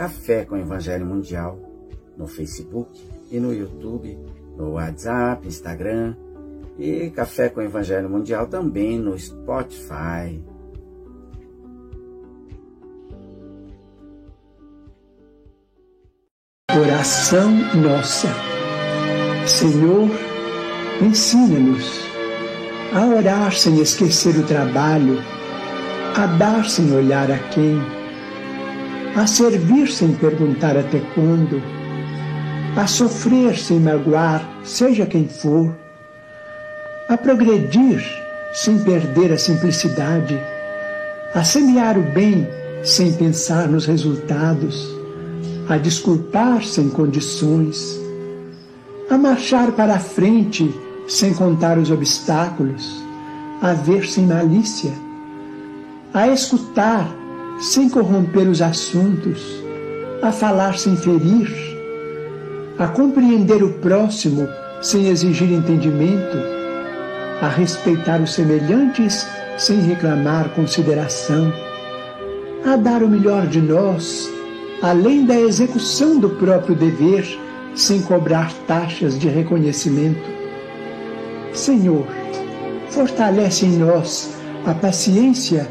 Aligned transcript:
Café 0.00 0.46
com 0.46 0.56
Evangelho 0.56 1.04
Mundial, 1.04 1.60
no 2.16 2.26
Facebook 2.26 2.98
e 3.30 3.38
no 3.38 3.52
YouTube 3.52 4.18
no 4.56 4.72
WhatsApp, 4.72 5.46
Instagram 5.46 6.16
e 6.78 7.10
Café 7.10 7.50
com 7.50 7.60
Evangelho 7.60 8.08
Mundial 8.08 8.46
também 8.46 8.98
no 8.98 9.18
Spotify. 9.18 10.42
Oração 16.74 17.50
nossa. 17.76 18.28
Senhor, 19.46 20.08
ensina-nos 21.02 22.00
a 22.94 23.04
orar 23.04 23.52
sem 23.52 23.78
esquecer 23.82 24.34
o 24.38 24.46
trabalho, 24.46 25.18
a 26.16 26.26
dar 26.38 26.64
sem 26.64 26.90
olhar 26.90 27.30
a 27.30 27.38
quem, 27.50 27.99
a 29.16 29.26
servir 29.26 29.88
sem 29.88 30.14
perguntar 30.14 30.76
até 30.76 31.00
quando 31.14 31.60
a 32.76 32.86
sofrer 32.86 33.58
sem 33.58 33.80
magoar, 33.80 34.48
seja 34.62 35.04
quem 35.04 35.26
for, 35.26 35.74
a 37.08 37.16
progredir 37.16 38.00
sem 38.52 38.78
perder 38.78 39.32
a 39.32 39.38
simplicidade, 39.38 40.40
a 41.34 41.42
semear 41.42 41.98
o 41.98 42.02
bem 42.12 42.48
sem 42.84 43.12
pensar 43.12 43.68
nos 43.68 43.86
resultados, 43.86 44.88
a 45.68 45.76
desculpar 45.76 46.64
sem 46.64 46.88
condições, 46.88 48.00
a 49.10 49.18
marchar 49.18 49.72
para 49.72 49.94
a 49.94 50.00
frente 50.00 50.72
sem 51.08 51.34
contar 51.34 51.76
os 51.76 51.90
obstáculos, 51.90 53.02
a 53.60 53.72
ver 53.72 54.06
sem 54.06 54.26
malícia, 54.26 54.92
a 56.14 56.28
escutar 56.28 57.19
sem 57.60 57.88
corromper 57.88 58.48
os 58.48 58.62
assuntos, 58.62 59.62
a 60.22 60.32
falar 60.32 60.78
sem 60.78 60.96
ferir 60.96 61.70
a 62.80 62.88
compreender 62.88 63.62
o 63.62 63.74
próximo 63.74 64.48
sem 64.80 65.08
exigir 65.08 65.52
entendimento, 65.52 66.38
a 67.42 67.46
respeitar 67.46 68.22
os 68.22 68.32
semelhantes 68.32 69.26
sem 69.58 69.82
reclamar 69.82 70.48
consideração, 70.54 71.52
a 72.64 72.76
dar 72.76 73.02
o 73.02 73.08
melhor 73.08 73.46
de 73.46 73.60
nós, 73.60 74.26
além 74.80 75.26
da 75.26 75.38
execução 75.38 76.18
do 76.18 76.30
próprio 76.30 76.74
dever, 76.74 77.38
sem 77.74 78.00
cobrar 78.00 78.50
taxas 78.66 79.18
de 79.18 79.28
reconhecimento. 79.28 80.26
Senhor, 81.52 82.06
fortalece 82.88 83.66
em 83.66 83.76
nós 83.76 84.34
a 84.64 84.72
paciência 84.72 85.70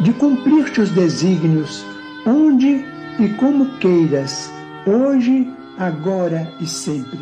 de 0.00 0.12
cumprir 0.12 0.72
teus 0.72 0.90
desígnios, 0.90 1.84
onde 2.26 2.84
e 3.18 3.28
como 3.38 3.78
queiras, 3.78 4.50
hoje, 4.86 5.46
agora 5.78 6.52
e 6.60 6.66
sempre. 6.66 7.18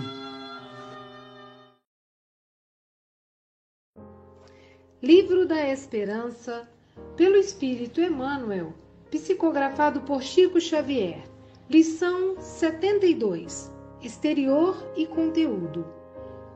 Livro 5.00 5.46
da 5.46 5.68
Esperança, 5.68 6.68
pelo 7.16 7.36
Espírito 7.36 8.00
Emmanuel, 8.00 8.72
psicografado 9.10 10.00
por 10.00 10.22
Chico 10.22 10.60
Xavier. 10.60 11.22
Lição 11.70 12.40
72: 12.40 13.70
Exterior 14.02 14.76
e 14.96 15.06
conteúdo. 15.06 16.03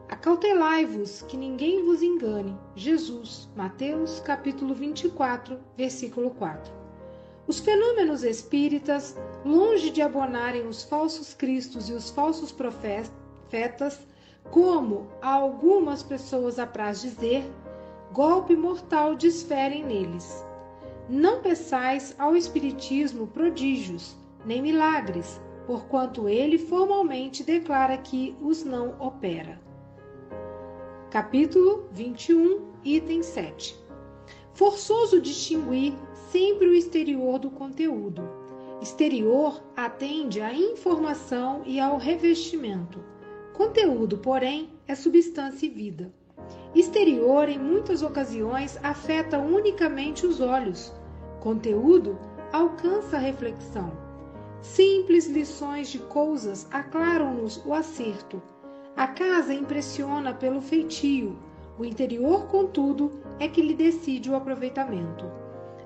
Acautelai-vos 0.08 1.20
que 1.28 1.36
ninguém 1.36 1.84
vos 1.84 2.02
engane. 2.02 2.56
Jesus, 2.74 3.46
Mateus, 3.54 4.20
capítulo 4.20 4.74
24, 4.74 5.58
versículo 5.76 6.30
4. 6.30 6.72
Os 7.46 7.60
fenômenos 7.60 8.22
espíritas, 8.22 9.14
longe 9.44 9.90
de 9.90 10.00
abonarem 10.00 10.66
os 10.66 10.82
falsos 10.82 11.34
cristos 11.34 11.90
e 11.90 11.92
os 11.92 12.08
falsos 12.08 12.50
profetas, 12.50 14.00
como 14.50 15.08
a 15.20 15.28
algumas 15.30 16.02
pessoas 16.02 16.58
apraz 16.58 17.02
dizer, 17.02 17.44
golpe 18.10 18.56
mortal 18.56 19.14
desferem 19.14 19.84
neles. 19.84 20.42
Não 21.06 21.42
peçais 21.42 22.14
ao 22.18 22.34
Espiritismo 22.34 23.26
prodígios, 23.26 24.16
nem 24.46 24.62
milagres, 24.62 25.38
porquanto 25.66 26.30
ele 26.30 26.56
formalmente 26.56 27.44
declara 27.44 27.98
que 27.98 28.34
os 28.40 28.64
não 28.64 28.94
opera. 28.98 29.67
Capítulo 31.10 31.88
21, 31.92 32.74
item 32.84 33.22
7. 33.22 33.74
Forçoso 34.52 35.22
distinguir 35.22 35.94
sempre 36.30 36.68
o 36.68 36.74
exterior 36.74 37.38
do 37.38 37.50
conteúdo. 37.50 38.28
Exterior 38.82 39.58
atende 39.74 40.42
à 40.42 40.52
informação 40.52 41.62
e 41.64 41.80
ao 41.80 41.96
revestimento. 41.96 43.02
Conteúdo, 43.54 44.18
porém, 44.18 44.68
é 44.86 44.94
substância 44.94 45.64
e 45.64 45.70
vida. 45.70 46.12
Exterior, 46.74 47.48
em 47.48 47.58
muitas 47.58 48.02
ocasiões, 48.02 48.78
afeta 48.82 49.38
unicamente 49.38 50.26
os 50.26 50.42
olhos. 50.42 50.92
Conteúdo 51.40 52.18
alcança 52.52 53.16
a 53.16 53.20
reflexão. 53.20 53.90
Simples 54.60 55.26
lições 55.26 55.88
de 55.88 56.00
coisas 56.00 56.68
aclaram-nos 56.70 57.64
o 57.64 57.72
acerto. 57.72 58.42
A 58.98 59.06
casa 59.06 59.54
impressiona 59.54 60.34
pelo 60.34 60.60
feitio, 60.60 61.38
o 61.78 61.84
interior, 61.84 62.46
contudo, 62.46 63.12
é 63.38 63.46
que 63.46 63.62
lhe 63.62 63.72
decide 63.72 64.28
o 64.28 64.34
aproveitamento. 64.34 65.24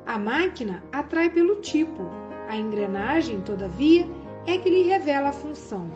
A 0.07 0.19
máquina 0.19 0.83
atrai 0.91 1.29
pelo 1.29 1.57
tipo, 1.57 2.05
a 2.49 2.57
engrenagem, 2.57 3.43
todavia, 3.43 4.09
é 4.47 4.57
que 4.57 4.71
lhe 4.71 4.85
revela 4.85 5.29
a 5.29 5.33
função. 5.33 5.91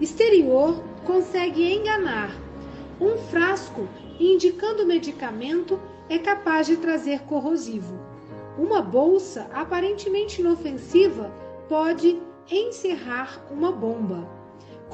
Exterior 0.00 0.82
consegue 1.04 1.70
enganar. 1.70 2.34
Um 2.98 3.18
frasco 3.18 3.86
indicando 4.18 4.86
medicamento 4.86 5.78
é 6.08 6.18
capaz 6.18 6.66
de 6.66 6.78
trazer 6.78 7.24
corrosivo. 7.24 7.94
Uma 8.56 8.80
bolsa 8.80 9.50
aparentemente 9.52 10.40
inofensiva 10.40 11.30
pode 11.68 12.18
encerrar 12.50 13.44
uma 13.50 13.70
bomba. 13.70 14.33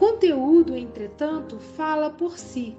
Conteúdo, 0.00 0.74
entretanto, 0.74 1.58
fala 1.58 2.08
por 2.08 2.38
si. 2.38 2.74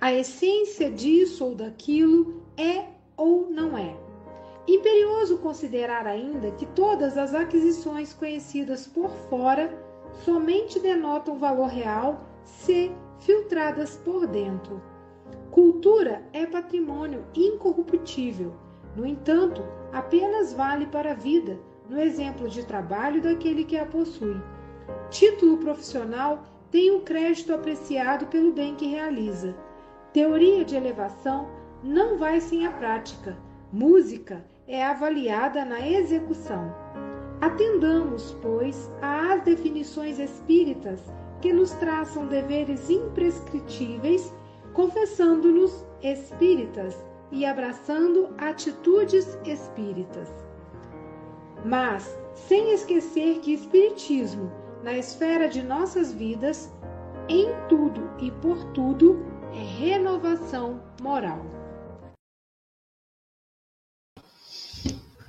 A 0.00 0.14
essência 0.14 0.90
disso 0.90 1.44
ou 1.44 1.54
daquilo 1.54 2.42
é 2.56 2.86
ou 3.18 3.50
não 3.50 3.76
é. 3.76 3.94
Imperioso 4.66 5.36
considerar 5.36 6.06
ainda 6.06 6.52
que 6.52 6.64
todas 6.64 7.18
as 7.18 7.34
aquisições 7.34 8.14
conhecidas 8.14 8.86
por 8.86 9.10
fora 9.28 9.78
somente 10.24 10.80
denotam 10.80 11.38
valor 11.38 11.68
real 11.68 12.24
se 12.42 12.90
filtradas 13.20 13.98
por 13.98 14.26
dentro. 14.26 14.80
Cultura 15.50 16.26
é 16.32 16.46
patrimônio 16.46 17.26
incorruptível, 17.34 18.54
no 18.96 19.04
entanto, 19.04 19.62
apenas 19.92 20.54
vale 20.54 20.86
para 20.86 21.10
a 21.10 21.14
vida, 21.14 21.60
no 21.90 22.00
exemplo 22.00 22.48
de 22.48 22.64
trabalho 22.64 23.20
daquele 23.20 23.64
que 23.64 23.76
a 23.76 23.84
possui. 23.84 24.40
Título 25.10 25.58
profissional 25.58 26.42
tem 26.74 26.90
o 26.90 27.02
crédito 27.02 27.54
apreciado 27.54 28.26
pelo 28.26 28.50
bem 28.50 28.74
que 28.74 28.88
realiza. 28.88 29.54
Teoria 30.12 30.64
de 30.64 30.74
elevação 30.74 31.48
não 31.84 32.18
vai 32.18 32.40
sem 32.40 32.66
a 32.66 32.72
prática. 32.72 33.38
Música 33.72 34.44
é 34.66 34.84
avaliada 34.84 35.64
na 35.64 35.88
execução. 35.88 36.74
Atendamos, 37.40 38.36
pois, 38.42 38.90
às 39.00 39.40
definições 39.44 40.18
espíritas 40.18 41.00
que 41.40 41.52
nos 41.52 41.70
traçam 41.74 42.26
deveres 42.26 42.90
imprescritíveis, 42.90 44.34
confessando-nos 44.72 45.86
espíritas 46.02 47.04
e 47.30 47.46
abraçando 47.46 48.34
atitudes 48.36 49.38
espíritas. 49.44 50.28
Mas, 51.64 52.18
sem 52.34 52.72
esquecer 52.72 53.38
que 53.38 53.54
Espiritismo, 53.54 54.63
na 54.84 54.98
esfera 54.98 55.48
de 55.48 55.62
nossas 55.62 56.12
vidas, 56.12 56.68
em 57.26 57.48
tudo 57.70 58.02
e 58.20 58.30
por 58.42 58.62
tudo, 58.74 59.16
é 59.54 59.82
renovação 59.82 60.78
moral. 61.00 61.42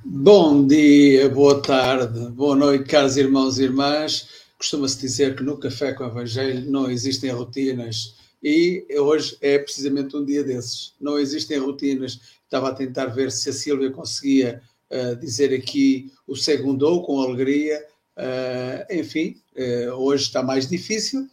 Bom 0.04 0.68
dia, 0.68 1.30
boa 1.30 1.62
tarde, 1.62 2.30
boa 2.32 2.54
noite, 2.54 2.84
caros 2.84 3.16
irmãos 3.16 3.58
e 3.58 3.64
irmãs. 3.64 4.28
Costuma-se 4.58 5.00
dizer 5.00 5.38
que 5.38 5.44
no 5.44 5.58
Café 5.58 5.94
com 5.94 6.04
o 6.04 6.08
Evangelho 6.08 6.70
não 6.70 6.92
existem 6.92 7.32
rotinas 7.32 8.14
e 8.44 8.86
hoje 9.00 9.38
é 9.40 9.58
precisamente 9.58 10.18
um 10.18 10.26
dia 10.26 10.44
desses. 10.44 10.94
Não 11.00 11.18
existem 11.18 11.58
rotinas. 11.60 12.20
Estava 12.44 12.70
a 12.70 12.74
tentar 12.74 13.06
ver 13.06 13.32
se 13.32 13.50
a 13.50 13.54
Sílvia 13.54 13.90
conseguia 13.90 14.62
uh, 14.92 15.16
dizer 15.16 15.54
aqui 15.58 16.12
o 16.28 16.36
segundo 16.36 17.02
com 17.04 17.22
alegria. 17.22 17.82
Uh, 18.18 18.94
enfim, 18.94 19.42
uh, 19.56 19.92
hoje 19.94 20.24
está 20.24 20.42
mais 20.42 20.68
difícil. 20.68 21.28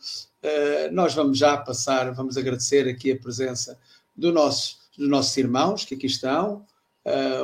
nós 0.91 1.15
vamos 1.15 1.39
já 1.39 1.57
passar, 1.57 2.13
vamos 2.13 2.37
agradecer 2.37 2.89
aqui 2.89 3.13
a 3.13 3.17
presença 3.17 3.79
do 4.17 4.33
nosso, 4.33 4.79
dos 4.99 5.09
nossos 5.09 5.37
irmãos 5.37 5.85
que 5.85 5.95
aqui 5.95 6.07
estão, 6.07 6.67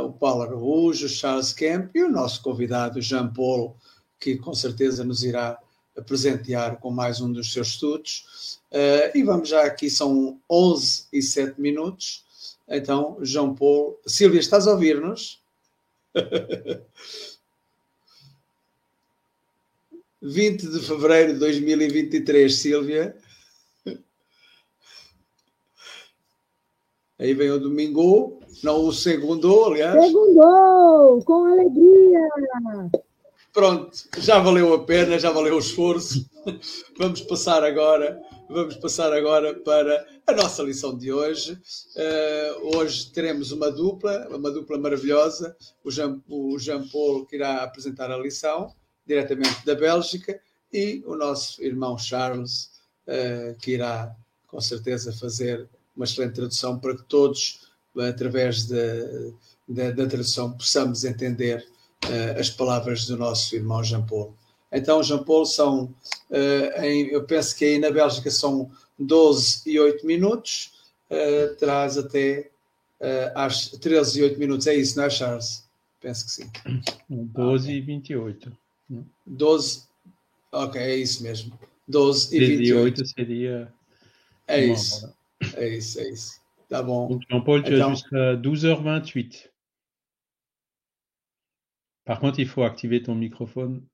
o 0.04 0.12
Paulo 0.12 0.42
Araújo, 0.42 1.06
o 1.06 1.08
Charles 1.08 1.52
Kemp 1.52 1.94
e 1.94 2.02
o 2.02 2.10
nosso 2.10 2.42
convidado 2.42 3.00
Jean 3.00 3.32
Paul, 3.32 3.76
que 4.18 4.36
com 4.36 4.52
certeza 4.52 5.04
nos 5.04 5.22
irá 5.22 5.56
presentear 6.06 6.78
com 6.80 6.90
mais 6.90 7.20
um 7.20 7.32
dos 7.32 7.52
seus 7.52 7.68
estudos. 7.68 8.60
E 9.14 9.22
vamos 9.22 9.48
já 9.48 9.64
aqui, 9.64 9.88
são 9.88 10.40
11 10.50 11.06
e 11.12 11.22
7 11.22 11.60
minutos. 11.60 12.24
Então, 12.68 13.16
João 13.22 13.54
Paulo. 13.54 13.98
Silvia, 14.06 14.40
estás 14.40 14.66
a 14.66 14.72
ouvir-nos? 14.72 15.40
20 20.20 20.68
de 20.68 20.80
fevereiro 20.80 21.34
de 21.34 21.38
2023, 21.38 22.54
Silvia. 22.54 23.16
Aí 27.18 27.34
vem 27.34 27.50
o 27.50 27.58
domingo, 27.58 28.40
não 28.62 28.86
o 28.86 28.92
segundo, 28.92 29.64
aliás. 29.64 30.04
Segundou, 30.04 31.22
com 31.24 31.46
alegria. 31.46 32.20
Pronto, 33.52 33.90
já 34.18 34.38
valeu 34.38 34.72
a 34.72 34.84
pena, 34.84 35.18
já 35.18 35.30
valeu 35.30 35.56
o 35.56 35.58
esforço. 35.58 36.28
Vamos 36.96 37.20
passar 37.22 37.64
agora, 37.64 38.22
vamos 38.48 38.76
passar 38.76 39.12
agora 39.12 39.52
para 39.52 40.06
a 40.26 40.32
nossa 40.32 40.62
lição 40.62 40.96
de 40.96 41.12
hoje. 41.12 41.54
Uh, 41.96 42.76
hoje 42.76 43.10
teremos 43.12 43.50
uma 43.50 43.70
dupla, 43.70 44.28
uma 44.30 44.50
dupla 44.50 44.78
maravilhosa. 44.78 45.56
O 45.84 45.90
Jean, 45.90 46.22
o 46.28 46.58
Jean 46.58 46.84
que 47.28 47.36
irá 47.36 47.64
apresentar 47.64 48.10
a 48.10 48.16
lição, 48.16 48.72
diretamente 49.08 49.64
da 49.64 49.74
Bélgica, 49.74 50.38
e 50.72 51.02
o 51.06 51.16
nosso 51.16 51.62
irmão 51.62 51.96
Charles, 51.96 52.70
uh, 53.06 53.54
que 53.58 53.72
irá 53.72 54.14
com 54.46 54.60
certeza 54.60 55.12
fazer 55.12 55.66
uma 55.96 56.04
excelente 56.04 56.34
tradução 56.34 56.78
para 56.78 56.94
que 56.94 57.02
todos, 57.04 57.68
através 57.96 58.66
da, 58.66 58.84
da 59.66 60.06
tradução, 60.06 60.52
possamos 60.52 61.04
entender 61.04 61.66
uh, 62.04 62.38
as 62.38 62.50
palavras 62.50 63.06
do 63.06 63.16
nosso 63.16 63.56
irmão 63.56 63.82
Jean 63.82 64.04
Paul. 64.04 64.34
Então, 64.70 65.02
Jean 65.02 65.24
Paul, 65.24 65.46
são, 65.46 65.94
eu 67.10 67.24
penso 67.24 67.56
que 67.56 67.64
aí 67.64 67.78
na 67.78 67.90
Bélgica 67.90 68.30
são 68.30 68.70
12 68.98 69.62
e 69.64 69.80
8 69.80 70.06
minutos, 70.06 70.72
traz 71.58 71.96
até 71.96 72.50
às 73.34 73.68
13 73.68 74.20
e 74.20 74.22
8 74.24 74.38
minutos, 74.38 74.66
é 74.66 74.74
isso, 74.74 74.98
não 74.98 75.04
é, 75.04 75.08
Charles? 75.10 75.64
Penso 76.02 76.26
que 76.26 76.30
sim. 76.30 76.50
12 77.08 77.72
e 77.72 77.80
28. 77.80 78.52
12, 79.26 79.88
ok, 80.52 80.80
é 80.80 80.96
isso 80.96 81.22
mesmo. 81.22 81.58
12 81.86 82.36
e 82.36 82.56
28 82.56 83.06
seria. 83.06 83.74
É 84.46 84.64
isso. 84.64 85.14
É 85.54 85.76
isso, 85.76 86.00
é 86.00 86.08
isso. 86.10 86.40
Tá 86.68 86.82
bom. 86.82 87.08
Donc, 87.08 87.24
Jean-Paul, 87.30 87.62
tu 87.62 87.72
as 87.72 87.90
jusqu'à 87.90 88.36
12h28. 88.36 89.50
Par 92.04 92.20
contre, 92.20 92.40
il 92.40 92.48
faut 92.48 92.62
activer 92.62 93.02
ton 93.02 93.14
microphone. 93.14 93.86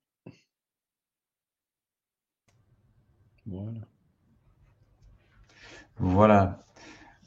Voilà. 3.47 3.81
Voilà. 5.97 6.65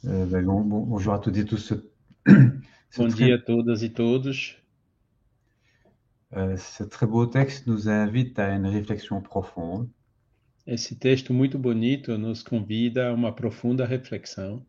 Euh, 0.06 0.26
ben, 0.26 0.46
bon, 0.46 0.62
bon, 0.62 0.82
bonjour 0.82 1.14
à 1.14 1.20
toutes 1.20 1.38
et 1.38 1.46
tous. 1.46 1.74
Bom 2.98 3.08
dia 3.08 3.36
a 3.36 3.38
todas 3.38 3.84
e 3.84 3.90
todos. 3.90 4.58
Euh, 6.36 6.58
ce 6.58 6.84
très 6.84 7.08
beau 7.08 7.26
texte 7.26 7.68
nous 7.68 7.88
invite 7.88 8.38
à 8.38 8.54
une 8.54 8.68
réflexion 8.68 9.22
profonde. 9.22 9.90
Esse 10.66 10.94
texto 10.96 11.34
muito 11.34 11.58
bonito 11.58 12.18
nos 12.18 12.44
convida 12.44 13.10
a 13.10 13.14
uma 13.14 13.32
profunda 13.32 13.86
reflexão. 13.86 14.66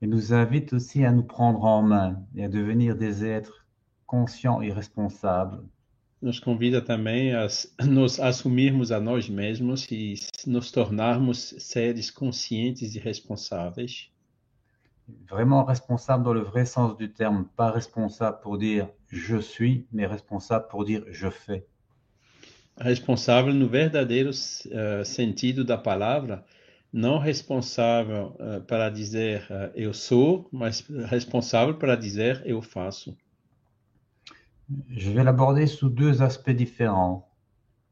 Et 0.00 0.06
nous 0.06 0.32
invite 0.32 0.72
aussi 0.72 1.04
à 1.04 1.10
nous 1.10 1.24
prendre 1.24 1.64
en 1.64 1.82
main 1.82 2.24
et 2.36 2.44
à 2.44 2.48
devenir 2.48 2.96
des 2.96 3.24
êtres 3.24 3.66
conscients 4.06 4.62
e 4.62 4.70
responsáveis. 4.70 5.64
Nos 6.22 6.38
convida 6.38 6.80
também 6.80 7.34
a 7.34 7.48
nos 7.84 8.20
assumirmos 8.20 8.92
a 8.92 9.00
nós 9.00 9.28
mesmos 9.28 9.86
e 9.90 10.14
nos 10.46 10.70
tornarmos 10.70 11.54
seres 11.58 12.10
conscientes 12.12 12.94
e 12.94 13.00
responsáveis. 13.00 14.12
Vraiment 15.28 15.64
responsable 15.64 16.24
dans 16.24 16.32
le 16.32 16.40
vrai 16.40 16.66
sens 16.66 16.96
du 16.96 17.12
terme, 17.12 17.46
pas 17.56 17.70
responsable 17.70 18.40
pour 18.40 18.58
dire 18.58 18.88
je 19.08 19.36
suis, 19.36 19.86
mais 19.92 20.06
responsable 20.06 20.66
pour 20.68 20.84
dire 20.84 21.04
je 21.10 21.30
fais. 21.30 21.66
responsável 22.78 23.54
no 23.54 23.68
verdadeiro 23.68 24.30
uh, 24.30 25.04
sentido 25.04 25.64
da 25.64 25.78
palavra, 25.78 26.44
não 26.92 27.18
responsável 27.18 28.36
uh, 28.38 28.60
para 28.66 28.90
dizer 28.90 29.46
uh, 29.50 29.72
eu 29.74 29.92
sou, 29.92 30.48
mas 30.52 30.84
responsável 31.06 31.74
para 31.74 31.96
dizer 31.96 32.42
eu 32.46 32.60
faço. 32.60 33.16
Je 34.88 35.10
vais 35.10 35.22
l'aborder 35.22 35.66
sous 35.66 35.88
deux 35.88 36.20
aspects 36.20 36.56
différents. 36.56 37.24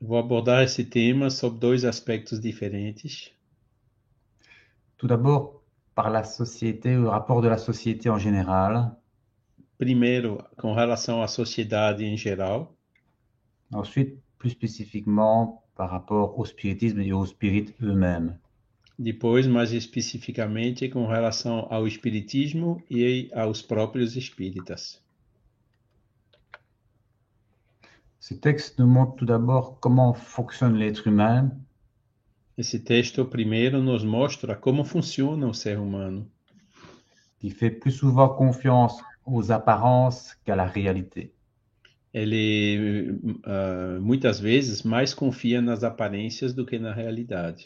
Vou 0.01 0.19
abordar 0.19 0.65
esse 0.65 0.85
tema 0.85 1.31
sob 1.31 1.59
dois 1.59 1.85
aspectos 1.85 2.41
diferentes. 2.41 3.33
Tout 4.99 5.07
d'abord, 5.07 5.63
par 5.95 6.11
la 6.11 6.25
société, 6.25 6.97
o 6.97 7.11
rapport 7.11 7.41
de 7.41 7.49
la 7.49 7.59
société 7.59 8.11
en 8.11 8.19
général? 8.19 8.97
Primeiro, 9.79 10.39
com 10.57 10.73
relação 10.73 11.23
à 11.23 11.29
sociedade 11.29 12.05
em 12.05 12.17
geral. 12.17 12.73
Ensuite, 13.73 14.19
plus 14.39 14.51
spécifiquement 14.51 15.63
par 15.75 15.91
rapport 15.91 16.39
au 16.39 16.45
spiritisme 16.45 17.01
et 17.01 17.13
aux 17.13 17.27
spirites 17.27 17.75
eux-mêmes. 17.83 18.39
Depois, 18.99 19.47
mais 19.49 19.73
especificamente 19.73 20.89
com 20.89 21.07
relação 21.07 21.67
ao 21.71 21.87
espiritismo 21.87 22.81
e 22.89 23.29
aos 23.35 23.61
próprios 23.61 24.17
espíritas. 24.17 25.03
Ce 28.21 28.35
texte 28.35 28.79
nous 28.79 28.87
montre 28.87 29.17
tout 29.17 29.27
d'abord 29.27 29.81
comment 29.81 30.15
fonctionne 30.15 30.77
l'être 30.77 31.07
humain. 31.09 31.51
Esse 32.57 32.79
texto 32.79 33.25
primeiro 33.25 33.83
nos 33.83 34.05
mostra 34.05 34.55
como 34.55 34.85
funciona 34.85 35.47
o 35.47 35.55
ser 35.55 35.79
humano. 35.79 36.31
Qui 37.39 37.51
fait 37.51 37.71
plus 37.71 37.93
souvent 37.93 38.29
confiance 38.29 39.03
aux 39.27 39.51
apparences 39.51 40.35
qu'à 40.45 40.55
la 40.55 40.67
réalité 40.67 41.35
ele 42.15 43.19
uh, 43.45 44.01
muitas 44.01 44.41
vezes 44.41 44.85
mais 44.85 45.13
confia 45.13 45.61
nas 45.61 45.83
aparências 45.83 46.55
do 46.55 46.65
que 46.65 46.77
na 46.79 46.93
realidade. 46.93 47.61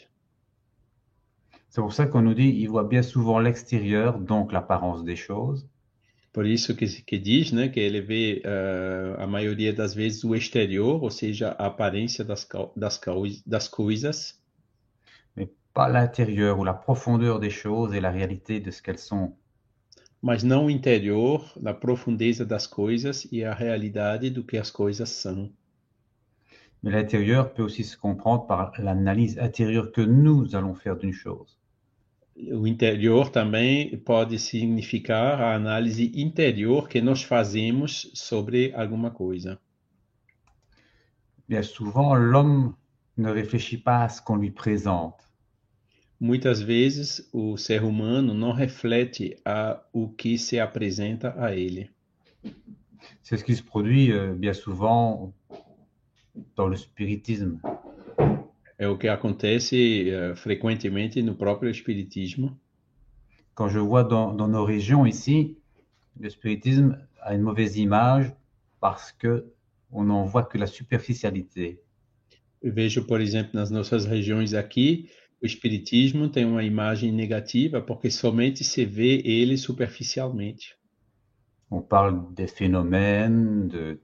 C'est 1.69 1.81
pour 1.81 1.93
ça 1.93 2.07
qu'on 2.07 2.23
nous 2.23 2.33
dit, 2.33 2.49
il 2.49 2.67
voit 2.67 2.85
bien 2.85 3.03
souvent 3.03 3.37
l'extérieur, 3.37 4.17
donc 4.17 4.51
l'apparence 4.51 5.03
des 5.03 5.15
choses. 5.15 5.69
Por 6.33 6.47
isso 6.47 6.75
que, 6.75 6.85
que 6.85 7.15
diz, 7.15 7.51
né, 7.51 7.69
que 7.69 7.79
ele 7.79 8.01
vê 8.01 8.41
uh, 8.43 9.21
a 9.21 9.27
maioria 9.27 9.71
das 9.71 9.93
vezes 9.93 10.23
o 10.23 10.33
exterior, 10.33 11.03
ou 11.03 11.11
seja, 11.11 11.51
a 11.59 11.67
aparência 11.67 12.25
das, 12.25 12.47
das, 12.75 12.99
das 13.45 13.67
coisas. 13.67 14.38
Mais 15.69 15.85
pas 15.85 15.89
l'intérieur 15.89 16.59
ou 16.59 16.63
la 16.63 16.73
profondeur 16.73 17.39
des 17.39 17.49
choses 17.49 17.93
et 17.93 18.01
la 18.01 18.11
réalité 18.11 18.59
de 18.59 18.71
ce 18.71 18.81
qu'elles 18.81 18.99
sont 18.99 19.35
mas 20.21 20.43
não 20.43 20.65
o 20.65 20.69
interior, 20.69 21.51
na 21.59 21.73
profundeza 21.73 22.45
das 22.45 22.67
coisas 22.67 23.25
e 23.31 23.43
a 23.43 23.53
realidade 23.53 24.29
do 24.29 24.43
que 24.43 24.57
as 24.57 24.69
coisas 24.69 25.09
são. 25.09 25.51
Mais 26.81 26.91
l'intérieur 26.91 27.53
peut 27.53 27.63
aussi 27.63 27.83
se 27.83 27.97
comprendre 27.97 28.45
par 28.45 28.71
l'analyse 28.77 29.37
intérieure 29.37 29.91
que 29.91 30.01
nous 30.01 30.55
allons 30.55 30.75
faire 30.75 30.97
d'une 30.97 31.13
chose. 31.13 31.57
O 32.53 32.65
interior 32.65 33.29
também 33.29 33.97
pode 33.97 34.39
significar 34.39 35.41
a 35.41 35.55
análise 35.55 36.11
interior 36.15 36.87
que 36.87 37.01
nós 37.01 37.21
fazemos 37.21 38.09
sobre 38.13 38.71
alguma 38.73 39.11
coisa. 39.11 39.59
Bien 41.49 41.63
souvent, 41.63 42.15
l'homme 42.15 42.75
ne 43.17 43.29
réfléchit 43.29 43.77
pas 43.77 44.03
à 44.03 44.09
ce 44.09 44.21
qu'on 44.21 44.37
lui 44.37 44.51
présente. 44.51 45.28
Muitas 46.19 46.61
vezes, 46.61 47.29
o 47.31 47.55
ser 47.55 47.83
humano 47.83 48.33
não 48.33 48.51
reflete 48.51 49.37
a 49.45 49.81
o 49.93 50.09
que 50.09 50.37
se 50.37 50.59
apresenta 50.59 51.33
a 51.37 51.55
ele. 51.55 51.89
C'est 53.23 53.37
ce 53.37 53.43
qui 53.43 53.55
se 53.55 53.63
produit 53.63 54.11
euh, 54.11 54.35
bien 54.35 54.53
souvent 54.53 55.33
dans 56.55 56.67
le 56.67 56.75
spiritisme. 56.75 57.59
É 58.77 58.87
o 58.87 58.97
que 58.97 59.07
acontece 59.07 60.09
eh, 60.09 60.35
frequentemente 60.35 61.21
no 61.21 61.35
próprio 61.35 61.69
espiritismo. 61.69 62.57
Quand 63.53 63.69
je 63.69 63.79
vois 63.79 64.03
dans, 64.03 64.33
dans 64.33 64.47
nos 64.47 64.65
régions 64.65 65.05
ici, 65.05 65.57
le 66.19 66.29
spiritisme 66.29 66.97
a 67.21 67.33
une 67.35 67.41
mauvaise 67.41 67.77
image 67.77 68.33
parce 68.79 69.11
que 69.11 69.45
on 69.91 70.03
n'en 70.05 70.25
voit 70.25 70.43
que 70.43 70.57
la 70.57 70.67
superficialité. 70.67 71.81
Eu 72.61 72.73
vejo, 72.73 73.05
por 73.05 73.21
exemplo, 73.21 73.51
nas 73.53 73.71
nossas 73.71 74.05
regiões 74.05 74.53
aqui, 74.53 75.09
o 75.41 75.45
espiritismo 75.45 76.29
tem 76.29 76.45
uma 76.45 76.63
imagem 76.63 77.11
negativa 77.11 77.81
porque 77.81 78.11
somente 78.11 78.63
se 78.63 78.85
vê 78.85 79.21
ele 79.23 79.57
superficialmente. 79.57 80.75
On 81.71 81.81
parle 81.81 82.33
des 82.33 82.47
phénomènes, 82.47 83.67
de, 83.67 83.99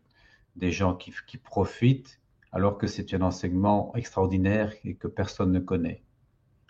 des 0.56 0.72
gens 0.72 0.96
qui, 0.96 1.12
qui 1.28 1.38
profitent, 1.38 2.20
alors 2.52 2.78
que 2.78 2.88
c'est 2.88 3.14
un 3.14 3.22
enseignement 3.22 3.92
extraordinaire 3.96 4.74
et 4.86 4.96
que 4.96 5.08
personne 5.08 5.52
ne 5.52 5.60
connaît. 5.60 6.02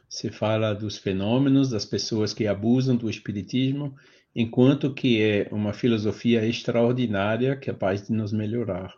Se 0.08 0.30
fala 0.30 0.74
dos 0.74 0.98
fenômenos, 0.98 1.70
das 1.70 1.86
pessoas 1.86 2.34
que 2.34 2.48
abusam 2.48 2.96
do 2.96 3.10
espiritismo, 3.10 3.94
enquanto 4.36 4.94
que 4.94 5.22
é 5.22 5.48
uma 5.52 5.74
filosofia 5.74 6.46
extraordinária 6.46 7.56
capaz 7.56 8.08
de 8.08 8.14
nos 8.14 8.32
melhorar. 8.32 8.96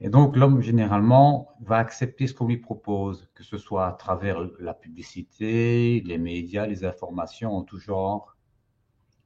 Et 0.00 0.10
donc 0.10 0.36
l'homme, 0.36 0.60
généralement, 0.62 1.48
va 1.60 1.78
accepter 1.78 2.26
ce 2.26 2.34
qu'on 2.34 2.46
lui 2.46 2.58
propose, 2.58 3.28
que 3.34 3.42
ce 3.42 3.58
soit 3.58 3.88
à 3.88 3.92
travers 3.92 4.40
la 4.60 4.74
publicité, 4.74 6.00
les 6.06 6.18
médias, 6.18 6.66
les 6.66 6.84
informations 6.84 7.56
en 7.56 7.62
tout 7.62 7.78
genre. 7.78 8.36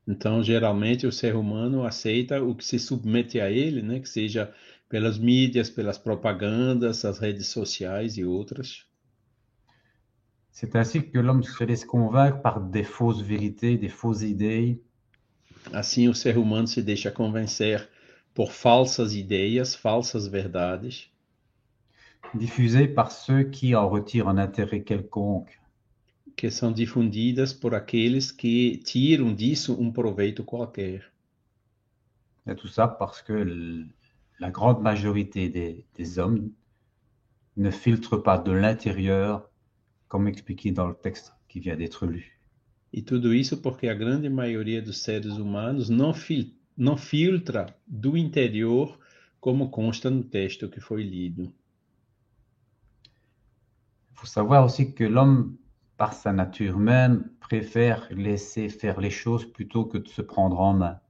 Então, 0.09 0.43
geralmente, 0.43 1.07
o 1.07 1.13
ser 1.13 1.37
humano 1.37 1.85
aceita 1.85 2.43
o 2.43 2.55
que 2.55 2.65
se 2.65 2.79
submete 2.79 3.39
a 3.41 3.51
ele, 3.51 3.83
né? 3.83 4.01
Que 4.01 4.09
seja 4.09 4.53
pelas 4.89 5.19
mídias, 5.19 5.71
pelas 5.71 5.99
propagandas, 5.99 7.05
as 7.05 7.19
redes 7.19 7.47
sociais 7.47 8.17
e 8.17 8.25
outras. 8.25 8.87
C'est 10.51 10.75
ainsi 10.75 11.03
que 11.03 11.19
l'homme 11.19 11.45
se 11.45 11.65
laisse 11.65 11.85
convaincre 11.85 12.43
par 12.43 12.61
des 12.61 12.85
fausses 12.85 13.23
vérités, 13.23 13.79
des 13.79 13.89
fausses 13.89 14.23
idées, 14.23 14.83
Assim, 15.71 16.09
o 16.09 16.15
ser 16.15 16.39
humano 16.39 16.67
se 16.67 16.83
deixa 16.83 17.11
convencer 17.11 17.89
por 18.35 18.53
falsas 18.53 19.15
ideias, 19.15 19.75
falsas 19.75 20.27
verdades, 20.27 21.11
diffusées 22.35 22.89
par 22.89 23.11
ceux 23.11 23.45
qui 23.45 23.75
en 23.75 23.89
retirent 23.89 24.29
un 24.29 24.39
intérêt 24.39 24.83
quelconque. 24.83 25.59
que 26.37 26.51
são 26.51 26.73
difundidas 26.73 27.53
por 27.53 27.75
aqueles 27.75 28.31
que 28.31 28.79
tiram 28.79 29.35
disso 29.35 29.77
um 29.81 29.93
proveito 29.93 30.45
qualquer. 30.45 31.05
Et 32.47 32.55
tout 32.55 32.69
ça 32.69 32.89
parce 32.89 33.23
que 33.23 33.87
la 34.41 34.51
grande 34.51 34.83
majorité 34.83 35.49
des, 35.49 35.85
des 35.95 36.19
hommes 36.19 36.51
ne 37.57 37.71
filtrent 37.71 38.23
pas 38.23 38.39
de 38.39 38.51
l'intérieur, 38.51 39.49
comme 40.09 40.27
expliqué 40.27 40.73
dans 40.73 40.89
le 40.89 40.95
texte 40.95 41.33
qui 41.49 41.61
vient 41.61 41.77
d'être 41.77 42.07
lu. 42.07 42.39
E 42.95 43.01
tudo 43.01 43.33
isso 43.33 43.57
porque 43.57 43.89
a 43.89 43.95
grande 43.95 44.29
maioria 44.29 44.83
dos 44.83 44.99
seres 44.99 45.39
humanos 45.39 45.89
não, 45.89 46.13
fil 46.13 46.55
não 46.77 46.97
filtra 46.97 47.75
do 47.87 48.17
interior, 48.17 48.99
como 49.41 49.71
consta 49.71 50.11
no 50.11 50.23
texto 50.23 50.69
que 50.69 50.81
foi 50.81 51.03
lido. 51.03 51.53
Il 54.11 54.17
faut 54.17 54.27
savoir 54.27 54.65
aussi 54.65 54.93
que 54.93 55.05
l'homme, 55.05 55.59
par 55.97 56.13
sa 56.13 56.33
nature 56.33 56.77
humaine, 56.77 57.25
préfère 57.41 58.09
laisser 58.11 58.69
faire 58.69 59.01
les 59.01 59.11
choses 59.11 59.45
plutôt 59.45 59.85
que 59.85 59.99
de 59.99 60.09
se 60.09 60.23
prendre 60.23 60.61
en 60.61 60.75
main. 60.75 61.01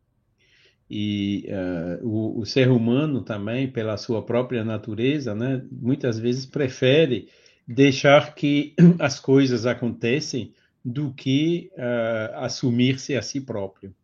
E 0.90 1.45
eh, 1.47 2.00
o, 2.02 2.40
o 2.40 2.45
ser 2.45 2.71
humano 2.71 3.23
também, 3.23 3.71
pela 3.71 3.97
sua 3.97 4.25
própria 4.25 4.64
natureza, 4.64 5.35
né, 5.35 5.64
muitas 5.71 6.19
vezes 6.19 6.45
prefere 6.45 7.28
deixar 7.66 8.35
que 8.35 8.75
as 8.99 9.21
coisas 9.21 9.66
acontecem 9.66 10.52
do 10.85 11.12
que 11.12 11.71
eh, 11.76 12.33
assumir-se 12.37 13.16
a 13.16 13.23
si 13.23 13.40
próprio. 13.40 13.95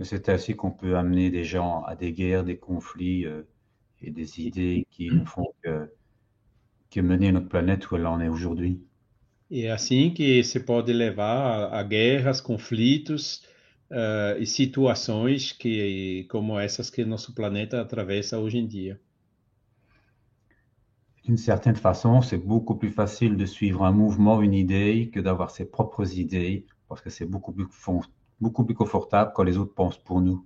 Et 0.00 0.04
C'est 0.06 0.30
ainsi 0.30 0.56
qu'on 0.56 0.70
peut 0.72 0.96
amener 0.96 1.30
des 1.30 1.44
gens 1.44 1.82
à 1.82 1.96
des 1.96 2.12
guerres, 2.14 2.44
des 2.44 2.58
conflits 2.58 3.26
euh, 3.26 3.42
et 4.00 4.10
des 4.10 4.40
idées 4.40 4.86
qui 4.90 5.10
ne 5.10 5.24
font 5.26 5.52
que, 5.62 5.90
que 6.90 7.00
mener 7.00 7.30
notre 7.30 7.48
planète 7.48 7.88
où 7.92 7.96
elle 7.96 8.06
en 8.08 8.20
est 8.20 8.26
aujourd'hui. 8.28 8.82
E 9.50 9.62
é 9.64 9.70
assim 9.70 10.12
que 10.14 10.42
se 10.44 10.58
pode 10.60 10.92
levar 10.92 11.72
a, 11.72 11.80
a 11.80 11.82
guerras, 11.82 12.40
conflitos 12.40 13.42
eh, 13.90 14.36
e 14.40 14.46
situações 14.46 15.52
que, 15.52 16.24
como 16.30 16.58
essas 16.60 16.90
que 16.90 17.04
nosso 17.04 17.32
planeta 17.34 17.80
atravessa 17.80 18.38
hoje 18.38 18.58
em 18.58 18.66
dia. 18.66 19.00
D'une 21.24 21.36
certaine 21.36 21.76
façon, 21.76 22.22
c'est 22.22 22.38
beaucoup 22.38 22.74
plus 22.74 22.88
facile 22.90 23.36
de 23.36 23.44
suivre 23.44 23.84
un 23.84 23.92
mouvement, 23.92 24.40
une 24.40 24.54
idée, 24.54 25.10
que 25.12 25.20
d'avoir 25.20 25.50
ses 25.50 25.66
propres 25.66 26.16
idées, 26.18 26.64
parce 26.88 27.02
que 27.02 27.10
c'est 27.10 27.26
beaucoup 27.26 27.52
plus, 27.52 27.66
fon- 27.70 28.00
beaucoup 28.40 28.64
plus 28.64 28.74
confortable 28.74 29.32
quand 29.34 29.44
les 29.44 29.56
autres 29.56 29.74
pensent 29.74 29.98
pour 29.98 30.20
nous. 30.20 30.44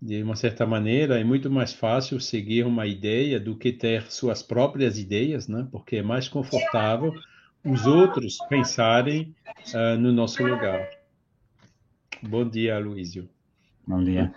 De 0.00 0.20
uma 0.20 0.34
certa 0.34 0.66
maneira, 0.66 1.20
é 1.20 1.24
muito 1.24 1.48
mais 1.48 1.72
fácil 1.72 2.18
seguir 2.20 2.66
uma 2.66 2.86
ideia 2.86 3.38
do 3.38 3.56
que 3.56 3.72
ter 3.72 4.10
suas 4.10 4.42
próprias 4.42 4.98
ideias, 4.98 5.46
né? 5.46 5.68
Porque 5.70 5.96
é 5.96 6.02
mais 6.02 6.28
confortável 6.28 7.14
os 7.64 7.86
outros 7.86 8.38
pensarem 8.48 9.32
ah, 9.74 9.96
no 9.96 10.12
nosso 10.12 10.42
lugar. 10.42 10.88
Bom 13.86 14.02
dia. 14.02 14.32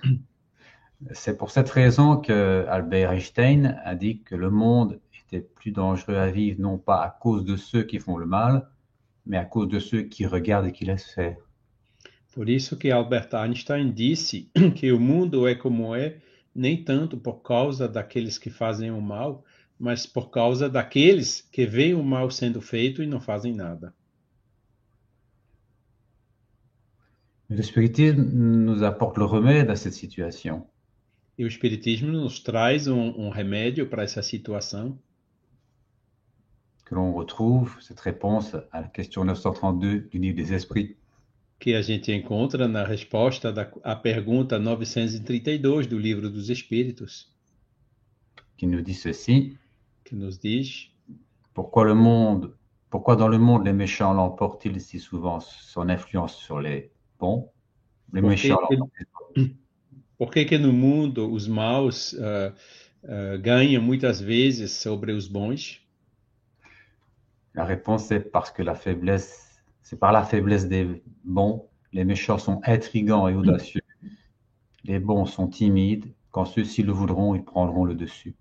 C'est 1.12 1.38
pour 1.38 1.52
cette 1.52 1.70
raison 1.70 2.18
que 2.18 2.66
Albert 2.68 3.12
Einstein 3.12 3.80
a 3.84 3.96
dit 3.96 4.20
que 4.20 4.36
le 4.36 4.50
monde 4.50 5.00
était 5.26 5.42
plus 5.42 5.72
dangereux 5.72 6.16
à 6.16 6.32
vivre 6.32 6.62
non 6.62 6.78
pas 6.78 7.04
à 7.04 7.10
cause 7.10 7.44
de 7.44 7.56
ceux 7.58 7.84
qui 7.84 8.00
font 8.00 8.18
le 8.18 8.26
mal, 8.26 8.68
mais 9.26 9.38
à 9.38 9.46
cause 9.46 9.68
de 9.68 9.80
ceux 9.80 10.04
qui 10.04 10.26
regardent 10.26 10.68
et 10.68 10.72
qui 10.72 10.86
laissent 10.86 11.12
faire. 11.12 11.38
Por 12.36 12.50
isso 12.50 12.76
que 12.76 12.92
Albert 12.92 13.34
Einstein 13.34 13.94
disse 13.94 14.52
que 14.76 14.92
o 14.92 15.00
mundo 15.00 15.48
é 15.48 15.56
como 15.56 15.96
é, 15.96 16.18
nem 16.54 16.84
tanto 16.84 17.18
por 17.18 17.42
causa 17.42 17.88
daqueles 17.88 18.38
que 18.38 18.50
fazem 18.50 18.92
o 18.92 19.02
mal, 19.02 19.46
mas 19.80 20.06
por 20.06 20.30
causa 20.30 20.70
daqueles 20.70 21.48
que 21.50 21.66
veem 21.66 21.94
o 21.94 22.04
mal 22.04 22.30
sendo 22.30 22.62
feito 22.62 23.02
e 23.02 23.08
não 23.08 23.22
fazem 23.22 23.54
nada. 23.56 23.94
Mais 27.48 27.58
Le 27.58 27.64
spiritisme 27.64 28.22
nous 28.22 28.84
apporte 28.84 29.18
le 29.18 29.26
remède 29.26 29.70
à 29.70 29.78
cette 29.78 29.96
situation. 29.96 30.68
E 31.38 31.46
o 31.46 31.48
Espiritismo 31.48 32.12
nos 32.12 32.42
traz 32.42 32.88
um, 32.88 33.14
um 33.18 33.30
remédio 33.30 33.88
para 33.88 34.04
essa 34.04 34.22
situação, 34.22 34.98
que 36.86 36.96
l'on 36.96 37.14
retrouve 37.14 37.78
cette 37.82 38.02
réponse 38.02 38.56
à 38.72 38.82
la 38.82 38.88
question 38.90 39.24
932 39.24 40.10
du 40.10 40.18
livre 40.18 40.36
des 40.36 40.54
esprits. 40.54 40.98
Que 41.60 41.74
a 41.74 41.82
gente 41.82 42.12
encontra 42.12 42.68
na 42.68 42.84
resposta 42.84 43.52
da, 43.52 43.72
à 43.84 43.96
pergunta 43.96 44.60
932 44.60 45.88
do 45.88 45.98
Livro 45.98 46.30
dos 46.30 46.50
Espíritos, 46.50 47.34
qui 48.58 48.66
nous 48.66 48.82
dit 48.82 48.94
ceci. 48.94 49.58
que 50.06 50.16
nos 50.16 50.38
diz 50.38 50.92
Pourquoi 51.54 51.86
le 51.86 51.96
monde, 51.96 52.56
pourquoi 52.90 53.16
dans 53.16 53.28
le 53.28 53.40
monde 53.40 53.66
les 53.66 53.74
méchants 53.74 54.14
l'emportent-ils 54.14 54.80
si 54.80 55.00
souvent 55.00 55.40
son 55.40 55.90
influence 55.90 56.36
sur 56.36 56.60
les 56.60 56.92
bons? 57.20 57.52
Les 58.14 58.22
Porque 58.22 58.30
méchants 58.30 58.60
l'emportent 58.70 58.92
por 60.18 60.32
que, 60.32 60.46
que 60.46 60.58
no 60.58 60.72
mundo 60.72 61.30
os 61.32 61.48
maus 61.48 62.16
ah, 62.20 62.54
ah, 63.04 63.38
ganham 63.38 63.82
muitas 63.82 64.22
vezes 64.22 64.72
sobre 64.72 65.12
os 65.12 65.28
bons. 65.28 65.82
La 67.54 67.66
réponse 67.66 68.12
est 68.12 68.20
parce 68.20 68.52
que 68.52 68.64
la 68.64 68.76
faiblesse, 68.76 69.45
c'est 69.86 70.00
par 70.00 70.12
la 70.12 70.24
faiblesse 70.24 70.68
des 70.68 71.02
bons. 71.24 71.64
Les 71.94 72.04
méchants 72.04 72.40
sont 72.40 72.60
intrigants 72.66 73.30
et 73.30 73.36
audacieux. 73.36 73.82
Les 74.84 75.00
bons 75.00 75.26
sont 75.26 75.48
timides. 75.48 76.06
Quand 76.32 76.46
ceux-ci 76.46 76.84
le 76.84 76.92
voudront, 76.92 77.36
ils 77.36 77.44
prendront 77.44 77.86
le 77.86 77.96
dessus. 77.96 78.36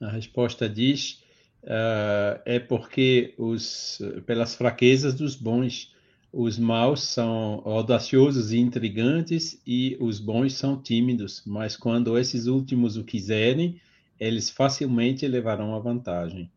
A 0.00 0.10
resposta 0.10 0.68
diz 0.68 1.24
ah, 1.66 2.40
é 2.44 2.60
porque 2.60 3.34
pelas 4.26 4.54
fraquezas 4.54 5.14
dos 5.14 5.34
bons, 5.34 5.94
os 6.32 6.58
maus 6.58 7.00
são 7.00 7.62
audaciosos 7.64 8.52
e 8.52 8.58
intrigantes 8.58 9.60
e 9.66 9.96
os 9.98 10.20
bons 10.20 10.52
são 10.52 10.76
tímidos, 10.80 11.42
mas 11.46 11.74
quando 11.76 12.18
esses 12.18 12.46
últimos 12.46 12.98
o 12.98 13.04
quiserem, 13.04 13.80
eles 14.20 14.50
facilmente 14.50 15.26
levarão 15.26 15.74
a 15.74 15.78
vantagem. 15.78 16.50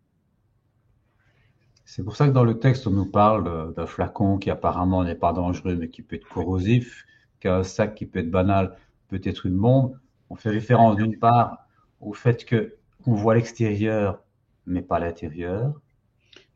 C'est 1.92 2.04
pour 2.04 2.16
ça 2.16 2.28
que 2.28 2.34
dans 2.34 2.44
le 2.44 2.60
texte, 2.60 2.86
on 2.86 2.92
nous 2.92 3.08
parle 3.10 3.74
d'un 3.74 3.88
flacon 3.88 4.38
qui 4.38 4.52
apparemment 4.52 5.04
n'est 5.04 5.16
pas 5.16 5.34
dangereux, 5.34 5.76
mais 5.76 5.90
qui 5.90 6.04
peut 6.04 6.18
être 6.18 6.28
corrosif, 6.28 7.04
qu'un 7.40 7.64
sac 7.64 7.96
qui 7.96 8.06
peut 8.06 8.20
être 8.20 8.30
banal 8.30 8.78
peut 9.08 9.20
être 9.24 9.48
une 9.48 9.58
bombe. 9.58 9.98
On 10.30 10.36
fait 10.36 10.52
référence 10.52 10.98
d'une 10.98 11.18
part 11.18 11.66
au 12.00 12.14
fait 12.14 12.46
que 12.46 12.76
on 13.08 13.16
voit 13.16 13.34
l'extérieur, 13.34 14.24
mais 14.68 14.84
pas 14.84 15.00
l'intérieur. 15.00 15.82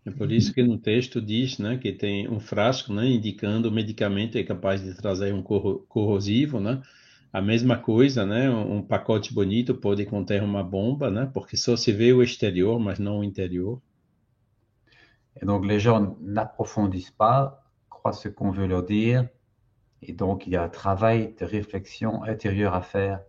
É 0.05 0.11
por 0.11 0.31
isso 0.31 0.53
que 0.53 0.61
no 0.61 0.77
texto 0.77 1.19
diz 1.19 1.57
né, 1.57 1.77
que 1.77 1.91
tem 1.91 2.29
um 2.29 2.39
frasco 2.39 2.93
né, 2.93 3.07
indicando 3.07 3.69
o 3.69 3.71
medicamento 3.71 4.37
é 4.37 4.43
capaz 4.43 4.83
de 4.83 4.93
trazer 4.93 5.33
um 5.33 5.41
corro 5.41 5.83
corrosivo, 5.89 6.59
né? 6.59 6.79
A 7.31 7.41
mesma 7.41 7.75
coisa, 7.75 8.23
né? 8.23 8.51
Um 8.51 8.83
pacote 8.83 9.33
bonito 9.33 9.73
pode 9.73 10.05
conter 10.05 10.43
uma 10.43 10.63
bomba, 10.63 11.09
né? 11.09 11.27
Porque 11.33 11.57
só 11.57 11.75
se 11.75 11.91
vê 11.91 12.13
o 12.13 12.21
exterior, 12.21 12.79
mas 12.79 12.99
não 12.99 13.21
o 13.21 13.23
interior. 13.23 13.81
Et 15.41 15.45
donc 15.45 15.65
les 15.65 15.79
gens 15.79 16.15
n'approfondissent 16.21 17.11
pas, 17.11 17.63
croient 17.89 18.13
ce 18.13 18.29
qu'on 18.29 18.51
veut 18.51 18.67
leur 18.67 18.83
dire, 18.83 19.27
et 20.01 20.13
donc 20.13 20.47
il 20.47 20.53
y 20.53 20.55
a 20.55 20.63
un 20.63 20.69
travail 20.69 21.33
de 21.39 21.45
réflexion 21.45 22.23
intérieure 22.23 22.73
à 22.73 22.81
faire. 22.81 23.21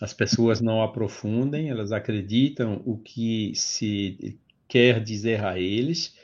As 0.00 0.12
pessoas 0.12 0.60
não 0.60 0.82
aprofundem, 0.82 1.70
elas 1.70 1.90
acreditam 1.90 2.82
o 2.84 2.98
que 2.98 3.52
se 3.54 4.38
quer 4.68 5.02
dizer 5.02 5.44
a 5.44 5.58
eles 5.58 6.14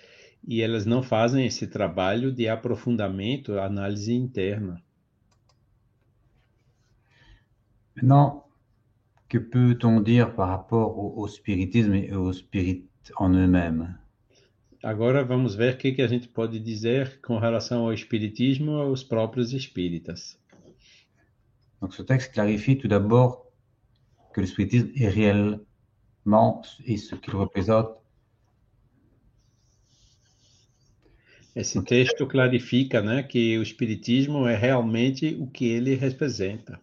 e 0.47 0.61
elas 0.61 0.87
não 0.87 1.02
fazem 1.02 1.47
esse 1.47 1.66
trabalho 1.66 2.33
de 2.33 2.49
aprofundamento, 2.49 3.59
análise 3.59 4.12
interna. 4.12 4.83
Maintenant, 7.95 8.45
que 9.28 9.38
peut-on 9.38 10.00
dire 10.00 10.35
par 10.35 10.49
rapport 10.49 10.99
au, 10.99 11.23
au 11.23 11.28
spiritisme 11.28 11.95
et 11.95 12.14
aux 12.14 12.33
spirites 12.33 13.12
en 13.16 13.31
eux-mêmes? 13.31 13.99
Agora 14.82 15.24
vamos 15.24 15.54
ver 15.54 15.74
o 15.74 15.76
que, 15.78 15.92
que 15.92 16.02
a 16.02 16.08
gente 16.08 16.26
pode 16.26 16.58
dizer 16.58 17.20
com 17.20 17.38
relação 17.38 17.84
ao 17.84 17.92
espiritismo 17.92 18.72
e 18.72 18.80
aos 18.80 19.04
próprios 19.04 19.52
espíritas. 19.52 20.38
Donc 21.80 21.94
ce 21.94 22.04
texte 22.04 22.32
clarifie 22.32 22.76
tout 22.76 22.88
d'abord 22.88 23.46
que 24.34 24.40
le 24.40 24.46
spiritisme 24.46 24.90
est 24.96 25.08
réellement 25.08 26.62
et 26.84 26.96
ce 26.96 27.14
qu'il 27.16 27.34
représente 27.34 28.02
Esse 31.54 31.82
texto 31.84 32.26
clarifica 32.26 33.02
né, 33.02 33.22
que 33.22 33.58
o 33.58 33.62
espiritismo 33.62 34.46
é 34.46 34.56
realmente 34.56 35.36
o 35.38 35.46
que 35.46 35.66
ele 35.66 35.94
representa. 35.94 36.80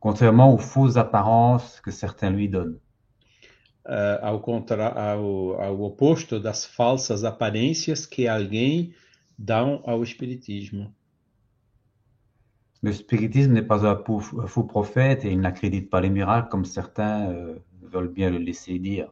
contrairement 0.00 0.52
aux 0.52 0.58
fausses 0.58 0.96
apparences 0.96 1.80
que 1.80 1.90
certains 1.90 2.30
lui 2.30 2.48
donnent. 2.48 2.78
Uh, 3.88 4.20
ao, 4.20 4.40
contra 4.40 4.86
ao, 4.86 5.58
ao 5.62 5.80
oposto 5.80 6.38
das 6.38 6.66
falsas 6.66 7.24
aparências 7.24 8.04
que 8.04 8.28
alguém 8.28 8.92
dão 9.38 9.80
ao 9.86 10.02
espiritismo. 10.02 10.92
Le 12.82 12.92
spiritisme 12.92 13.54
n'est 13.54 13.66
pas 13.66 13.86
un 13.86 13.96
faux, 14.46 14.66
prophète 14.66 15.24
et 15.24 15.32
il 15.32 15.40
n'accrédite 15.40 15.88
pas 15.88 16.02
les 16.02 16.10
miracles 16.10 16.50
comme 16.50 16.66
certains 16.66 17.30
euh, 17.30 17.58
veulent 17.82 18.12
bien 18.12 18.30
le 18.30 18.38
laisser 18.38 18.78
dire. 18.78 19.08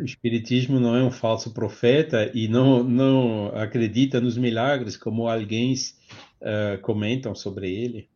O 0.00 0.04
espiritismo 0.04 0.80
não 0.80 0.96
é 0.96 1.02
um 1.02 1.10
falso 1.10 1.52
profeta 1.52 2.30
e 2.34 2.48
não, 2.48 2.82
não 2.82 3.48
acredita 3.54 4.20
nos 4.20 4.38
milagres 4.38 4.96
como 4.96 5.28
alguém 5.28 5.74
uh, 5.74 6.80
comentam 6.80 7.34
sobre 7.34 7.70
ele. 7.70 8.08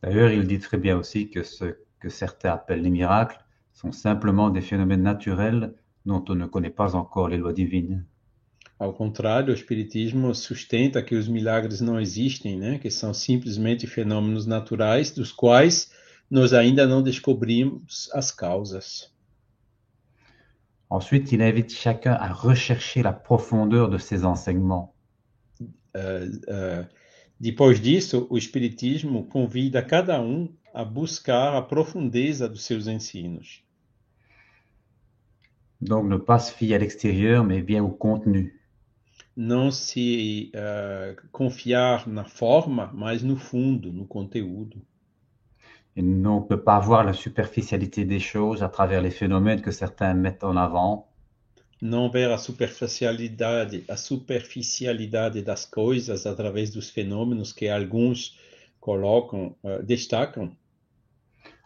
D'ailleurs, 0.00 0.32
il 0.32 0.46
dit 0.46 0.60
très 0.60 0.78
bien 0.78 0.96
aussi 0.96 1.26
que 1.26 1.42
ce 1.42 1.74
que 1.98 2.08
certains 2.08 2.52
appellent 2.52 2.82
les 2.82 2.90
miracles 2.90 3.44
sont 3.76 3.92
simplement 3.92 4.50
des 4.50 4.62
phénomènes 4.62 5.02
naturels 5.02 5.74
dont 6.04 6.24
on 6.28 6.34
ne 6.34 6.46
connaît 6.46 6.70
pas 6.70 6.96
encore 6.96 7.28
les 7.28 7.36
lois 7.36 7.52
divines. 7.52 8.04
Ao 8.78 8.92
contrário, 8.92 9.52
o 9.52 9.54
espiritismo 9.54 10.34
sustenta 10.34 11.02
que 11.02 11.14
os 11.14 11.28
milagres 11.28 11.80
não 11.80 11.98
existem, 11.98 12.58
né? 12.58 12.78
Que 12.78 12.90
são 12.90 13.14
simplesmente 13.14 13.86
fenômenos 13.86 14.46
naturais 14.46 15.10
dos 15.10 15.32
quais 15.32 15.90
nós 16.30 16.52
ainda 16.52 16.86
não 16.86 17.02
descobrimos 17.02 18.10
as 18.12 18.30
causas. 18.30 19.10
Ensuite, 20.90 21.34
il 21.34 21.42
invite 21.42 21.72
chacun 21.72 22.12
à 22.12 22.32
rechercher 22.32 23.02
la 23.02 23.12
profondeur 23.12 23.88
de 23.88 23.98
ses 23.98 24.24
enseignements. 24.24 24.94
Uh, 25.60 26.28
uh, 26.48 26.86
depois 27.40 27.80
disso, 27.80 28.26
o 28.30 28.36
Espiritismo 28.36 29.24
convida 29.24 29.82
cada 29.82 30.20
um 30.20 30.54
a 30.72 30.84
buscar 30.84 31.54
a 31.54 31.62
profundeza 31.62 32.48
dos 32.48 32.64
seus 32.64 32.86
ensinos. 32.86 33.65
Donc, 35.80 36.06
ne 36.06 36.16
pas 36.16 36.38
se 36.38 36.52
fier 36.52 36.74
à 36.74 36.78
l'extérieur, 36.78 37.44
mais 37.44 37.62
bien 37.62 37.82
au 37.82 37.90
contenu. 37.90 38.56
Não 39.36 39.70
se 39.70 40.50
uh, 40.54 41.14
confiar 41.30 42.08
na 42.08 42.24
forma, 42.24 42.90
mas 42.94 43.22
no 43.22 43.36
fundo, 43.36 43.92
no 43.92 44.06
conteúdo. 44.06 44.80
Et 45.94 46.02
on 46.02 46.40
ne 46.40 46.46
peut 46.46 46.62
pas 46.62 46.78
voir 46.78 47.04
la 47.04 47.12
superficialité 47.12 48.06
des 48.06 48.18
choses 48.18 48.62
à 48.62 48.70
travers 48.70 49.02
les 49.02 49.10
phénomènes 49.10 49.60
que 49.60 49.70
certains 49.70 50.14
mettent 50.14 50.44
en 50.44 50.56
avant. 50.56 51.12
Não 51.82 52.10
ver 52.10 52.32
a 52.32 52.38
superficialidade, 52.38 53.84
a 53.88 53.96
superficialidade 53.96 55.42
das 55.42 55.66
coisas 55.66 56.24
através 56.24 56.70
dos 56.70 56.88
fenômenos 56.88 57.52
que 57.52 57.68
alguns 57.68 58.38
colocam, 58.80 59.54
uh, 59.62 59.82
destacam. 59.82 60.50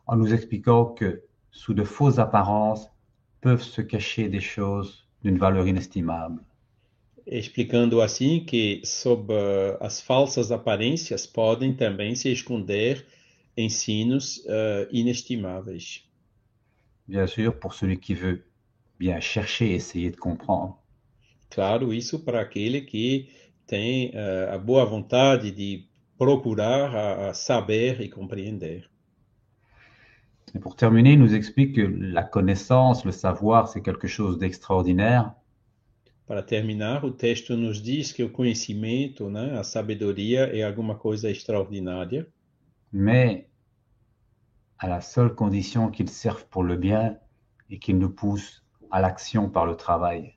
En 0.09 0.17
nous 0.17 0.35
expliquant 0.35 0.87
que 0.87 1.23
sous 1.53 1.73
de 1.73 1.85
fausses 1.85 2.19
apparences 2.19 2.91
peuvent 3.41 3.63
se 3.63 3.81
cacher 3.83 4.29
des 4.29 4.41
choses 4.41 5.07
d'une 5.23 5.39
valeur 5.39 5.67
inestimable. 5.67 6.43
Explicando 7.27 8.01
assim 8.01 8.45
que 8.45 8.81
sob 8.85 9.33
uh, 9.33 9.77
as 9.81 10.01
falsas 10.01 10.51
aparências 10.51 11.27
podem 11.27 11.75
também 11.75 12.15
se 12.15 12.31
esconder 12.33 13.07
ensinos 13.57 14.39
uh, 14.47 14.89
inestimáveis. 14.91 16.03
Bien 17.07 17.27
sûr, 17.27 17.53
pour 17.53 17.75
celui 17.75 17.99
qui 17.99 18.15
veut 18.15 18.45
bien 18.99 19.21
chercher, 19.21 19.73
essayer 19.73 20.11
de 20.11 20.17
comprendre. 20.17 20.75
Claro, 21.51 21.93
isso 21.93 22.21
para 22.21 22.41
aquele 22.41 22.81
que 22.83 23.29
tem 23.67 24.11
uh, 24.11 24.55
a 24.55 24.59
boa 24.59 24.85
vontade 24.85 25.51
de 25.51 25.87
procurar 26.19 26.95
a, 26.95 27.31
a 27.31 27.35
saber 27.35 28.01
e 28.01 28.09
compreender. 28.09 28.90
Et 30.55 30.59
pour 30.59 30.77
terminer, 30.77 31.13
il 31.13 31.19
nous 31.19 31.35
explique 31.35 31.77
que 31.77 31.83
la 31.83 32.23
connaissance, 32.23 33.05
le 33.05 33.13
savoir, 33.13 33.69
c'est 33.69 33.83
quelque 33.83 34.09
chose 34.09 34.39
d'extraordinaire. 34.39 35.33
Para 36.27 36.43
terminar, 36.43 37.05
o 37.05 37.11
texto 37.11 37.57
nos 37.57 37.83
diz 37.83 38.13
que 38.13 38.23
o 38.23 38.31
conhecimento, 38.31 39.29
né, 39.29 39.59
a 39.59 39.65
sabedoria 39.65 40.45
é 40.57 40.63
alguma 40.63 40.95
coisa 40.95 41.29
extraordinária. 41.29 42.27
mais 42.93 43.47
à 44.79 44.89
la 44.89 45.01
seule 45.01 45.35
condition 45.35 45.91
qu'ils 45.91 46.09
servent 46.09 46.47
pour 46.49 46.65
le 46.65 46.77
bien 46.77 47.19
et 47.69 47.79
qu'ils 47.79 47.99
nous 47.99 48.11
poussent 48.11 48.65
à 48.91 49.01
l'action 49.01 49.49
par 49.49 49.67
le 49.67 49.77
travail. 49.77 50.35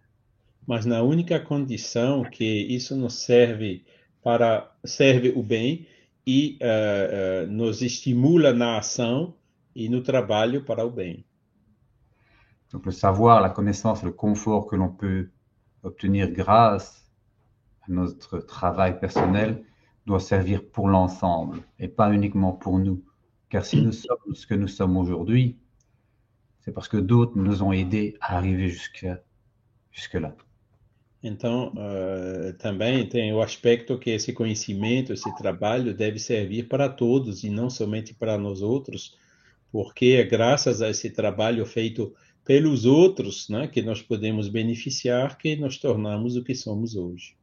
Mas 0.68 0.86
na 0.86 1.02
única 1.02 1.40
condição 1.40 2.24
que 2.24 2.44
isso 2.44 2.96
nos 2.96 3.16
serve 3.26 3.84
para 4.24 4.74
serve 4.86 5.34
o 5.36 5.44
bem 5.44 5.86
e 6.26 6.58
uh, 6.62 7.46
uh, 7.46 7.52
nos 7.52 7.82
estimula 7.82 8.54
na 8.54 8.78
ação 8.78 9.34
e 9.76 9.90
no 9.90 10.02
trabalho 10.02 10.64
para 10.64 10.86
o 10.86 10.90
bem. 10.90 11.26
Donc 12.72 12.86
le 12.86 12.92
savoir, 12.92 13.42
la 13.42 13.50
connaissance, 13.50 14.04
le 14.04 14.12
confort 14.12 14.68
que 14.68 14.76
l'on 14.76 14.90
peut 14.90 15.30
obtenir 15.84 16.32
grâce 16.32 17.08
à 17.82 17.92
notre 17.92 18.40
travail 18.40 19.00
personnel 19.00 19.64
doit 20.06 20.20
servir 20.20 20.68
pour 20.72 20.88
l'ensemble 20.88 21.62
et 21.80 21.88
pas 21.88 22.12
uniquement 22.12 22.54
pour 22.54 22.80
nous. 22.80 23.04
Car 23.50 23.64
si 23.64 23.82
nous 23.82 23.92
sommes 23.92 24.34
ce 24.34 24.48
que 24.48 24.56
nous 24.56 24.68
sommes 24.68 24.98
aujourd'hui, 24.98 25.58
c'est 26.62 26.72
parce 26.72 26.88
que 26.88 26.98
d'autres 26.98 27.38
nous 27.38 27.62
ont 27.62 27.72
aidés 27.72 28.18
à 28.20 28.38
arriver 28.38 28.70
jusque, 28.70 29.06
jusque 29.92 30.16
là. 30.16 30.36
Então, 31.26 31.72
uh, 31.78 32.52
também 32.58 33.08
tem 33.08 33.32
o 33.32 33.42
aspecto 33.42 33.98
que 33.98 34.10
esse 34.10 34.34
conhecimento, 34.34 35.14
esse 35.14 35.34
trabalho 35.38 35.94
deve 35.94 36.20
servir 36.20 36.68
para 36.68 36.90
todos 36.90 37.46
e 37.46 37.50
não 37.50 37.70
somente 37.70 38.14
para 38.14 38.38
nós 38.38 38.62
outros, 38.62 39.18
porque 39.74 40.18
é 40.20 40.24
graças 40.24 40.84
a 40.84 40.90
esse 40.92 41.10
trabalho 41.10 41.66
feito 41.66 42.14
pelos 42.46 42.86
outros 42.86 43.50
né, 43.50 43.68
que 43.68 43.82
nós 43.82 44.04
podemos 44.04 44.48
beneficiar, 44.48 45.36
que 45.36 45.56
nós 45.56 45.80
tornamos 45.80 46.36
o 46.36 46.44
que 46.44 46.54
somos 46.54 46.96
hoje. 46.96 47.36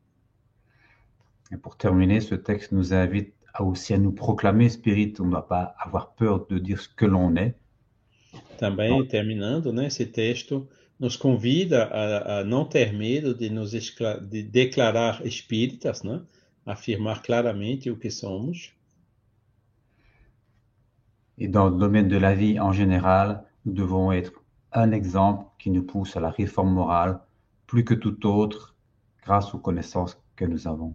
Et 1.51 1.57
pour 1.57 1.75
terminer, 1.75 2.21
ce 2.21 2.37
texte 2.37 2.71
nous 2.71 2.93
invite 2.93 3.35
à 3.53 3.65
aussi 3.65 3.93
à 3.93 3.99
nous 3.99 4.13
proclamer 4.13 4.71
spirit. 4.71 5.15
On 5.19 5.25
ne 5.25 5.31
doit 5.33 5.49
pas 5.49 5.75
avoir 5.77 6.15
peur 6.15 6.47
de 6.47 6.61
dire 6.61 6.81
ce 6.81 6.89
que 6.89 7.05
l'on 7.05 7.35
est. 7.35 7.57
Também, 8.57 9.05
terminando, 9.09 9.73
né, 9.73 9.89
esse 9.89 10.07
texto 10.07 10.69
nos 11.01 11.17
convida 11.17 11.87
a, 11.87 12.39
a 12.39 12.45
não 12.45 12.65
ter 12.65 12.93
medo 12.93 13.35
de 13.35 13.51
nos 13.51 13.73
de 13.73 14.43
declarar 14.45 15.27
espíritas, 15.27 16.05
né, 16.05 16.21
afirmar 16.65 17.23
claramente 17.23 17.91
o 17.91 17.97
que 17.97 18.11
somos. 18.11 18.73
Et 21.41 21.49
dans 21.49 21.71
le 21.71 21.77
domaine 21.77 22.09
de 22.09 22.19
la 22.19 22.35
vie 22.35 22.61
en 22.61 22.73
général, 22.73 23.43
nous 23.65 23.73
devons 23.73 24.13
être 24.13 24.33
un 24.73 24.93
exemple 24.93 25.47
qui 25.59 25.71
nous 25.71 25.83
pousse 25.83 26.17
à 26.17 26.21
la 26.21 26.31
réforme 26.31 26.73
morale 26.73 27.19
plus 27.67 27.85
que 27.85 27.95
tout 27.95 28.27
autre 28.27 28.77
grâce 29.23 29.55
aux 29.55 29.59
connaissances 29.59 30.23
que 30.37 30.45
nous 30.45 30.69
avons. 30.69 30.95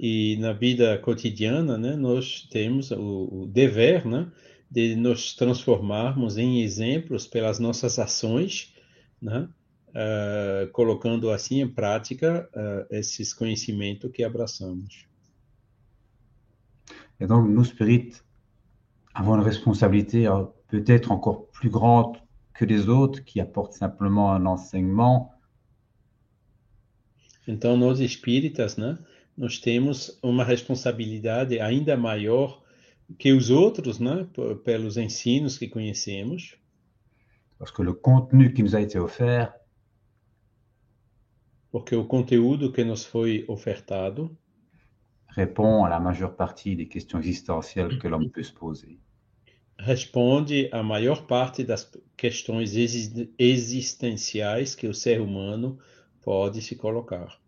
E 0.00 0.36
na 0.38 0.52
vida 0.52 0.96
cotidiana, 0.98 1.76
né, 1.76 1.96
nós 1.96 2.48
temos 2.50 2.92
o, 2.92 3.28
o 3.32 3.46
dever, 3.46 4.06
né, 4.06 4.30
de 4.70 4.94
nos 4.94 5.34
transformarmos 5.34 6.38
em 6.38 6.62
exemplos 6.62 7.26
pelas 7.26 7.58
nossas 7.58 7.98
ações, 7.98 8.74
né? 9.20 9.48
Uh, 9.88 10.70
colocando 10.70 11.30
assim 11.30 11.62
em 11.62 11.68
prática 11.68 12.48
uh, 12.54 12.94
esses 12.94 13.32
conhecimentos 13.32 14.10
que 14.12 14.22
abraçamos. 14.22 15.06
Et 17.18 17.26
donc, 17.26 17.48
nous, 17.48 17.64
spirites, 17.64 18.22
avons 19.18 19.34
une 19.34 19.42
responsabilité 19.42 20.28
peut-être 20.68 21.10
encore 21.10 21.50
plus 21.50 21.70
grande 21.70 22.16
que 22.54 22.64
les 22.64 22.88
autres 22.88 23.24
qui 23.24 23.40
apportent 23.40 23.72
simplement 23.72 24.32
un 24.32 24.46
enseignement. 24.46 25.32
Então, 27.48 27.76
nós 27.76 27.98
espíritas, 27.98 28.76
né, 28.76 28.96
nós 29.36 29.58
temos 29.58 30.20
uma 30.22 30.44
responsabilidade 30.44 31.58
ainda 31.58 31.96
maior 31.96 32.62
que 33.18 33.32
os 33.32 33.50
outros, 33.50 33.98
né, 33.98 34.24
pelos 34.64 34.96
ensinos 34.96 35.58
que 35.58 35.66
conhecemos. 35.66 36.56
Parce 37.58 37.72
que 37.72 37.82
le 37.82 37.94
contenu 37.94 38.52
qui 38.52 38.62
nous 38.62 38.76
a 38.76 38.80
été 38.80 39.00
offert 39.00 39.52
porque 41.70 41.94
o 41.94 42.06
conteúdo 42.06 42.72
que 42.72 42.84
nos 42.84 43.04
foi 43.04 43.44
ofertado 43.48 44.34
répond 45.28 45.84
à 45.84 45.88
la 45.88 46.00
majeure 46.00 46.34
partie 46.34 46.76
des 46.76 46.88
questions 46.88 47.18
existentielles 47.18 47.98
que 47.98 48.08
l'homme 48.08 48.30
peut 48.30 48.42
se 48.42 48.54
poser. 48.54 48.98
Responde 49.78 50.68
à 50.72 50.82
maior 50.82 51.26
parte 51.26 51.62
das 51.62 51.88
questões 52.16 52.74
existenciais 53.38 54.74
que 54.74 54.88
o 54.88 54.94
ser 54.94 55.20
humano 55.20 55.78
pode 56.20 56.60
se 56.60 56.74
colocar. 56.74 57.38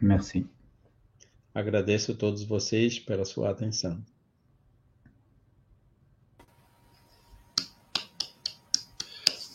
Merci. 0.00 0.46
Agradeço 1.52 2.12
a 2.12 2.14
todos 2.14 2.44
vocês 2.44 2.98
pela 2.98 3.24
sua 3.24 3.50
atenção. 3.50 4.00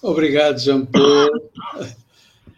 Obrigado, 0.01 0.59
Jean 0.59 0.85
Paul. 0.85 1.27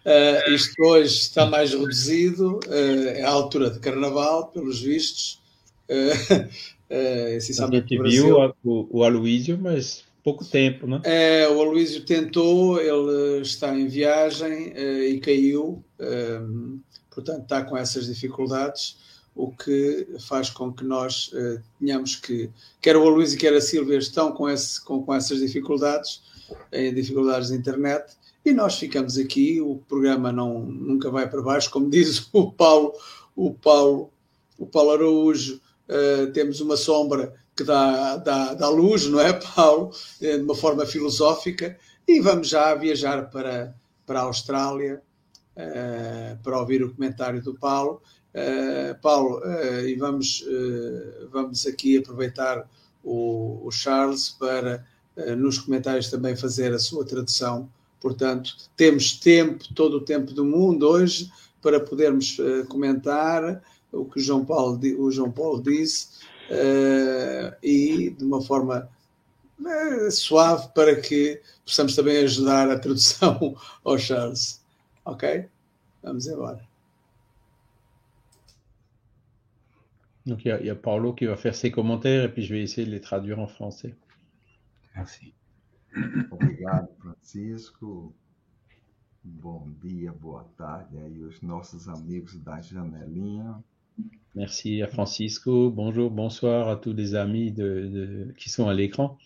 Uh, 0.04 0.52
isto 0.52 0.82
hoje 0.84 1.14
está 1.14 1.46
mais 1.46 1.72
reduzido, 1.72 2.60
uh, 2.68 3.08
é 3.08 3.24
a 3.24 3.30
altura 3.30 3.70
de 3.70 3.80
carnaval, 3.80 4.48
pelos 4.48 4.82
vistos. 4.82 5.42
Uh, 5.90 6.50
uh, 6.92 7.36
essencialmente 7.36 7.98
a 7.98 8.04
gente 8.04 8.10
viu 8.10 8.38
o, 8.64 8.88
o 8.90 9.04
Aloísio, 9.04 9.58
mas 9.60 10.04
pouco 10.24 10.46
tempo, 10.46 10.86
né? 10.86 11.02
É, 11.04 11.48
o 11.48 11.62
Aloísio 11.62 12.06
tentou, 12.06 12.80
ele 12.80 13.42
está 13.42 13.76
em 13.78 13.88
viagem 13.88 14.70
uh, 14.70 15.04
e 15.04 15.20
caiu, 15.20 15.84
portanto 17.10 17.44
está 17.44 17.64
com 17.64 17.78
essas 17.78 18.06
dificuldades, 18.06 18.98
o 19.36 19.50
que 19.50 20.08
faz 20.28 20.50
com 20.50 20.72
que 20.72 20.84
nós 20.84 21.32
uh, 21.34 21.62
tenhamos 21.80 22.16
que, 22.18 22.50
quer 22.82 22.98
o 22.98 23.08
Aloísio 23.08 23.40
quer 23.40 23.54
a 23.54 23.62
Silvia 23.62 23.98
estão 23.98 24.32
com, 24.34 24.50
esse, 24.50 24.84
com, 24.84 25.02
com 25.02 25.14
essas 25.16 25.40
dificuldades, 25.40 26.22
em 26.72 26.94
dificuldades 26.94 27.50
de 27.50 27.56
internet, 27.56 28.14
e 28.44 28.54
nós 28.54 28.78
ficamos 28.78 29.18
aqui, 29.18 29.62
o 29.62 29.78
programa 29.88 30.32
não, 30.32 30.62
nunca 30.62 31.10
vai 31.10 31.30
para 31.30 31.42
baixo, 31.42 31.70
como 31.70 31.90
diz 31.90 32.28
o 32.34 32.52
Paulo, 32.52 32.94
o 33.36 33.54
Paulo, 33.54 34.12
o 34.58 34.66
Paulo 34.66 34.92
Araújo, 34.92 35.62
uh, 35.92 36.32
temos 36.32 36.62
uma 36.62 36.78
sombra 36.78 37.34
que 37.56 37.64
dá, 37.64 38.18
dá, 38.18 38.54
dá 38.54 38.70
luz, 38.70 39.06
não 39.08 39.20
é, 39.20 39.34
Paulo? 39.56 39.92
Eh, 40.22 40.38
de 40.38 40.44
uma 40.44 40.56
forma 40.56 40.86
filosófica, 40.86 41.78
e 42.08 42.20
vamos 42.22 42.48
já 42.48 42.74
viajar 42.74 43.30
para, 43.30 43.76
para 44.06 44.22
a 44.22 44.24
Austrália 44.24 45.02
uh, 45.56 46.42
para 46.42 46.60
ouvir 46.60 46.84
o 46.84 46.94
comentário 46.94 47.42
do 47.44 47.54
Paulo. 47.54 48.02
Uh, 48.34 49.00
Paulo, 49.02 49.42
e 49.86 49.94
vamos, 49.96 50.46
vamos 51.30 51.68
aqui 51.68 51.98
aproveitar 51.98 52.66
o, 53.04 53.60
o 53.68 53.72
Charles 53.72 54.30
para 54.30 54.86
nos 55.38 55.60
comentários 55.60 56.10
também 56.10 56.38
fazer 56.38 56.74
a 56.74 56.80
sua 56.80 57.06
tradução 57.06 57.70
Portanto, 58.02 58.56
temos 58.76 59.20
tempo, 59.20 59.64
todo 59.76 59.98
o 59.98 60.02
tempo 60.02 60.34
do 60.34 60.44
mundo 60.44 60.88
hoje, 60.88 61.32
para 61.62 61.80
podermos 61.80 62.38
comentar 62.68 63.62
o 63.92 64.06
que 64.06 64.20
o 64.20 64.24
João 64.24 64.46
Paulo, 64.46 64.80
o 65.00 65.12
João 65.12 65.32
Paulo 65.32 65.62
disse 65.62 66.20
uh, 66.50 67.56
e 67.62 68.10
de 68.12 68.24
uma 68.24 68.42
forma 68.42 68.90
uh, 69.60 70.12
suave 70.12 70.70
para 70.74 71.00
que 71.00 71.42
possamos 71.66 71.96
também 71.96 72.18
ajudar 72.24 72.70
a 72.70 72.80
tradução 72.80 73.56
ao 73.84 73.98
Charles. 73.98 74.62
Ok? 75.06 75.46
Vamos 76.04 76.28
embora. 76.28 76.70
Donc 80.26 80.46
il 80.46 80.50
y, 80.50 80.52
a, 80.52 80.60
il 80.60 80.68
y, 80.68 80.70
a 80.70 80.76
Paulo 80.76 81.14
qui 81.14 81.26
va 81.26 81.36
faire 81.36 81.56
ses 81.56 81.72
commentaires 81.72 82.26
et 82.26 82.30
puis 82.32 82.44
je 82.44 82.54
vais 82.54 82.62
essayer 82.62 82.86
de 82.86 82.92
les 82.92 83.02
traduire 83.02 83.40
en 83.40 83.48
français. 83.48 83.96
Merci. 84.96 85.34
Obrigado, 86.32 86.90
Francisco. 87.00 88.14
Bom 89.24 89.72
dia, 89.82 90.12
boa 90.12 90.44
tarde 90.58 90.98
aí 90.98 91.24
os 91.24 91.42
nossos 91.42 91.88
amigos 91.88 92.38
da 92.40 92.62
janelinha. 92.62 93.64
Merci 94.36 94.82
à 94.82 94.88
Francisco. 94.88 95.70
Bonjour, 95.72 96.12
bonsoir 96.12 96.68
à 96.70 96.76
tous 96.76 96.94
les 96.94 97.16
amis 97.16 97.52
de, 97.52 97.64
de, 97.92 98.34
qui 98.38 98.50
sont 98.50 98.68
à 98.68 98.74
l'écran. 98.74 99.18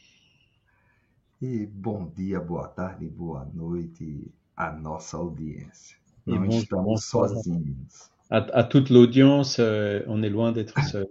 E 1.41 1.65
bom 1.67 2.05
dia, 2.15 2.39
boa 2.39 2.67
tarde, 2.67 3.07
boa 3.09 3.45
noite 3.53 4.31
à 4.55 4.71
nossa 4.71 5.17
audiência. 5.17 5.97
Et 6.27 6.39
Não 6.39 6.45
bonjour, 6.45 6.61
estamos 6.63 6.85
bonsoir. 6.85 7.29
sozinhos. 7.29 8.09
À, 8.29 8.37
à 8.37 8.63
toute 8.63 8.89
l'audience, 8.89 9.59
euh, 9.59 10.01
on 10.07 10.23
est 10.23 10.29
loin 10.29 10.51
d'être 10.51 10.81
seul. 10.81 11.07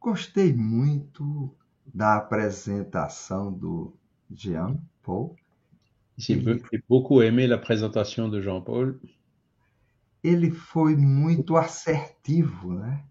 Gostei 0.00 0.52
muito 0.52 1.54
da 1.94 2.16
apresentação 2.16 3.52
do 3.52 3.92
Jean 4.34 4.76
Paul. 5.02 5.36
J'ai 6.18 6.36
be- 6.36 6.62
j'ai 6.70 6.82
beaucoup 6.88 7.20
aimé 7.22 7.46
la 7.46 7.58
présentation 7.58 8.28
de 8.28 8.40
Jean-Paul. 8.40 9.00
Ele 10.22 10.50
foi 10.50 10.96
muito 10.96 11.56
assertivo, 11.56 12.74
né? 12.74 13.04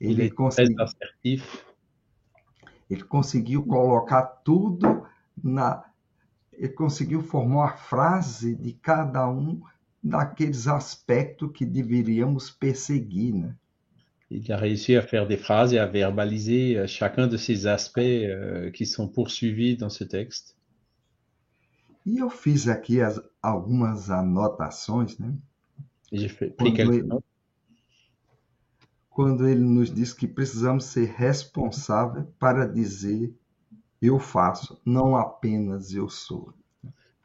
Ele, 0.00 0.22
est 0.24 0.28
très 0.30 0.34
consegui- 0.36 0.80
assertif. 0.82 1.64
ele 2.90 3.02
conseguiu 3.04 3.64
colocar 3.64 4.22
tudo 4.44 5.06
na. 5.42 5.84
Ele 6.52 6.72
conseguiu 6.72 7.22
formar 7.22 7.56
uma 7.56 7.76
frase 7.76 8.54
de 8.56 8.72
cada 8.72 9.28
um 9.28 9.60
daqueles 10.02 10.66
aspectos 10.66 11.50
que 11.52 11.64
deveríamos 11.64 12.50
perseguir, 12.50 13.34
né? 13.34 13.54
Il 14.30 14.52
a 14.52 14.56
réussi 14.58 14.94
à 14.96 15.00
faire 15.02 15.26
des 15.26 15.38
phrases 15.38 15.72
et 15.72 15.78
à 15.78 15.86
verbaliser 15.86 16.76
euh, 16.76 16.86
chacun 16.86 17.26
de 17.28 17.36
ces 17.38 17.66
aspects 17.66 17.98
euh, 18.00 18.70
qui 18.72 18.84
sont 18.84 19.08
poursuivis 19.08 19.76
dans 19.76 19.88
ce 19.88 20.04
texte. 20.04 20.54
E 22.04 22.18
eu 22.18 22.28
fiz 22.30 22.68
aqui 22.68 23.00
as- 23.00 23.20
algumas 23.42 24.10
anotações, 24.10 25.18
né? 25.18 25.32
Quando 26.56 26.78
ele, 26.78 27.08
quando 29.10 29.48
ele 29.48 29.60
nos 29.60 29.92
diz 29.92 30.12
que 30.12 30.26
precisamos 30.26 30.84
ser 30.84 31.06
responsáveis 31.06 32.24
para 32.38 32.66
dizer 32.66 33.34
eu 34.00 34.18
faço, 34.18 34.80
não 34.84 35.16
apenas 35.16 35.92
eu 35.92 36.08
sou. 36.08 36.52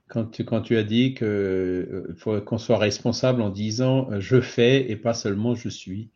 Quand 0.09 0.25
tu, 0.25 0.43
quand 0.43 0.61
tu 0.61 0.75
as 0.75 0.83
dit 0.83 1.13
que 1.13 1.25
euh, 1.25 2.15
faut 2.17 2.39
qu'on 2.41 2.57
soit 2.57 2.77
responsable 2.77 3.41
en 3.41 3.49
disant 3.49 4.11
euh, 4.11 4.19
je 4.19 4.41
fais 4.41 4.89
et 4.91 4.95
pas 4.95 5.13
seulement 5.13 5.55
je 5.55 5.69
suis. 5.69 6.11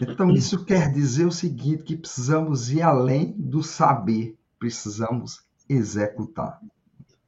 Então, 0.00 0.30
isso 0.30 0.64
quer 0.64 0.90
dizer 0.90 1.26
o 1.26 1.30
seguinte: 1.30 1.84
que 1.84 1.96
precisamos 1.96 2.70
ir 2.70 2.82
além 2.82 3.34
do 3.38 3.62
saber, 3.62 4.36
precisamos 4.58 5.44
executar. 5.68 6.60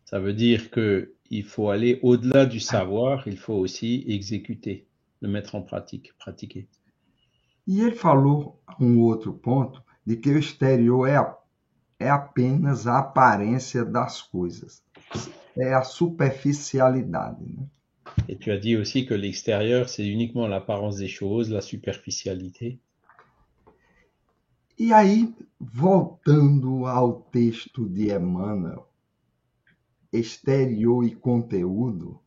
Ça 0.05 0.19
veut 0.21 0.35
dire 0.35 0.71
que 0.71 1.13
il 1.31 1.45
faut 1.45 1.71
aller 1.71 1.99
au-delà 2.03 2.47
du 2.47 2.61
savoir, 2.61 3.27
il 3.27 3.39
faut 3.39 3.55
aussi 3.55 4.05
exécuter, 4.07 4.87
le 5.21 5.29
mettre 5.29 5.55
en 5.55 5.63
pratique, 5.63 6.13
pratiquer. 6.19 6.69
E 7.67 7.81
ele 7.81 7.97
falou 7.97 8.61
um 8.79 8.99
outro 9.01 9.33
ponto 9.33 9.83
de 10.07 10.17
que 10.17 10.31
o 10.31 10.39
exterior 10.39 11.09
é, 11.09 11.17
a- 11.17 11.37
é 11.99 12.11
apenas 12.11 12.87
a 12.87 12.99
aparência 12.99 13.85
das 13.85 14.21
coisas, 14.21 14.83
é 15.57 15.73
a 15.73 15.83
superficialidade. 15.83 17.43
Né? 17.43 17.67
Et 18.29 18.37
tu 18.37 18.51
as 18.51 18.59
dit 18.61 18.77
aussi 18.77 19.07
que 19.07 19.15
l'extérieur, 19.15 19.89
c'est 19.89 20.07
uniquement 20.07 20.47
l'apparence 20.47 20.97
des 20.99 21.09
choses, 21.09 21.51
la 21.51 21.63
superficialité. 21.63 22.79
E 24.79 24.93
aí, 24.93 25.35
voltando 25.59 26.87
ao 26.87 27.23
texto 27.33 27.89
de 27.89 28.11
Emmanuel, 28.11 28.83
exterior 30.15 31.05
e 31.05 31.15
conteúdo, 31.15 32.21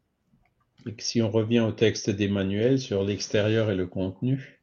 Et 0.85 1.01
si 1.01 1.21
on 1.21 1.29
revient 1.29 1.59
au 1.59 1.71
texte 1.71 2.09
d'Emmanuel 2.09 2.79
sur 2.79 3.03
l'extérieur 3.03 3.69
et 3.71 3.75
le 3.75 3.87
contenu, 3.87 4.59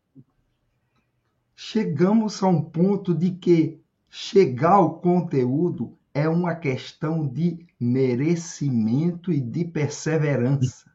chegamos 1.55 2.43
a 2.43 2.49
um 2.49 2.63
ponto 2.63 3.13
de 3.13 3.31
que 3.31 3.79
chegar 4.09 4.75
ao 4.75 5.01
conteúdo 5.01 5.99
é 6.15 6.29
uma 6.29 6.55
questão 6.55 7.27
de 7.27 7.67
merecimento 7.79 9.33
e 9.33 9.41
de 9.41 9.65
perseverança. 9.65 10.91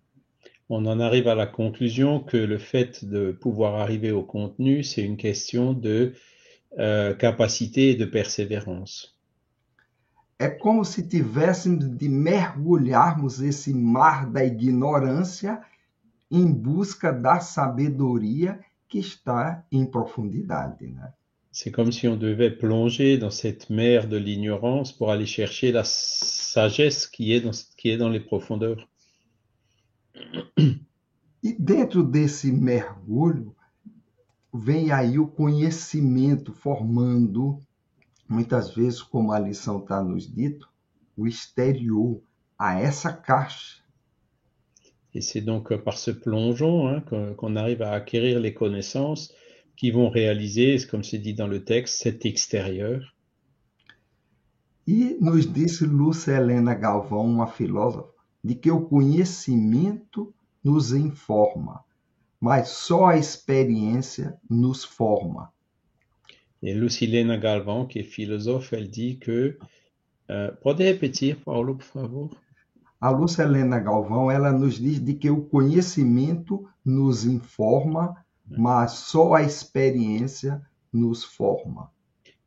on 0.70 0.86
en 0.86 1.00
arrive 1.00 1.28
à 1.28 1.36
la 1.36 1.48
conclusion 1.48 2.20
que 2.20 2.38
le 2.38 2.60
fait 2.60 3.04
de 3.04 3.32
pouvoir 3.32 3.76
arriver 3.76 4.12
au 4.12 4.24
contenu, 4.24 4.84
c'est 4.84 5.02
une 5.02 5.18
question 5.18 5.74
de 5.74 6.14
euh, 6.78 7.14
capacité 7.16 7.96
de 7.96 8.06
persévérance. 8.06 9.19
É 10.40 10.50
como 10.50 10.86
se 10.86 11.04
tivéssemos 11.04 11.86
de 11.98 12.08
mergulharmos 12.08 13.42
esse 13.42 13.74
mar 13.74 14.26
da 14.26 14.44
ignorância 14.46 15.62
em 16.32 16.50
busca 16.50 17.12
da 17.12 17.42
sabedoria 17.42 18.58
que 18.88 19.00
está 19.00 19.66
em 19.70 19.86
profundidade. 19.86 20.88
Né? 20.88 21.12
C'est 21.52 21.72
comme 21.72 21.92
si 21.92 22.08
on 22.08 22.16
devait 22.16 22.52
plonger 22.52 23.18
dans 23.18 23.32
cette 23.32 23.70
mer 23.70 24.08
de 24.08 24.16
l'ignorance 24.16 24.94
pour 24.94 25.12
aller 25.12 25.26
chercher 25.26 25.74
la 25.74 25.84
sagesse 25.84 27.06
qui 27.06 27.34
est 27.34 27.42
dans, 27.42 27.52
qui 27.76 27.90
est 27.90 27.98
dans 27.98 28.10
les 28.10 28.22
profondeurs. 28.22 28.88
E 31.42 31.54
dentro 31.54 32.04
desse 32.04 32.52
mergulho, 32.52 33.56
vem 34.54 34.92
aí 34.92 35.18
o 35.18 35.26
conhecimento 35.26 36.52
formando, 36.52 37.62
muitas 38.30 38.74
vezes, 38.74 39.02
como 39.02 39.32
a 39.32 39.40
lição 39.40 39.80
está 39.80 40.02
nos 40.04 40.32
dito, 40.32 40.70
o 41.18 41.28
exterior 41.28 42.22
a 42.58 42.80
essa 42.80 43.12
caixa. 43.12 43.80
Et 45.14 45.22
c'est 45.22 45.42
donc 45.42 45.76
par 45.78 45.98
ce 45.98 46.12
plongeon 46.12 46.88
hein, 46.88 47.02
qu'on 47.36 47.56
arrive 47.56 47.82
à 47.82 47.94
acquérir 47.94 48.40
les 48.40 48.54
connaissances 48.54 49.34
qui 49.76 49.90
vont 49.90 50.10
réaliser, 50.10 50.78
comme 50.88 51.04
c'est 51.04 51.18
dit 51.18 51.34
dans 51.34 51.48
le 51.48 51.64
texte, 51.64 52.02
cet 52.02 52.26
extérieur. 52.26 53.02
E 54.88 55.18
nos 55.20 55.46
disse 55.46 55.82
Lúcia 55.82 56.34
Helena 56.34 56.76
Galvão, 56.76 57.26
uma 57.26 57.48
filósofa, 57.48 58.10
de 58.44 58.56
que 58.56 58.70
o 58.70 58.82
conhecimento 58.82 60.34
nos 60.64 60.94
informa, 60.94 61.84
mas 62.40 62.70
só 62.70 63.08
a 63.08 63.18
experiência 63.18 64.40
nos 64.50 64.84
forma. 64.84 65.52
Et 66.62 66.74
Lucilena 66.74 67.38
Galvão, 67.38 67.86
qui 67.86 68.00
est 68.00 68.04
philosophe, 68.04 68.74
elle 68.74 68.90
dit 68.90 69.18
que. 69.20 69.58
Pode 70.62 70.84
repetir, 70.84 71.38
Paulo, 71.38 71.76
por 71.76 71.86
favor? 71.86 72.30
A 73.02 73.12
Lúcia 73.12 73.44
Helena 73.44 73.80
Galvão, 73.80 74.30
ela 74.30 74.52
nos 74.52 74.78
diz 74.78 75.00
de 75.00 75.14
que 75.14 75.30
o 75.30 75.42
conhecimento 75.42 76.68
nos 76.84 77.24
informa, 77.24 78.14
mas 78.46 78.92
só 78.92 79.36
a 79.36 79.42
experiência 79.42 80.62
nos 80.92 81.24
forma. 81.24 81.90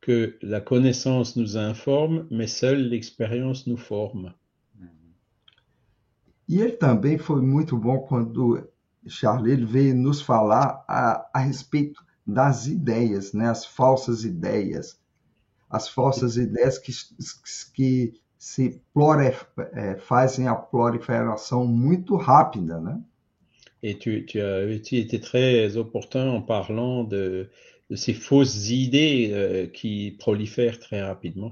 Que 0.00 0.36
la 0.42 0.60
connaissance 0.60 1.38
nous 1.38 1.56
informe, 1.56 2.26
mais 2.30 2.52
seule 2.52 2.88
l'expérience 2.88 3.66
nous 3.66 3.78
forme. 3.80 4.34
E 6.46 6.60
ele 6.60 6.72
também 6.72 7.16
foi 7.16 7.40
muito 7.40 7.78
bom 7.78 8.00
quando 8.00 8.68
Charles 9.06 9.50
ele 9.50 9.64
veio 9.64 9.94
nos 9.94 10.20
falar 10.20 10.84
a, 10.86 11.30
a 11.32 11.38
respeito 11.38 12.04
das 12.26 12.66
ideias, 12.66 13.32
né? 13.32 13.48
as 13.48 13.64
falsas 13.64 14.24
ideias. 14.24 14.98
As 15.70 15.88
falsas 15.88 16.36
ideias 16.36 16.78
que, 16.78 16.92
que 17.74 18.14
se 18.38 18.80
prolif, 18.92 19.46
é, 19.72 19.96
fazem 19.96 20.48
a 20.48 20.54
proliferação 20.54 21.66
muito 21.66 22.16
rápida. 22.16 22.80
Né? 22.80 23.00
Et 23.82 23.94
tu, 23.94 24.24
tu, 24.26 24.38
as, 24.38 24.80
tu 24.82 24.96
été 24.96 25.18
très 25.18 25.76
opportun 25.76 26.28
en 26.28 26.42
parlant 26.42 27.04
de, 27.04 27.48
de 27.88 27.96
ces 27.96 28.14
fausses 28.14 28.70
idées 28.70 29.30
euh, 29.32 29.66
qui 29.66 30.16
prolifèrent 30.18 30.78
très 30.78 31.02
rapidement. 31.02 31.50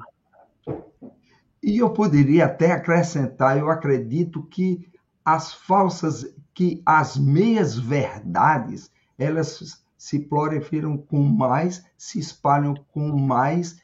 E 1.63 1.79
eu 1.79 1.91
poderia 1.91 2.47
até 2.47 2.73
acrescentar, 2.73 3.59
eu 3.59 3.69
acredito 3.69 4.43
que 4.45 4.89
as 5.25 5.53
falsas, 5.53 6.27
que 6.55 6.83
as 6.87 7.19
meias 7.19 7.79
verdades, 7.79 8.91
elas 9.19 9.83
se 10.01 10.19
proliferam 10.19 10.97
com 10.97 11.23
mais, 11.23 11.85
se 11.99 12.19
espalham 12.19 12.75
com 12.91 13.13
mais 13.19 13.79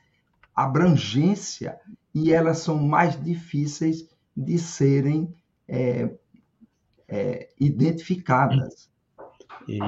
abrangência 0.54 1.78
e 2.14 2.32
elas 2.32 2.60
são 2.60 2.82
mais 2.82 3.22
difíceis 3.22 4.08
de 4.34 4.58
serem 4.58 5.28
é, 5.68 6.08
é, 7.06 7.50
identificadas. 7.60 8.88
Et 9.68 9.78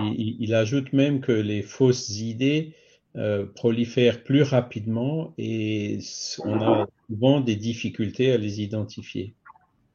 il 0.45 0.55
ajoute 0.55 0.93
même 0.93 1.21
que 1.21 1.33
les 1.33 1.63
fausses 1.63 2.21
idées 2.21 2.75
euh, 3.17 3.47
prolifèrent 3.47 4.23
plus 4.23 4.43
rapidement 4.43 5.33
et 5.39 5.99
on 6.45 6.61
a 6.61 6.87
souvent 7.09 7.41
des 7.41 7.57
difficultés 7.57 8.33
à 8.33 8.37
les 8.37 8.61
identifier. 8.61 9.35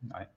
Ouais. 0.06 0.28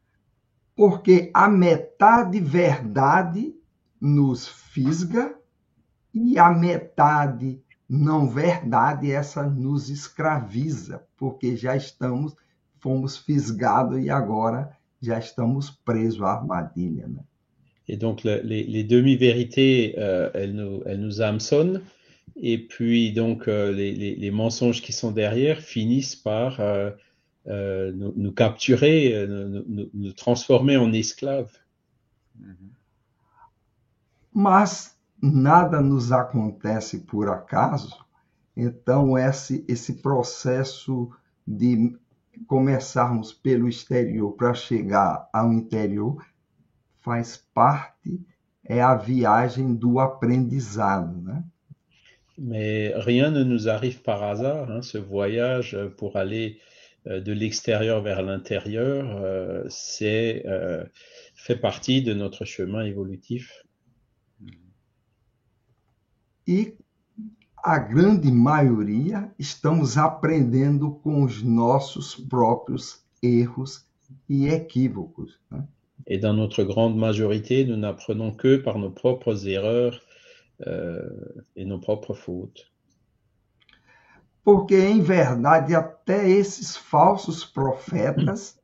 Porque 0.75 1.31
a 1.33 1.49
metade 1.49 2.37
verdade 2.37 3.55
nos 3.99 4.47
fisga 4.47 5.35
e 6.17 6.39
a 6.39 6.51
metade 6.51 7.61
não 7.89 8.27
verdade 8.27 9.13
essa 9.13 9.43
nos 9.43 9.91
escraviza, 9.91 11.05
porque 11.17 11.57
já 11.57 11.77
estamos 11.77 12.35
fomos 12.81 13.19
fisgados 13.19 14.03
e 14.03 14.09
agora 14.09 14.77
já 15.01 15.19
estamos 15.19 15.71
presos 15.71 16.23
à 16.23 16.33
armadilha, 16.33 17.07
né? 17.07 17.21
Et 17.89 17.97
donc 17.97 18.25
le, 18.25 18.41
les, 18.43 18.65
les 18.65 18.83
demi-vérités, 18.83 19.95
euh, 19.97 20.29
elles, 20.35 20.55
nous, 20.55 20.83
elles 20.87 21.01
nous 21.01 21.21
hameçonnent, 21.21 21.83
et 22.35 22.59
puis 22.59 23.13
donc 23.13 23.47
euh, 23.47 23.71
les, 23.71 23.93
les, 23.93 24.17
les, 24.17 24.31
mensonges 24.33 24.83
qui 24.83 24.93
sont 24.93 25.13
derrière 25.13 25.61
finissent 25.61 26.17
par 26.17 26.59
euh, 26.59 26.91
nous, 27.47 28.13
nous, 28.17 28.33
capturer, 28.33 29.27
nous, 29.29 29.65
nous, 29.69 29.91
nous, 29.95 30.13
transformer 30.15 30.77
en 30.77 30.93
esclaves. 30.93 31.53
Mas 34.35 34.96
nada 35.31 35.81
nos 35.81 36.13
acontece 36.13 37.01
por 37.01 37.29
acaso, 37.29 38.05
então 38.57 39.19
esse, 39.19 39.65
esse 39.69 39.95
processo 40.01 41.11
de 41.47 41.97
começarmos 42.47 43.33
pelo 43.33 43.69
exterior 43.69 44.33
para 44.33 44.55
chegar 44.55 45.29
ao 45.33 45.53
interior 45.53 46.25
faz 47.01 47.37
parte, 47.55 48.21
é 48.65 48.83
a 48.83 48.95
viagem 48.95 49.75
do 49.75 50.01
aprendizado, 50.01 51.21
né? 51.23 51.45
Mais 52.39 52.93
rien 53.05 53.31
ne 53.31 53.45
nous 53.45 53.67
arrive 53.67 54.01
par 54.01 54.23
hasard, 54.23 54.71
hein, 54.71 54.83
ce 54.83 54.99
voyage 54.99 55.75
pour 55.97 56.17
aller 56.17 56.61
de 57.07 57.33
l'extérieur 57.33 58.03
vers 58.03 58.23
l'intérieur, 58.23 59.17
euh, 59.23 59.65
c'est 59.69 60.43
euh, 60.47 60.85
fait 61.35 61.57
partie 61.57 62.03
de 62.03 62.13
notre 62.13 62.45
chemin 62.45 62.85
évolutif. 62.85 63.66
E 66.47 66.77
a 67.63 67.79
grande 67.79 68.31
maioria 68.31 69.33
estamos 69.39 69.99
aprendendo 69.99 70.93
com 71.03 71.25
os 71.25 71.43
nossos 71.43 72.15
próprios 72.15 73.05
erros 73.23 73.85
e 74.29 74.47
equívocos. 74.47 75.41
Né? 75.51 75.67
Et 76.07 76.19
dans 76.19 76.33
notre 76.33 76.63
grande 76.63 76.97
majorité, 76.97 77.65
nous 77.65 77.77
n'apprenons 77.77 78.37
que 78.37 78.59
par 78.59 78.79
nos 78.79 78.93
propres 78.93 79.45
erreurs 79.47 80.01
euh, 80.65 81.43
et 81.57 81.65
nos 81.65 81.81
propres 81.81 82.15
fautes. 82.15 82.65
Porque, 84.45 84.77
em 84.77 85.01
verdade, 85.01 85.75
até 85.75 86.31
esses 86.31 86.77
falsos 86.77 87.45
profetas, 87.45 88.57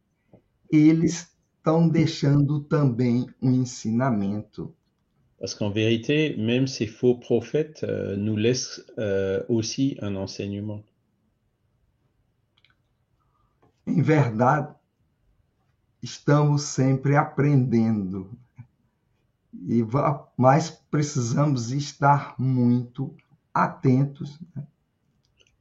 eles 0.70 1.34
estão 1.56 1.88
deixando 1.88 2.60
também 2.60 3.26
um 3.42 3.50
ensinamento. 3.50 4.72
Parce 5.42 5.56
qu'en 5.56 5.70
vérité, 5.70 6.36
même 6.36 6.68
ces 6.68 6.86
faux 6.86 7.16
prophètes 7.16 7.82
euh, 7.82 8.14
nous 8.14 8.36
laissent 8.36 8.86
euh, 8.98 9.42
aussi 9.48 9.98
un 10.00 10.14
enseignement. 10.14 10.84
Em 13.88 14.02
verdade, 14.02 14.72
estamos 16.00 16.62
sempre 16.62 17.16
aprendendo. 17.16 18.30
E 19.68 19.84
mas 20.38 20.70
precisamos 20.88 21.72
estar 21.72 22.36
muito 22.38 23.12
atentos. 23.52 24.38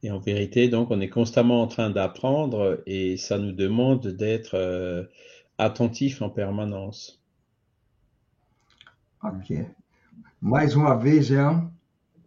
Et 0.04 0.12
en 0.12 0.20
vérité, 0.20 0.68
donc, 0.68 0.92
on 0.92 1.00
est 1.00 1.08
constamment 1.08 1.60
en 1.60 1.66
train 1.66 1.90
d'apprendre 1.90 2.80
et 2.86 3.16
ça 3.16 3.36
nous 3.36 3.50
demande 3.50 4.06
d'être 4.06 4.54
euh, 4.54 5.02
attentif 5.58 6.22
en 6.22 6.30
permanence. 6.30 7.21
Ok. 9.22 9.66
Mais 10.40 10.74
uma 10.74 10.94
vez, 10.94 11.26
Jean, 11.26 11.70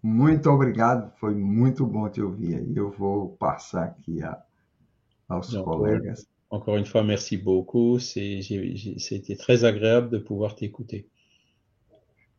muito 0.01 0.49
obrigado. 0.49 1.11
Foi 1.17 1.35
muito 1.35 1.85
bom 1.85 2.07
te 2.09 2.21
ouvir. 2.21 2.65
Eu 2.75 2.91
vou 2.91 3.29
passar 3.37 3.83
aqui 3.85 4.21
a, 4.23 4.41
aos 5.27 5.51
Donc, 5.51 5.65
colegas. 5.65 6.27
Encore 6.49 6.77
une 6.77 6.85
fois, 6.85 7.03
merci 7.03 7.37
beaucoup. 7.37 7.99
C'était 7.99 9.35
très 9.35 9.65
agréable 9.65 10.09
de 10.09 10.19
pouvoir 10.19 10.55
t'écouter. 10.55 11.07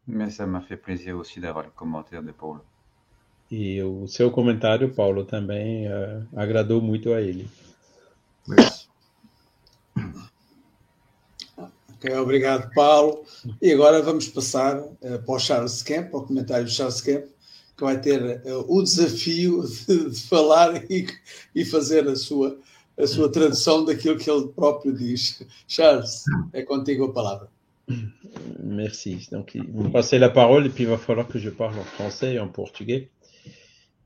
Mais 0.07 0.31
ça 0.31 0.47
m'a 0.47 0.61
fait 0.61 0.77
plaisir 0.77 1.17
aussi 1.17 1.41
d'avoir 1.41 1.65
les 1.65 1.73
commentaires 1.73 2.23
de 2.23 2.33
Paulo. 2.33 2.61
E 3.51 3.83
o 3.83 4.07
seu 4.09 4.31
comentário, 4.31 4.93
Paulo, 4.93 5.25
também 5.25 5.87
uh, 5.87 6.27
agradou 6.37 6.81
muito 6.81 7.13
a 7.13 7.21
ele. 7.21 7.49
Ok, 11.97 12.15
obrigado, 12.15 12.71
Paulo. 12.75 13.25
E 13.61 13.73
agora 13.73 14.03
vamos 14.03 14.29
passar 14.29 14.79
uh, 14.79 14.99
para 15.25 15.35
o 15.35 15.39
Charles 15.39 15.83
Kemp, 15.83 16.15
ao 16.15 16.27
comentário 16.27 16.67
do 16.67 16.71
Charles 16.71 17.01
Kemp, 17.01 17.25
que 17.77 17.85
vai 17.85 17.99
ter 17.99 18.43
uh, 18.45 18.65
o 18.69 18.83
desafio 18.83 19.65
de, 19.89 20.11
de 20.11 20.21
falar 20.29 20.85
e, 20.91 21.07
e, 21.55 21.65
fazer 21.65 22.07
a 22.07 22.15
sua, 22.15 22.59
a 22.99 23.07
sua 23.07 23.33
tradução 23.33 23.83
daquilo 23.85 24.19
que 24.19 24.31
ele 24.31 24.49
próprio 24.49 24.93
diz. 24.93 25.43
Charles, 25.67 26.25
é 26.53 26.63
contigo 26.63 27.05
a 27.05 27.13
palavra. 27.13 27.49
Merci. 28.63 29.27
Donc, 29.31 29.57
vous 29.57 29.91
passez 29.91 30.19
la 30.19 30.29
parole 30.29 30.67
et 30.67 30.71
puis 30.71 30.85
il 30.85 30.91
va 30.91 30.99
falloir 30.99 31.27
que 31.27 31.39
je 31.39 31.51
parle 31.51 31.79
en 31.79 31.85
français 31.85 32.35
et 32.35 32.41
en 32.41 32.49
portugais. 32.49 33.09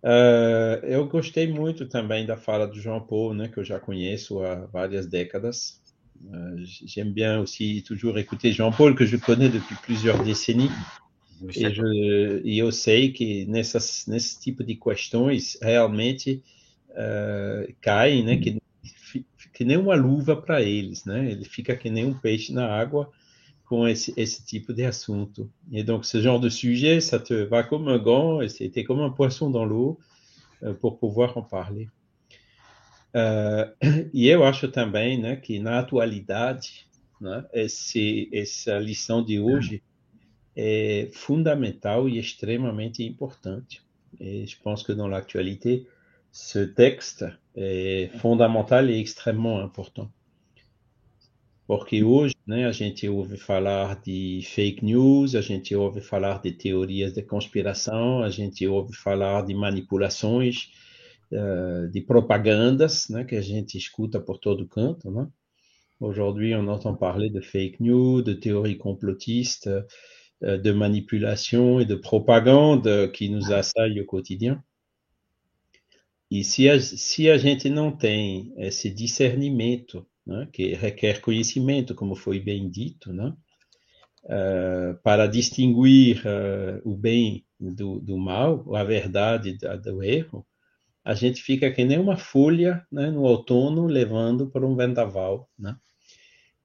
Uh, 0.03 0.81
eu 0.85 1.07
gostei 1.09 1.46
muito 1.46 1.87
também 1.87 2.24
da 2.24 2.37
fala 2.37 2.66
do 2.66 2.81
Jean 2.81 3.00
Paul, 3.00 3.35
né, 3.35 3.48
que 3.48 3.59
eu 3.59 3.64
já 3.64 3.79
conheço 3.79 4.42
há 4.42 4.66
várias 4.66 5.07
décadas. 5.07 5.80
Uh, 6.23 6.65
J'aime 6.65 7.13
bien 7.13 7.41
aussi 7.41 7.83
toujours 7.87 8.19
écouter 8.19 8.53
Jean 8.53 8.73
Paul, 8.73 8.95
que 8.95 9.07
je 9.07 9.17
connais 9.17 9.49
depuis 9.49 9.77
plusieurs 9.83 10.23
décennies. 10.23 10.71
E, 11.43 11.51
je, 11.51 12.43
e 12.45 12.59
eu 12.59 12.71
sei 12.71 13.13
que 13.13 13.47
nessas, 13.47 14.07
nesse 14.07 14.39
tipo 14.39 14.63
de 14.63 14.75
questões 14.75 15.59
realmente 15.63 16.43
uh, 16.91 17.73
caem, 17.81 18.23
né, 18.23 18.37
que, 18.37 18.61
que 19.55 19.65
nem 19.65 19.79
uma 19.79 19.95
luva 19.95 20.37
para 20.37 20.63
eles, 20.63 21.05
né? 21.05 21.31
Ele 21.31 21.45
fica 21.45 21.77
que 21.77 21.91
nem 21.91 22.05
um 22.05 22.15
peixe 22.15 22.53
na 22.53 22.67
água 22.67 23.11
com 23.65 23.87
esse, 23.87 24.13
esse 24.17 24.45
tipo 24.45 24.73
de 24.73 24.85
assunto. 24.85 25.51
Et 25.71 25.85
donc, 25.85 26.05
ce 26.05 26.21
genre 26.21 26.41
de 26.41 26.49
sujet, 26.49 27.01
ça 27.01 27.19
te 27.19 27.35
va 27.35 27.63
comme 27.63 27.89
un 27.89 27.99
gant, 27.99 28.43
et 28.43 28.49
c'était 28.49 28.85
comme 28.85 29.01
un 29.01 29.11
poisson 29.11 29.49
dans 29.49 29.65
l'eau 29.65 29.99
euh, 30.63 30.75
pour 30.75 30.99
pouvoir 30.99 31.37
en 31.39 31.43
parler. 31.43 31.89
Uh, 33.14 33.75
e 34.14 34.29
eu 34.29 34.44
acho 34.44 34.68
também 34.68 35.18
né, 35.18 35.37
que 35.37 35.59
na 35.59 35.79
atualidade, 35.79 36.87
né, 37.20 37.44
esse, 37.53 38.29
essa 38.33 38.79
lição 38.79 39.25
de 39.25 39.40
hoje 39.40 39.83
é 40.57 41.09
fundamental 41.12 42.09
e 42.09 42.18
extremamente 42.18 43.05
importante. 43.05 43.83
Et 44.18 44.46
je 44.46 44.57
pense 44.62 44.85
que 44.85 44.92
dans 44.92 45.09
l'actualité, 45.09 45.87
ce 46.33 46.66
texte 46.66 47.25
est 47.57 48.11
fondamental 48.18 48.90
et 48.90 49.01
extrêmement 49.01 49.61
important. 49.61 50.11
Porque 51.66 52.03
hoje 52.03 52.35
né, 52.44 52.66
a 52.66 52.73
gente 52.73 53.09
ouve 53.09 53.37
falar 53.37 54.01
de 54.03 54.40
fake 54.42 54.85
news, 54.85 55.37
a 55.37 55.40
gente 55.40 55.75
ouve 55.77 56.01
falar 56.01 56.40
de 56.42 56.51
teorias 56.51 57.12
de 57.12 57.23
conspiração, 57.23 58.25
a 58.25 58.29
gente 58.29 58.66
ouve 58.66 58.92
falar 58.92 59.42
de 59.46 59.55
manipulações, 59.55 60.73
de 61.93 62.01
propagandas 62.01 63.09
né, 63.09 63.25
que 63.25 63.37
a 63.37 63.40
gente 63.40 63.79
escuta 63.79 64.21
por 64.21 64.38
todo 64.38 64.66
canto. 64.66 65.11
Né? 65.11 65.29
Aujourd'hui, 66.01 66.55
on 66.55 66.73
entend 66.73 66.97
parler 66.97 67.31
de 67.31 67.43
fake 67.43 67.83
news, 67.83 68.25
de 68.25 68.35
théories 68.35 68.79
complotistes, 68.79 69.66
uh, 70.40 70.57
de 70.59 70.73
manipulation 70.73 71.79
et 71.79 71.85
de 71.85 71.97
propagande 71.97 73.12
qui 73.12 73.29
nous 73.29 73.53
assaillent 73.53 74.01
au 74.01 74.07
quotidien. 74.07 74.62
E 76.31 76.43
se 76.43 76.71
a, 76.71 76.75
a 76.75 77.37
gente 77.37 77.69
não 77.69 77.95
tem 77.95 78.55
esse 78.57 78.88
discernimento 78.88 80.07
né, 80.25 80.49
que 80.53 80.75
requer 80.75 81.21
conhecimento, 81.21 81.95
como 81.95 82.14
foi 82.14 82.40
bem 82.40 82.71
dito, 82.71 83.12
né, 83.12 83.35
uh, 84.25 84.99
para 85.03 85.27
distinguir 85.27 86.23
uh, 86.25 86.81
o 86.90 86.97
bem 86.97 87.45
do, 87.59 88.01
do, 88.01 88.16
mal, 88.16 88.75
a 88.75 88.85
verdade 88.85 89.59
do 89.83 90.03
erro, 90.03 90.47
a 91.11 91.14
gente 91.14 91.42
fica 91.42 91.70
que 91.73 91.85
nem 91.85 91.99
uma 91.99 92.16
folha 92.16 92.87
né, 92.92 93.11
no 93.11 93.23
outono 93.23 93.87
levando 93.87 94.49
para 94.49 94.66
um 94.66 94.77
vendaval. 94.77 95.49
Né? 95.59 95.75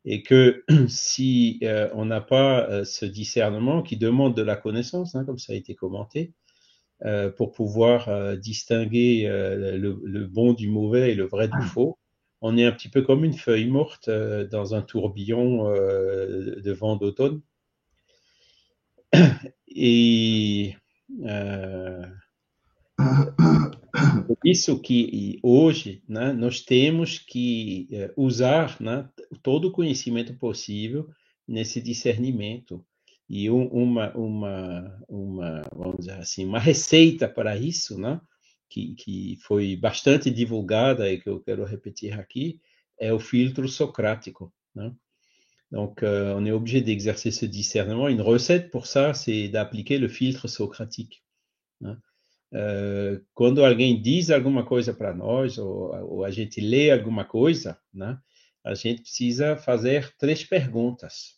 Et 0.04 0.22
que 0.22 0.64
si 0.88 1.60
uh, 1.64 1.90
on 1.96 2.06
n'a 2.06 2.22
pas 2.22 2.86
ce 2.86 3.06
discernement 3.06 3.82
qui 3.82 3.98
demande 3.98 4.36
de 4.36 4.44
la 4.44 4.56
connaissance, 4.56 5.16
hein, 5.16 5.26
comme 5.26 5.40
ça 5.40 5.54
a 5.54 5.56
été 5.56 5.74
commenté, 5.74 6.34
pour 7.36 7.52
pouvoir 7.52 8.38
distinguer 8.38 9.28
le, 9.28 10.00
le, 10.02 10.28
bon 10.28 10.54
du 10.54 10.70
mauvais 10.70 11.12
et 11.12 11.16
le 11.16 11.26
vrai 11.26 11.50
du 11.50 11.62
faux, 11.62 11.98
on 12.48 12.58
est 12.58 12.66
un 12.66 12.72
petit 12.72 12.90
peu 12.90 13.02
comme 13.02 13.26
une 13.26 13.34
feuille 13.34 13.68
morte 13.68 14.08
euh, 14.08 14.48
dans 14.48 14.76
un 14.76 14.84
tourbillon 14.84 15.68
euh, 15.68 16.62
de 16.62 16.72
vent 16.72 16.96
d'automne. 16.96 17.42
E 19.76 20.74
uh, 24.30 24.38
isso 24.44 24.80
que 24.80 25.40
hoje 25.44 26.04
né, 26.08 26.34
nós 26.34 26.62
temos 26.62 27.20
que 27.20 27.88
uh, 27.92 28.24
usar 28.24 28.80
né, 28.82 29.10
todo 29.42 29.70
o 29.70 29.72
conhecimento 29.72 30.34
possível 30.36 31.10
nesse 31.48 31.82
discernimento. 31.82 32.86
E 33.28 33.50
um, 33.50 33.68
uma, 33.68 34.16
uma, 34.16 35.04
uma, 35.08 35.62
vamos 35.74 35.98
dizer 35.98 36.14
assim, 36.14 36.46
uma 36.46 36.60
receita 36.60 37.28
para 37.28 37.58
isso, 37.58 38.00
né, 38.00 38.22
que, 38.70 38.94
que 38.96 39.38
foi 39.42 39.76
bastante 39.76 40.30
divulgada 40.30 41.12
e 41.12 41.20
que 41.20 41.30
eu 41.30 41.40
quero 41.40 41.66
repetir 41.66 42.14
aqui, 42.20 42.60
é 43.00 43.14
o 43.14 43.20
filtro 43.20 43.68
socrático. 43.68 44.54
Né? 44.74 44.94
Donc, 45.72 46.04
euh, 46.04 46.36
on 46.36 46.46
est 46.46 46.52
obligé 46.52 46.82
d'exercer 46.82 47.32
ce 47.32 47.46
discernement. 47.46 48.08
Une 48.08 48.22
recette 48.22 48.72
pour 48.72 48.88
ça, 48.88 49.14
c'est 49.14 49.50
d'appliquer 49.50 49.98
le 49.98 50.08
filtre 50.08 50.48
socratique. 50.48 51.24
Né? 51.82 51.96
Uh, 52.56 53.22
quando 53.34 53.66
alguém 53.66 54.02
diz 54.02 54.30
alguma 54.30 54.66
coisa 54.66 54.94
para 54.94 55.14
nós, 55.14 55.58
ou, 55.58 55.94
ou, 56.06 56.24
a 56.24 56.32
gente 56.32 56.62
lê 56.62 56.90
alguma 56.90 57.26
coisa, 57.26 57.78
né? 57.94 58.18
a 58.64 58.74
gente 58.74 59.02
precisa 59.02 59.58
fazer 59.58 60.16
três 60.18 60.42
perguntas 60.42 61.36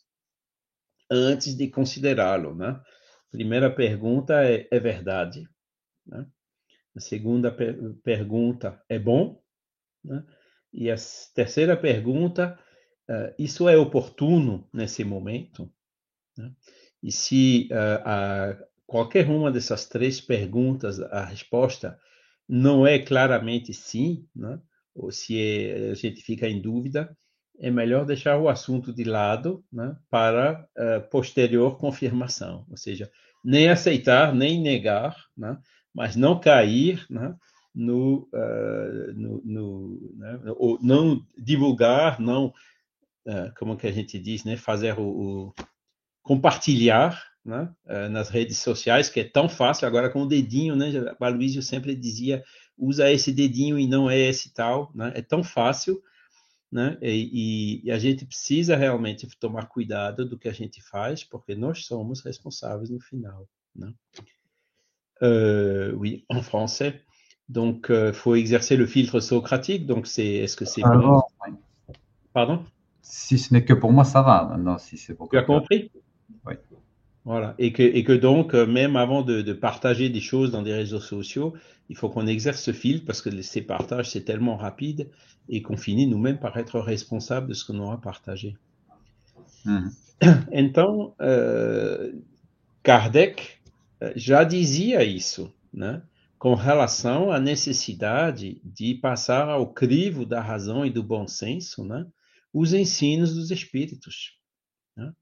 antes 1.10 1.56
de 1.56 1.68
considerá-lo. 1.68 2.54
Né? 2.54 2.80
Primeira 3.32 3.68
pergunta 3.68 4.44
é: 4.44 4.68
é 4.70 4.78
verdade? 4.78 5.48
Né? 6.06 6.24
A 6.94 7.00
segunda 7.00 7.50
per 7.50 7.76
pergunta 8.04 8.80
é 8.88 8.96
bom? 8.96 9.42
Né? 10.04 10.24
E 10.72 10.88
a 10.88 10.94
terceira 11.34 11.76
pergunta, 11.76 12.56
uh, 13.10 13.34
isso 13.36 13.68
é 13.68 13.76
oportuno 13.76 14.68
nesse 14.72 15.02
momento? 15.02 15.68
Né? 16.36 16.54
E 17.02 17.10
se 17.10 17.68
uh, 17.72 18.02
a, 18.04 18.67
qualquer 18.88 19.28
uma 19.28 19.52
dessas 19.52 19.86
três 19.86 20.18
perguntas, 20.18 20.98
a 20.98 21.22
resposta 21.22 22.00
não 22.48 22.86
é 22.86 22.98
claramente 22.98 23.72
sim, 23.74 24.26
né? 24.34 24.58
ou 24.94 25.12
se 25.12 25.38
é, 25.38 25.90
a 25.90 25.94
gente 25.94 26.22
fica 26.22 26.48
em 26.48 26.60
dúvida, 26.60 27.14
é 27.60 27.70
melhor 27.70 28.06
deixar 28.06 28.38
o 28.38 28.48
assunto 28.48 28.90
de 28.92 29.04
lado 29.04 29.62
né? 29.70 29.94
para 30.08 30.66
uh, 30.78 31.06
posterior 31.10 31.76
confirmação, 31.76 32.64
ou 32.70 32.78
seja, 32.78 33.10
nem 33.44 33.68
aceitar, 33.68 34.34
nem 34.34 34.60
negar, 34.60 35.14
né? 35.36 35.58
mas 35.94 36.16
não 36.16 36.40
cair 36.40 37.04
né, 37.10 37.36
no, 37.74 38.26
uh, 38.32 39.12
no, 39.14 39.42
no 39.44 40.14
né, 40.16 40.40
ou 40.56 40.78
não 40.80 41.20
divulgar, 41.36 42.18
não, 42.18 42.46
uh, 43.26 43.52
como 43.58 43.76
que 43.76 43.86
a 43.86 43.92
gente 43.92 44.18
diz, 44.18 44.44
né, 44.44 44.56
fazer 44.56 44.98
o, 44.98 45.02
o 45.02 45.54
compartilhar 46.22 47.22
né, 47.48 47.72
uh, 47.86 48.10
nas 48.10 48.28
redes 48.28 48.58
sociais, 48.58 49.08
que 49.08 49.20
é 49.20 49.24
tão 49.24 49.48
fácil 49.48 49.88
agora 49.88 50.10
com 50.10 50.22
o 50.22 50.28
dedinho, 50.28 50.76
né? 50.76 50.92
Aloysio 51.18 51.62
sempre 51.62 51.96
dizia, 51.96 52.44
usa 52.76 53.10
esse 53.10 53.32
dedinho 53.32 53.78
e 53.78 53.86
não 53.86 54.10
é 54.10 54.18
esse 54.18 54.52
tal, 54.52 54.92
né? 54.94 55.12
É 55.14 55.22
tão 55.22 55.42
fácil, 55.42 56.02
né? 56.70 56.98
E, 57.00 57.80
e, 57.84 57.90
a 57.90 57.98
gente 57.98 58.26
precisa 58.26 58.76
realmente 58.76 59.26
tomar 59.40 59.66
cuidado 59.66 60.28
do 60.28 60.38
que 60.38 60.48
a 60.48 60.52
gente 60.52 60.82
faz, 60.82 61.24
porque 61.24 61.54
nós 61.54 61.86
somos 61.86 62.20
responsáveis 62.20 62.90
no 62.90 63.00
final, 63.00 63.48
né? 63.74 63.94
Euh, 65.22 65.94
oui, 65.96 66.24
en 66.28 66.42
français. 66.42 67.00
Donc, 67.48 67.86
il 67.88 67.94
euh, 67.94 68.12
faut 68.12 68.36
exercer 68.36 68.76
le 68.76 68.86
filtre 68.86 69.20
socratique. 69.20 69.86
Donc, 69.86 70.06
c'est 70.06 70.26
est-ce 70.26 70.54
que 70.54 70.66
c'est 70.66 70.82
bon 70.82 71.22
oui. 71.46 71.54
Pardon 72.34 72.62
Si 73.00 73.38
ce 73.38 73.54
n'est 73.54 73.64
que 73.64 73.72
pour 73.72 73.90
moi, 73.90 74.04
ça 74.04 74.20
va. 74.20 74.44
Maintenant, 74.44 74.78
si 74.78 74.98
c'est 74.98 75.14
pour 75.14 75.30
Tu 75.30 75.38
as 75.38 75.42
compris. 75.42 75.90
Voilà. 77.28 77.54
Et 77.58 77.74
que, 77.74 77.82
et 77.82 78.04
que 78.04 78.14
donc, 78.14 78.54
euh, 78.54 78.66
même 78.66 78.96
avant 78.96 79.20
de, 79.20 79.42
de, 79.42 79.52
partager 79.52 80.08
des 80.08 80.20
choses 80.20 80.50
dans 80.50 80.62
des 80.62 80.72
réseaux 80.72 80.98
sociaux, 80.98 81.52
il 81.90 81.96
faut 81.96 82.08
qu'on 82.08 82.26
exerce 82.26 82.62
ce 82.62 82.72
filtre 82.72 83.04
parce 83.04 83.20
que 83.20 83.42
ces 83.42 83.60
partages, 83.60 84.08
c'est 84.08 84.22
tellement 84.22 84.56
rapide 84.56 85.10
et 85.50 85.60
qu'on 85.60 85.76
finit 85.76 86.06
nous-mêmes 86.06 86.38
par 86.38 86.56
être 86.56 86.80
responsable 86.80 87.48
de 87.48 87.52
ce 87.52 87.66
qu'on 87.66 87.80
aura 87.80 88.00
partagé. 88.00 88.56
Uhum. 89.66 89.90
Então, 90.52 91.14
euh, 91.20 92.12
Kardec 92.82 93.60
já 94.14 94.44
dizia 94.44 95.04
isso, 95.04 95.52
né? 95.74 96.00
com 96.38 96.54
relação 96.54 97.30
à 97.30 97.40
necessidade 97.40 98.60
de 98.64 98.94
passar 98.94 99.48
ao 99.48 99.66
crivo 99.66 100.24
da 100.24 100.40
razão 100.40 100.86
e 100.86 100.90
do 100.90 101.02
bom 101.02 101.26
senso 101.26 101.84
né? 101.84 102.06
os 102.52 102.72
ensinos 102.72 103.34
dos 103.34 103.50
espíritos. 103.50 104.38
Né? 104.96 105.12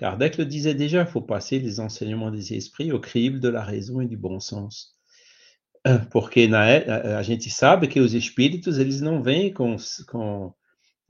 Kardec 0.00 0.38
le 0.38 0.46
disait 0.46 0.74
déjà, 0.74 1.02
il 1.02 1.06
faut 1.06 1.20
passer 1.20 1.58
les 1.58 1.78
enseignements 1.78 2.30
des 2.30 2.54
esprits 2.54 2.90
au 2.90 2.98
crivo 2.98 3.38
de 3.38 3.50
la 3.50 3.62
raison 3.62 4.00
e 4.00 4.06
do 4.06 4.16
bom 4.16 4.40
senso. 4.40 4.86
Porque 6.10 6.48
na, 6.48 6.62
a 7.18 7.22
gente 7.22 7.50
sabe 7.50 7.86
que 7.86 8.00
os 8.00 8.14
espíritos 8.14 8.78
eles 8.78 9.02
não 9.02 9.22
vêm 9.22 9.52
com, 9.52 9.76
com 10.08 10.46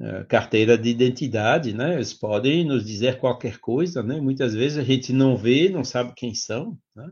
uh, 0.00 0.26
carteira 0.28 0.76
de 0.76 0.88
identidade, 0.88 1.72
né? 1.72 1.94
Eles 1.94 2.12
podem 2.12 2.64
nos 2.64 2.84
dizer 2.84 3.18
qualquer 3.18 3.58
coisa, 3.58 4.02
né? 4.02 4.20
Muitas 4.20 4.54
vezes 4.54 4.76
a 4.76 4.82
gente 4.82 5.12
não 5.12 5.36
vê, 5.36 5.68
não 5.68 5.84
sabe 5.84 6.12
quem 6.16 6.34
são, 6.34 6.76
né? 6.96 7.08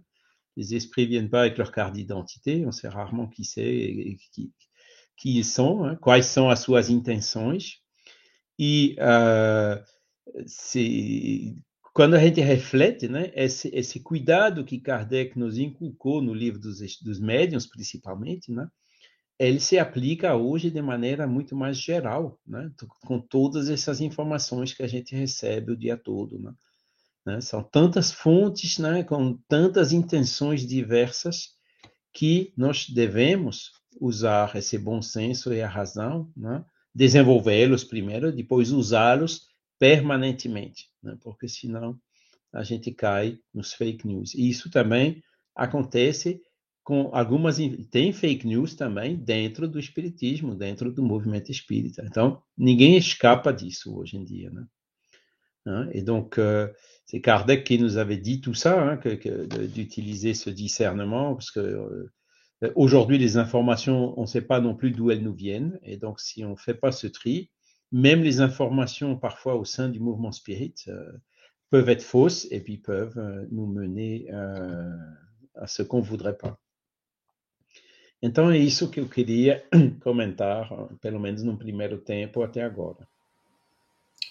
les 0.57 0.74
esprits 0.74 1.07
viennent 1.07 1.31
pas 1.31 1.43
avec 1.43 1.57
leur 1.59 1.70
carte 1.70 1.95
d'identité, 1.95 2.66
on 2.66 2.72
sait 2.72 2.89
rarement 2.89 3.29
qui 3.29 3.45
c'est 3.45 3.62
et 3.62 4.18
ils 5.24 5.45
são, 5.45 5.85
hein, 5.85 5.95
quais 5.95 6.26
são 6.26 6.51
as 6.51 6.59
suas 6.59 6.91
intenções. 6.91 7.81
E 8.59 8.97
quando 11.99 12.14
a 12.14 12.20
gente 12.20 12.40
reflete, 12.40 13.09
né, 13.09 13.32
esse, 13.34 13.68
esse 13.74 13.99
cuidado 13.99 14.64
que 14.64 14.78
Kardec 14.78 15.36
nos 15.36 15.59
inculcou 15.59 16.22
no 16.22 16.32
livro 16.32 16.61
dos, 16.61 16.78
dos 17.03 17.18
médiuns, 17.18 17.66
principalmente, 17.66 18.53
né, 18.53 18.68
ele 19.36 19.59
se 19.59 19.80
aplica 19.80 20.36
hoje 20.36 20.70
de 20.70 20.80
maneira 20.80 21.26
muito 21.26 21.57
mais 21.57 21.76
geral, 21.76 22.38
né, 22.46 22.70
com 23.01 23.18
todas 23.18 23.68
essas 23.68 24.01
informações 24.01 24.72
que 24.72 24.84
a 24.84 24.86
gente 24.86 25.12
recebe 25.12 25.72
o 25.72 25.76
dia 25.76 25.96
todo. 25.96 26.38
Né. 26.38 26.53
Né? 27.26 27.40
São 27.40 27.64
tantas 27.64 28.12
fontes, 28.12 28.78
né, 28.78 29.03
com 29.03 29.36
tantas 29.49 29.90
intenções 29.90 30.64
diversas, 30.64 31.49
que 32.12 32.53
nós 32.57 32.88
devemos 32.88 33.72
usar 34.01 34.55
esse 34.55 34.78
bom 34.78 35.03
senso 35.03 35.53
e 35.53 35.61
a 35.61 35.68
razão, 35.68 36.30
né? 36.36 36.64
desenvolvê-los 36.94 37.82
primeiro, 37.82 38.30
depois 38.30 38.70
usá-los 38.70 39.47
permanentemente, 39.79 40.91
né? 41.03 41.16
porque 41.22 41.49
senão 41.49 41.99
a 42.53 42.62
gente 42.62 42.93
cai 42.93 43.39
nos 43.53 43.72
fake 43.72 44.07
news. 44.07 44.35
E 44.35 44.49
isso 44.49 44.70
também 44.70 45.22
acontece 45.55 46.41
com 46.83 47.11
algumas 47.12 47.59
tem 47.91 48.12
fake 48.12 48.47
news 48.47 48.74
também 48.74 49.16
dentro 49.16 49.68
do 49.68 49.79
espiritismo, 49.79 50.55
dentro 50.55 50.91
do 50.91 51.03
movimento 51.03 51.51
espírita. 51.51 52.03
Então 52.07 52.43
ninguém 52.57 52.97
escapa 52.97 53.53
disso 53.53 53.95
hoje 53.97 54.16
em 54.16 54.24
dia, 54.24 54.51
né? 54.51 54.66
Et 55.93 56.03
donc 56.03 56.39
euh, 56.39 56.72
c'est 57.05 57.20
Kardec 57.20 57.64
qui 57.64 57.79
nous 57.79 57.99
avait 57.99 58.16
dit 58.18 58.41
tout 58.41 58.55
ça, 58.55 58.81
hein, 58.81 59.01
d'utiliser 59.74 60.35
ce 60.35 60.51
discernement, 60.51 61.35
parce 61.35 61.51
que 61.51 61.61
euh, 61.61 62.12
aujourd'hui, 62.74 63.18
les 63.18 63.37
informations, 63.37 64.18
on 64.18 64.22
ne 64.22 64.26
sait 64.26 64.43
pas 64.43 64.61
non 64.61 64.74
plus 64.74 64.91
d'où 64.91 65.11
elles 65.11 65.22
nous 65.22 65.35
viennent, 65.35 65.79
et 65.83 65.97
donc 65.97 66.20
si 66.20 66.45
on 66.45 66.51
ne 66.51 66.57
fait 66.57 66.74
pas 66.74 66.93
ce 66.93 67.07
tri, 67.07 67.51
même 67.93 68.22
les 68.22 68.41
informations 68.41 69.16
parfois 69.16 69.57
au 69.57 69.64
sein 69.64 69.89
du 69.89 70.01
mouvement 70.01 70.32
spirit 70.32 70.74
euh, 70.89 71.12
peuvent 71.70 71.89
être 71.89 72.03
fausses 72.03 72.47
et 72.51 72.61
puis 72.61 72.78
peuvent 72.78 73.18
euh, 73.18 73.47
nous 73.51 73.66
mener 73.66 74.26
euh, 74.32 74.97
à 75.55 75.66
ce 75.66 75.82
qu'on 75.82 76.01
voudrait 76.01 76.36
pas. 76.36 76.59
Então 78.20 78.51
é 78.51 78.59
isso 78.59 78.91
que 78.91 79.01
eu 79.01 79.09
queria 79.09 79.62
comentar, 80.03 80.68
pelo 81.01 81.20
menos 81.20 81.45
no 81.45 81.57
primeiro 81.57 81.99
tempo 81.99 82.43
até 82.43 82.62
agora. 82.62 83.07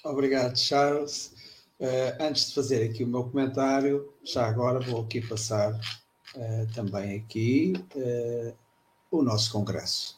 Obrigado, 0.04 0.58
Charles. 0.58 1.34
Uh, 1.80 2.12
antes 2.20 2.48
de 2.48 2.56
fazer 2.56 2.90
aqui 2.90 3.04
o 3.04 3.08
meu 3.08 3.24
comentário, 3.24 4.12
já 4.24 4.46
agora 4.48 4.80
vou 4.80 5.02
aqui 5.02 5.22
passar 5.22 5.74
uh, 5.74 6.74
também 6.74 7.20
aqui 7.20 7.74
uh, 7.96 8.54
o 9.12 9.22
nosso 9.22 9.52
congresso. 9.52 10.18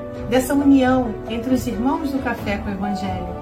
dessa 0.29 0.53
união 0.53 1.13
entre 1.29 1.53
os 1.53 1.67
irmãos 1.67 2.11
do 2.11 2.19
Café 2.19 2.57
com 2.57 2.69
o 2.69 2.73
Evangelho. 2.73 3.41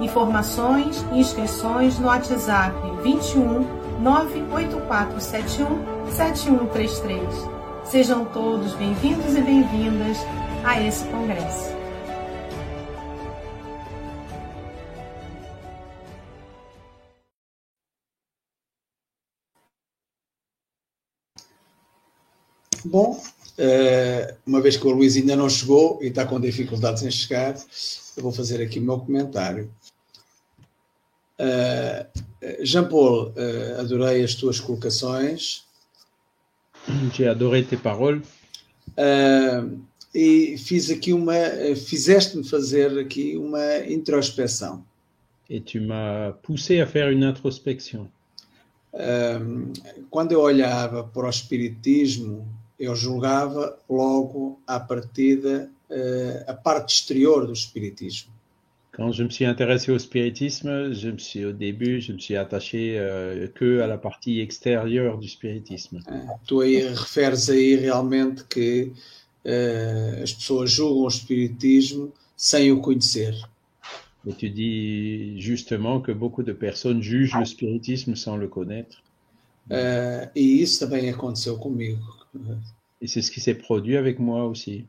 Informações 0.00 1.04
e 1.12 1.20
inscrições 1.20 1.98
no 1.98 2.06
WhatsApp 2.06 2.74
21 3.02 3.66
98471 4.00 6.10
7133. 6.10 7.22
Sejam 7.84 8.24
todos 8.26 8.74
bem-vindos 8.74 9.36
e 9.36 9.40
bem-vindas 9.40 10.18
a 10.64 10.80
esse 10.80 11.04
congresso. 11.06 11.72
Bom, 22.84 23.20
uma 24.46 24.60
vez 24.60 24.76
que 24.76 24.86
o 24.86 24.90
Luís 24.90 25.16
ainda 25.16 25.36
não 25.36 25.48
chegou 25.48 25.98
e 26.02 26.06
está 26.06 26.24
com 26.24 26.40
dificuldades 26.40 27.02
em 27.02 27.10
chegar, 27.10 27.54
eu 28.16 28.22
vou 28.22 28.32
fazer 28.32 28.62
aqui 28.62 28.78
o 28.78 28.82
meu 28.82 28.98
comentário. 28.98 29.70
Uh, 31.38 32.64
Jean 32.64 32.88
Paul, 32.88 33.30
uh, 33.30 33.80
adorei 33.80 34.22
as 34.22 34.34
tuas 34.34 34.60
colocações. 34.60 35.64
J'ai 37.14 37.28
adoré 37.28 37.62
tes 37.62 37.80
paroles. 37.80 38.26
e 40.14 40.58
fiz 40.58 40.90
aqui 40.90 41.12
uma, 41.12 41.34
fizeste-me 41.76 42.44
fazer 42.44 42.98
aqui 42.98 43.36
uma 43.36 43.78
introspeção. 43.88 44.84
Et 45.48 45.60
tu 45.60 45.80
m'as 45.80 46.32
poussé 46.42 46.80
à 46.80 46.86
faire 46.86 47.10
une 47.10 47.24
introspection. 47.24 48.08
quando 50.10 50.32
eu 50.32 50.40
olhava 50.40 51.02
para 51.04 51.26
o 51.26 51.30
espiritismo 51.30 52.46
eu 52.82 52.96
julgava 52.96 53.78
logo 53.88 54.58
à 54.66 54.80
partida 54.80 55.70
uh, 55.88 56.50
a 56.50 56.52
parte 56.52 56.92
exterior 56.92 57.46
do 57.46 57.52
espiritismo. 57.52 58.32
Quand 58.90 59.12
je 59.12 59.22
me 59.22 59.30
suis 59.30 59.46
intéressé 59.46 59.92
au 59.92 59.98
spiritisme, 59.98 60.92
je 60.92 61.10
me 61.10 61.18
suis 61.18 61.46
au 61.46 61.52
début, 61.52 62.00
je 62.00 62.12
me 62.12 62.18
suis 62.18 62.36
attaché 62.36 62.96
euh, 62.98 63.46
que 63.54 63.80
à 63.80 63.86
la 63.86 63.96
partie 63.96 64.40
extérieure 64.40 65.16
du 65.16 65.28
spiritisme. 65.28 66.00
Uh, 66.08 66.28
tu 66.44 66.60
aí 66.60 66.82
referes 66.88 67.48
aí 67.48 67.76
realmente 67.76 68.44
que 68.48 68.92
uh, 69.46 70.22
as 70.22 70.32
pessoas 70.32 70.70
julgam 70.70 71.04
o 71.04 71.08
espiritismo 71.08 72.12
sem 72.36 72.72
o 72.72 72.80
conhecer. 72.80 73.34
Et 74.26 74.34
tu 74.34 74.50
dis 74.50 75.40
justement 75.40 76.00
que 76.00 76.12
beaucoup 76.12 76.42
de 76.42 76.52
personnes 76.52 77.00
jugent 77.00 77.38
le 77.38 77.46
spiritisme 77.46 78.16
sans 78.16 78.36
le 78.36 78.48
connaître. 78.48 79.02
Uh, 79.70 80.28
e 80.34 80.60
isso 80.60 80.80
também 80.80 81.08
aconteceu 81.08 81.56
comigo. 81.56 82.21
Et 83.00 83.06
c'est 83.06 83.22
ce 83.22 83.30
qui 83.30 83.40
s'est 83.40 83.54
produit 83.54 83.96
avec 83.96 84.18
moi 84.18 84.44
aussi. 84.44 84.86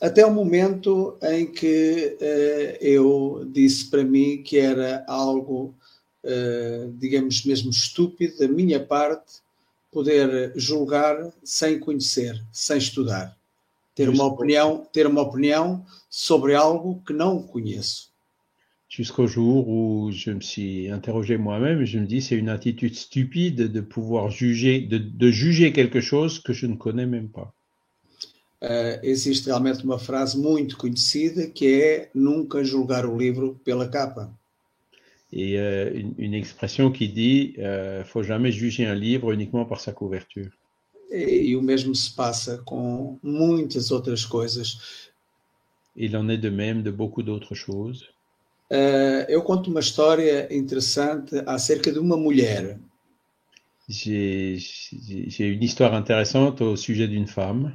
Até 0.00 0.22
o 0.24 0.30
momento 0.30 1.18
em 1.20 1.46
que 1.46 2.16
uh, 2.20 2.84
eu 2.84 3.44
disse 3.44 3.90
para 3.90 4.04
mim 4.04 4.42
que 4.44 4.56
era 4.56 5.04
algo, 5.08 5.74
uh, 6.24 6.92
digamos 6.98 7.44
mesmo 7.44 7.70
estúpido 7.70 8.38
da 8.38 8.46
minha 8.46 8.78
parte, 8.78 9.42
poder 9.90 10.52
julgar 10.54 11.32
sem 11.42 11.80
conhecer, 11.80 12.40
sem 12.52 12.78
estudar, 12.78 13.36
ter 13.94 14.08
uma 14.08 14.24
opinião, 14.24 14.86
ter 14.92 15.06
uma 15.06 15.22
opinião 15.22 15.84
sobre 16.08 16.54
algo 16.54 17.02
que 17.04 17.12
não 17.12 17.42
conheço. 17.42 18.12
Jusqu'au 18.88 19.26
jour 19.26 19.68
où 19.68 20.10
je 20.10 20.30
me 20.30 20.40
suis 20.40 20.90
interrogé 20.90 21.36
moi-même 21.36 21.82
et 21.82 21.86
je 21.86 21.98
me 21.98 22.06
dis 22.06 22.22
c'est 22.22 22.36
une 22.36 22.48
attitude 22.48 22.94
stupide 22.94 23.70
de 23.70 23.80
pouvoir 23.80 24.30
juger, 24.30 24.80
de, 24.80 24.98
de, 24.98 25.30
juger 25.30 25.72
quelque 25.72 26.00
chose 26.00 26.40
que 26.40 26.52
je 26.52 26.66
ne 26.66 26.74
connais 26.74 27.06
même 27.06 27.28
pas. 27.28 27.54
Uh, 28.60 28.98
existe 29.04 29.46
realmente 29.46 29.84
uma 29.84 30.00
frase 30.00 30.36
muito 30.36 30.76
conhecida 30.76 31.46
que 31.46 31.80
é 31.80 32.10
nunca 32.12 32.64
julgar 32.64 33.06
o 33.06 33.16
livro 33.16 33.54
pela 33.64 33.86
capa. 33.86 34.32
Et 35.32 35.56
uh, 35.56 35.94
une, 35.94 36.14
une, 36.18 36.34
expression 36.34 36.90
qui 36.90 37.08
dit 37.08 37.54
uh, 37.58 38.04
faut 38.04 38.24
jamais 38.24 38.50
juger 38.50 38.84
un 38.84 38.96
livre 38.96 39.30
uniquement 39.30 39.64
par 39.64 39.78
sa 39.78 39.92
couverture. 39.92 40.50
E, 41.08 41.50
e 41.50 41.56
o 41.56 41.62
mesmo 41.62 41.94
se 41.94 42.10
passa 42.10 42.58
com 42.64 43.16
muitas 43.22 43.92
outras 43.92 44.24
coisas. 44.24 45.08
Il 45.94 46.16
en 46.16 46.28
est 46.28 46.38
de 46.38 46.50
même 46.50 46.82
de 46.82 46.90
beaucoup 46.90 47.22
d'autres 47.22 47.54
choses. 47.54 48.08
Uh, 48.70 49.24
eu 49.28 49.42
conto 49.42 49.70
uma 49.70 49.80
história 49.80 50.46
interessante 50.54 51.42
acerca 51.46 51.90
de 51.90 51.98
uma 51.98 52.18
mulher. 52.18 52.78
J'ai 53.88 54.58
une 55.40 55.64
histoire 55.64 55.94
intéressante 55.94 56.60
au 56.60 56.76
sujet 56.76 57.08
d'une 57.08 57.26
femme. 57.26 57.74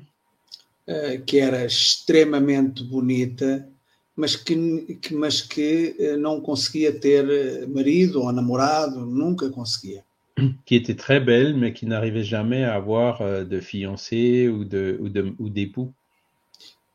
Uh, 0.87 1.19
que 1.25 1.39
era 1.39 1.65
extremamente 1.65 2.83
bonita, 2.83 3.67
mas 4.15 4.35
que, 4.35 4.97
que, 5.01 5.15
mas 5.15 5.41
que 5.41 5.95
uh, 5.97 6.17
não 6.17 6.39
conseguia 6.39 6.91
ter 6.91 7.67
marido 7.67 8.21
ou 8.21 8.31
namorado, 8.31 9.03
nunca 9.03 9.49
conseguia. 9.49 10.03
Qui 10.65 10.75
était 10.75 10.95
très 10.95 11.19
belle, 11.19 11.55
mais 11.55 11.73
qui 11.73 11.85
n'arrivait 11.85 12.23
jamais 12.23 12.63
à 12.63 12.75
avoir 12.75 13.45
de 13.45 13.59
fiancé 13.61 14.49
ou 14.49 14.63
de 14.65 14.99
ou 15.39 15.49
d'époux. 15.49 15.93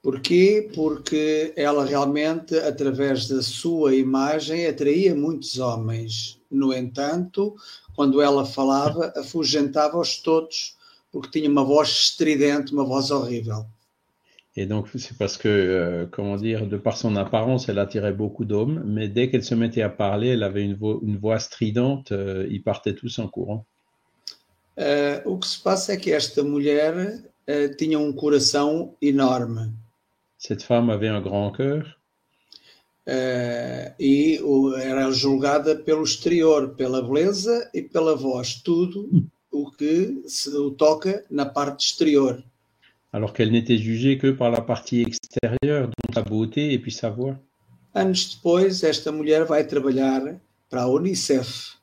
Porquê? 0.02 0.70
Porque 0.74 1.52
ela 1.56 1.84
realmente, 1.84 2.56
através 2.56 3.26
da 3.28 3.42
sua 3.42 3.94
imagem, 3.94 4.66
atraía 4.66 5.14
muitos 5.14 5.58
homens. 5.58 6.40
No 6.50 6.72
entanto, 6.72 7.56
quando 7.96 8.22
ela 8.22 8.46
falava, 8.46 9.12
afugentava-os 9.16 10.18
todos, 10.22 10.76
porque 11.10 11.30
tinha 11.30 11.50
uma 11.50 11.64
voz 11.64 11.88
estridente, 11.88 12.72
uma 12.72 12.84
voz 12.84 13.10
horrível. 13.10 13.66
Et 14.56 14.66
donc, 14.66 14.88
c'est 14.98 15.16
parce 15.16 15.36
que, 15.36 15.46
euh, 15.48 16.06
comment 16.10 16.36
dire, 16.36 16.66
de 16.66 16.76
par 16.76 16.96
son 16.96 17.14
apparence, 17.14 17.68
elle 17.68 17.78
attirait 17.78 18.12
beaucoup 18.12 18.44
d'hommes, 18.44 18.82
mais 18.84 19.08
dès 19.08 19.30
qu'elle 19.30 19.44
se 19.44 19.54
mettait 19.54 19.82
à 19.82 19.88
parler, 19.88 20.28
elle 20.28 20.42
avait 20.42 20.64
une, 20.64 20.74
vo 20.74 21.00
une 21.02 21.16
voix 21.16 21.38
stridente, 21.38 22.10
euh, 22.10 22.44
ils 22.50 22.62
partaient 22.62 22.94
tous 22.94 23.18
en 23.20 23.28
courant. 23.28 23.66
Uh, 24.76 25.20
o 25.26 25.38
que 25.38 25.46
se 25.46 25.60
passa 25.60 25.92
é 25.92 25.96
que 25.96 26.12
esta 26.12 26.42
mulher 26.44 27.22
uh, 27.48 27.76
tinha 27.76 27.98
um 27.98 28.12
coração 28.12 28.94
enorme. 29.02 29.72
Cette 30.38 30.62
femme 30.62 30.88
avait 30.88 31.08
un 31.08 31.20
grand 31.20 31.52
cœur? 31.52 31.98
Uh, 33.06 33.92
e 33.98 34.40
o, 34.42 34.76
era 34.76 35.10
julgada 35.10 35.74
pelo 35.76 36.02
exterior, 36.02 36.74
pela 36.76 37.02
beleza 37.02 37.70
e 37.74 37.82
pela 37.82 38.14
voz, 38.14 38.54
tudo 38.62 39.08
o 39.50 39.70
que 39.70 40.22
se 40.26 40.50
toca 40.76 41.24
na 41.30 41.46
parte 41.46 41.84
exterior. 41.84 42.42
alors 43.12 43.32
qu'elle 43.32 43.50
n'était 43.50 43.78
jugée 43.78 44.18
que 44.18 44.30
par 44.30 44.50
la 44.50 44.60
partie 44.60 45.02
extérieure, 45.02 45.86
donc 45.86 46.14
sa 46.14 46.22
beauté 46.22 46.72
et 46.72 46.78
puis 46.78 46.92
sa 46.92 47.10
voix. 47.10 47.36
Anos 47.94 48.36
depois, 48.36 48.84
esta 48.84 49.10
mulher 49.10 49.46
vai 49.46 49.66
trabalhar 49.66 50.38
para 50.68 50.84
a 50.84 50.88
Unicef. 50.88 51.78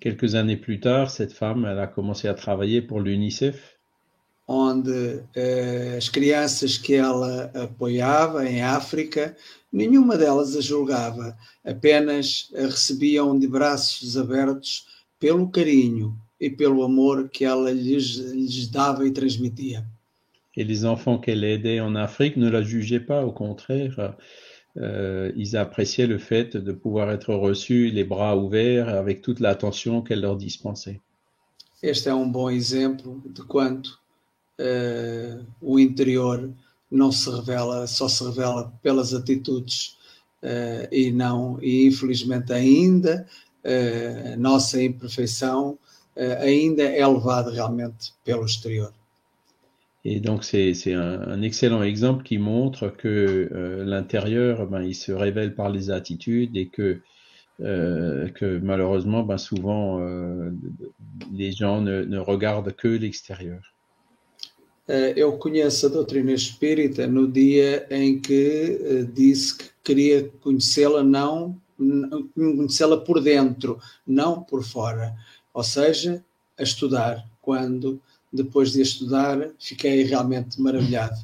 Quelques 0.00 0.34
années 0.34 0.56
plus 0.56 0.80
tard, 0.80 1.10
cette 1.10 1.32
femme, 1.32 1.64
elle 1.64 1.78
a 1.78 1.86
commencé 1.86 2.26
à 2.26 2.34
travailler 2.34 2.82
pour 2.82 3.00
l'UNICEF. 3.00 3.78
Onde 4.54 4.90
uh, 4.90 5.96
as 5.96 6.10
crianças 6.10 6.76
que 6.76 6.92
ela 6.92 7.50
apoiava 7.54 8.46
em 8.46 8.60
África, 8.60 9.34
nenhuma 9.72 10.18
delas 10.18 10.54
a 10.54 10.60
julgava, 10.60 11.34
apenas 11.64 12.50
a 12.54 12.66
recebiam 12.66 13.38
de 13.38 13.48
braços 13.48 14.14
abertos 14.14 14.86
pelo 15.18 15.48
carinho 15.48 16.14
e 16.38 16.50
pelo 16.50 16.82
amor 16.82 17.30
que 17.30 17.46
ela 17.46 17.70
lhes, 17.72 18.16
lhes 18.16 18.68
dava 18.68 19.06
e 19.06 19.10
transmitia. 19.10 19.86
Et 20.54 20.64
les 20.64 20.84
enfants 20.84 21.18
qu'elle 21.18 21.44
aidait 21.44 21.80
en 21.80 21.94
Afrique 21.94 22.36
ne 22.36 22.50
la 22.50 22.60
jugeaient 22.60 23.00
pas, 23.00 23.24
au 23.24 23.32
contraire, 23.32 24.14
euh, 24.76 25.32
ils 25.34 25.56
appréciaient 25.56 26.06
le 26.06 26.18
fait 26.18 26.58
de 26.58 26.72
pouvoir 26.72 27.10
être 27.10 27.32
reçus 27.32 27.90
les 27.90 28.04
bras 28.04 28.36
ouverts 28.36 28.90
avec 28.90 29.22
toute 29.22 29.40
l'attention 29.40 30.02
qu'elle 30.02 30.20
leur 30.20 30.36
dispensait. 30.36 31.00
Este 31.82 32.10
é 32.10 32.14
um 32.14 32.30
bom 32.30 32.50
exemplo 32.50 33.22
de 33.24 33.42
quanto 33.42 34.01
uh, 34.60 35.44
o 35.60 35.78
interior 35.78 36.50
não 36.90 37.10
se 37.10 37.30
revela, 37.30 37.86
só 37.86 38.08
se 38.08 38.24
revela 38.24 38.72
pelas 38.82 39.14
atitudes 39.14 39.96
uh, 40.42 40.88
e 40.92 41.10
não, 41.10 41.58
e 41.62 41.86
infelizmente 41.86 42.52
ainda 42.52 43.26
uh, 43.64 44.40
nossa 44.40 44.82
imperfeição 44.82 45.78
ainda 46.42 46.82
é 46.82 47.06
levada 47.06 47.50
realmente 47.50 48.12
pelo 48.22 48.44
exterior. 48.44 48.92
Et 50.04 50.18
donc, 50.18 50.42
c'est 50.42 50.94
un, 50.94 51.22
un, 51.28 51.42
excellent 51.42 51.82
exemple 51.82 52.24
qui 52.24 52.38
montre 52.38 52.88
que 52.88 53.48
euh, 53.52 53.84
l'intérieur, 53.84 54.66
ben, 54.66 54.82
il 54.82 54.96
se 54.96 55.12
révèle 55.12 55.54
par 55.54 55.70
les 55.70 55.90
attitudes 55.90 56.56
et 56.56 56.66
que, 56.66 57.00
euh, 57.60 58.28
que 58.30 58.58
malheureusement, 58.58 59.22
ben, 59.22 59.38
souvent, 59.38 60.00
euh, 60.00 60.50
les 61.32 61.52
gens 61.52 61.80
ne, 61.80 62.02
ne 62.02 62.18
regardent 62.18 62.72
que 62.72 62.88
l'extérieur. 62.88 63.74
Eu 64.88 65.38
conheço 65.38 65.86
a 65.86 65.88
doutrina 65.88 66.32
espírita 66.32 67.06
no 67.06 67.30
dia 67.30 67.86
em 67.90 68.18
que 68.18 69.06
disse 69.12 69.56
que 69.56 69.64
queria 69.84 70.28
conhecê-la 70.40 71.02
não 71.02 71.60
conhecê-la 72.34 72.96
por 72.98 73.20
dentro, 73.20 73.80
não 74.06 74.42
por 74.42 74.62
fora. 74.62 75.14
Ou 75.52 75.62
seja, 75.64 76.24
a 76.58 76.62
estudar 76.62 77.28
quando 77.40 78.00
depois 78.32 78.72
de 78.72 78.80
estudar, 78.80 79.50
fiquei 79.58 80.02
realmente 80.04 80.60
maravilhado. 80.60 81.16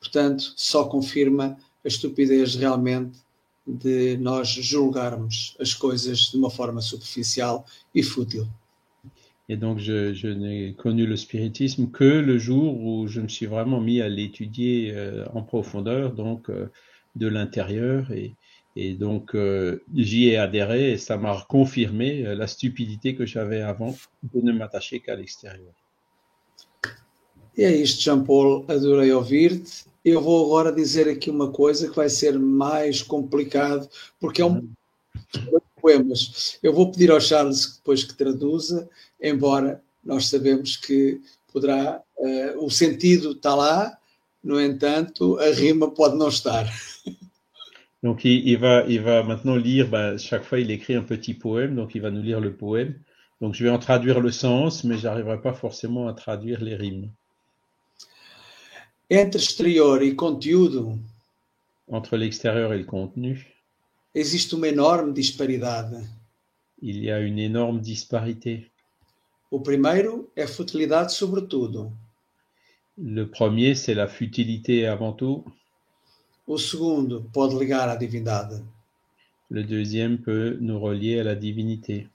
Portanto, 0.00 0.52
só 0.56 0.84
confirma 0.84 1.56
a 1.84 1.88
estupidez 1.88 2.54
realmente 2.54 3.18
de 3.66 4.16
nós 4.18 4.48
julgarmos 4.48 5.56
as 5.60 5.74
coisas 5.74 6.30
de 6.30 6.36
uma 6.36 6.50
forma 6.50 6.80
superficial 6.80 7.64
e 7.94 8.02
fútil. 8.02 8.48
Et 9.48 9.56
donc, 9.56 9.78
je, 9.78 10.12
je 10.12 10.26
n'ai 10.26 10.74
connu 10.74 11.06
le 11.06 11.16
spiritisme 11.16 11.90
que 11.90 12.04
le 12.04 12.38
jour 12.38 12.82
où 12.82 13.06
je 13.06 13.20
me 13.20 13.28
suis 13.28 13.46
vraiment 13.46 13.80
mis 13.80 14.00
à 14.00 14.08
l'étudier 14.08 14.92
euh, 14.92 15.24
en 15.34 15.42
profondeur, 15.42 16.12
donc 16.12 16.50
euh, 16.50 16.70
de 17.14 17.28
l'intérieur. 17.28 18.10
Et, 18.10 18.34
et, 18.74 18.94
donc, 18.94 19.34
euh, 19.34 19.82
j'y 19.94 20.28
ai 20.30 20.36
adhéré 20.36 20.92
et 20.92 20.98
ça 20.98 21.16
m'a 21.16 21.46
confirmé 21.48 22.22
la 22.34 22.46
stupidité 22.48 23.14
que 23.14 23.24
j'avais 23.24 23.62
avant 23.62 23.94
de 24.34 24.40
ne 24.40 24.52
m'attacher 24.52 25.00
qu'à 25.00 25.14
l'extérieur. 25.14 25.72
E 27.58 27.64
é 27.64 27.74
isto, 27.74 28.02
Jean 28.02 28.22
Paul, 28.22 28.66
adorei 28.68 29.12
ouvir-te. 29.12 29.86
Eu 30.04 30.20
vou 30.20 30.44
agora 30.44 30.70
dizer 30.70 31.08
aqui 31.08 31.30
uma 31.30 31.50
coisa 31.50 31.88
que 31.88 31.96
vai 31.96 32.10
ser 32.10 32.38
mais 32.38 33.02
complicado, 33.02 33.88
porque 34.20 34.42
é 34.42 34.44
um 34.44 34.68
poemas. 35.80 36.58
Eu 36.62 36.72
vou 36.72 36.90
pedir 36.90 37.10
ao 37.10 37.20
Charles 37.20 37.76
depois 37.76 38.04
que 38.04 38.14
traduza, 38.14 38.88
embora 39.20 39.82
nós 40.04 40.28
sabemos 40.28 40.76
que 40.76 41.20
poderá, 41.52 42.02
uh, 42.18 42.64
o 42.64 42.70
sentido 42.70 43.32
está 43.32 43.54
lá, 43.54 43.98
no 44.42 44.60
entanto, 44.60 45.38
a 45.38 45.50
rima 45.50 45.90
pode 45.90 46.16
não 46.16 46.28
estar. 46.28 46.66
Donc 48.02 48.24
il, 48.24 48.46
il, 48.46 48.58
va, 48.58 48.84
il 48.86 49.00
va 49.00 49.24
maintenant 49.24 49.56
lire, 49.56 49.88
ben, 49.88 50.16
chaque 50.16 50.44
fois 50.44 50.60
il 50.60 50.70
écrit 50.70 50.94
un 50.94 51.02
petit 51.02 51.34
poème, 51.34 51.74
donc 51.74 51.94
il 51.96 52.02
va 52.02 52.10
nous 52.10 52.22
lire 52.22 52.40
le 52.40 52.54
poème. 52.54 52.94
Donc 53.40 53.54
je 53.54 53.64
vais 53.64 53.70
en 53.70 53.80
traduire 53.80 54.20
le 54.20 54.30
sens, 54.30 54.84
mais 54.84 54.96
j'arriverai 54.96 55.40
pas 55.40 55.54
forcément 55.54 56.06
à 56.06 56.12
traduire 56.12 56.62
les 56.62 56.76
rimes. 56.76 57.10
Entre 59.10 59.36
exterior 59.36 60.02
e 60.02 60.14
conteúdo, 60.14 60.98
Entre 61.88 62.16
l'extérieur 62.16 62.72
et 62.72 62.78
le 62.78 62.84
contenu, 62.84 63.46
existe 64.14 64.52
uma 64.52 64.68
enorme 64.68 65.12
disparidade. 65.12 66.04
il 66.82 67.02
y 67.02 67.10
a 67.10 67.20
une 67.20 67.38
énorme 67.38 67.80
disparité. 67.80 68.70
O 69.50 69.60
primeiro 69.60 70.30
é 70.34 70.46
futilidade 70.46 71.12
sobretudo. 71.12 71.92
Le 72.98 73.26
premier, 73.26 73.74
c'est 73.74 73.94
la 73.94 74.08
futilité 74.08 74.86
avant 74.86 75.12
tout. 75.12 75.44
O 76.46 76.58
segundo 76.58 77.28
pode 77.32 77.54
ligar 77.54 77.88
à 77.88 77.96
divindade. 77.96 78.64
Le 79.50 79.62
deuxième 79.62 80.18
peut 80.18 80.56
nous 80.60 80.80
relier 80.80 81.20
à 81.20 81.24
la 81.24 81.34
divinité. 81.34 82.08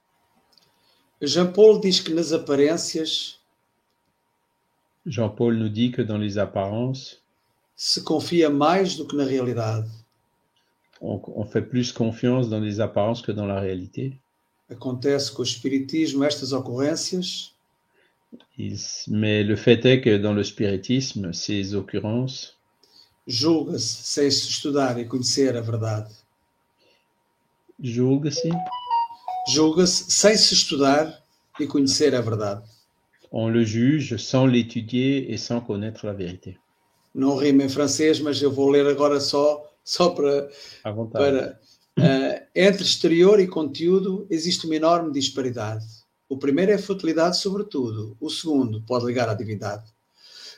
Jean 1.21 1.51
Paul 1.51 1.79
diz 1.79 2.01
que 2.01 2.13
nas 2.13 2.33
aparências 2.33 3.41
Jean-Paul 5.05 5.57
nous 5.57 5.69
dit 5.69 5.91
que 5.91 6.01
dans 6.03 6.17
les 6.17 6.37
apparences, 6.37 7.23
se 7.75 7.99
confia 7.99 8.49
mais 8.49 8.95
do 8.97 9.05
que 9.07 9.15
na 9.15 9.25
realidade. 9.25 9.89
on, 11.01 11.19
on 11.35 11.45
fait 11.45 11.63
plus 11.63 11.91
confiance 11.91 12.49
dans 12.49 12.59
les 12.59 12.79
apparences 12.79 13.23
que 13.23 13.31
dans 13.31 13.47
la 13.47 13.59
réalité. 13.59 14.19
Acontece 14.71 15.31
com 15.31 15.41
o 15.41 15.45
espiritismo 15.45 16.23
estas 16.23 16.51
ocorrências 16.53 17.51
mais 19.07 19.43
le 19.43 19.55
fait 19.55 19.85
est 19.85 20.01
que 20.01 20.17
dans 20.17 20.33
le 20.33 20.43
spiritisme, 20.43 21.33
ces 21.33 21.75
occurrences 21.75 22.55
julga-se 23.27 24.03
sem 24.03 24.31
se 24.31 24.47
estudar 24.49 24.97
e 24.99 25.05
conhecer 25.05 25.55
a 25.55 25.61
verdade. 25.61 26.11
julguent-se, 27.79 28.49
Julga-se 29.47 30.11
sem 30.11 30.37
se 30.37 30.53
estudar 30.53 31.23
e 31.59 31.67
conhecer 31.67 32.15
a 32.15 32.21
verdade. 32.21 32.63
on 33.31 33.47
le 33.49 33.63
juge 33.63 34.17
sans 34.17 34.45
l'étudier 34.45 35.31
et 35.31 35.37
sans 35.37 35.61
connaître 35.61 36.05
la 36.05 36.13
vérité. 36.13 36.57
Não 37.13 37.35
rima 37.35 37.63
em 37.63 37.69
francês, 37.69 38.19
mas 38.19 38.41
eu 38.41 38.51
vou 38.51 38.69
ler 38.69 38.85
agora 38.87 39.19
só, 39.19 39.69
só 39.83 40.09
para, 40.09 40.49
para 41.11 41.59
ah, 41.97 42.41
entre 42.55 42.83
exterior 42.83 43.39
e 43.39 43.47
conteúdo 43.47 44.25
existe 44.29 44.65
uma 44.65 44.75
enorme 44.75 45.11
disparidade. 45.11 45.85
O 46.29 46.37
primeiro 46.37 46.71
é 46.71 46.75
a 46.75 46.79
futilidade, 46.79 47.37
sobretudo. 47.37 48.15
O 48.19 48.29
segundo 48.29 48.81
pode 48.83 49.05
ligar 49.05 49.27
à 49.27 49.33
divindade. 49.33 49.83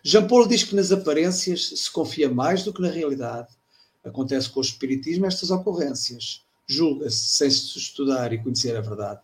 Jean 0.04 0.28
Paul 0.28 0.48
diz 0.48 0.64
que 0.64 0.76
nas 0.76 0.92
aparências 0.92 1.70
se 1.76 1.90
confia 1.90 2.30
mais 2.30 2.64
do 2.64 2.74
que 2.74 2.82
na 2.82 2.90
realidade. 2.90 3.48
Acontece 4.04 4.50
com 4.50 4.60
o 4.60 4.64
espiritismo 4.64 5.26
estas 5.26 5.50
ocorrências. 5.50 6.44
Julga-se 6.68 7.26
sem 7.26 7.50
se 7.50 7.78
estudar 7.78 8.32
e 8.34 8.38
conhecer 8.38 8.76
a 8.76 8.82
verdade. 8.82 9.22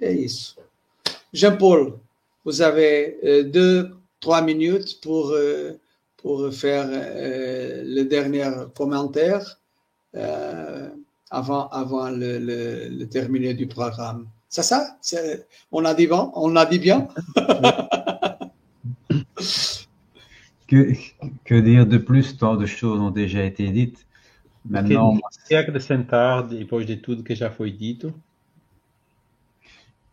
É 0.00 0.10
isso. 0.10 0.56
Jean 1.32 1.56
Paul, 1.58 2.00
vous 2.44 2.62
avez 2.62 3.18
euh, 3.22 3.44
deux, 3.44 3.94
trois 4.18 4.40
minutes 4.40 5.00
pour, 5.00 5.30
euh, 5.30 5.78
pour 6.16 6.52
faire 6.52 6.88
euh, 6.90 7.82
le 7.84 8.04
dernier 8.04 8.50
commentaire 8.74 9.58
euh, 10.14 10.88
avant, 11.30 11.68
avant 11.68 12.10
le, 12.10 12.38
le, 12.38 12.88
le 12.88 13.08
terminer 13.08 13.54
du 13.54 13.66
programme. 13.66 14.28
C'est 14.48 14.62
ça? 14.62 14.96
C'est- 15.00 15.46
On 15.72 15.84
a 15.84 15.94
dit 15.94 16.06
bon? 16.06 16.32
On 16.34 16.56
a 16.56 16.64
dit 16.66 16.78
bien? 16.78 17.08
Que, 20.66 20.92
que 21.44 21.60
dire 21.60 21.86
de 21.86 21.96
plus? 21.96 22.36
Tant 22.36 22.56
de 22.56 22.66
choses 22.66 23.00
ont 23.00 23.10
déjà 23.10 23.42
été 23.44 23.70
dites. 23.70 24.06
Maintenant, 24.66 25.18
que 25.48 25.54
acrescentar 25.54 26.46
depois 26.46 26.84
de 26.84 26.94
tudo 26.94 27.22
que 27.22 27.34
já 27.34 27.50
foi 27.50 27.70
dito? 27.70 28.12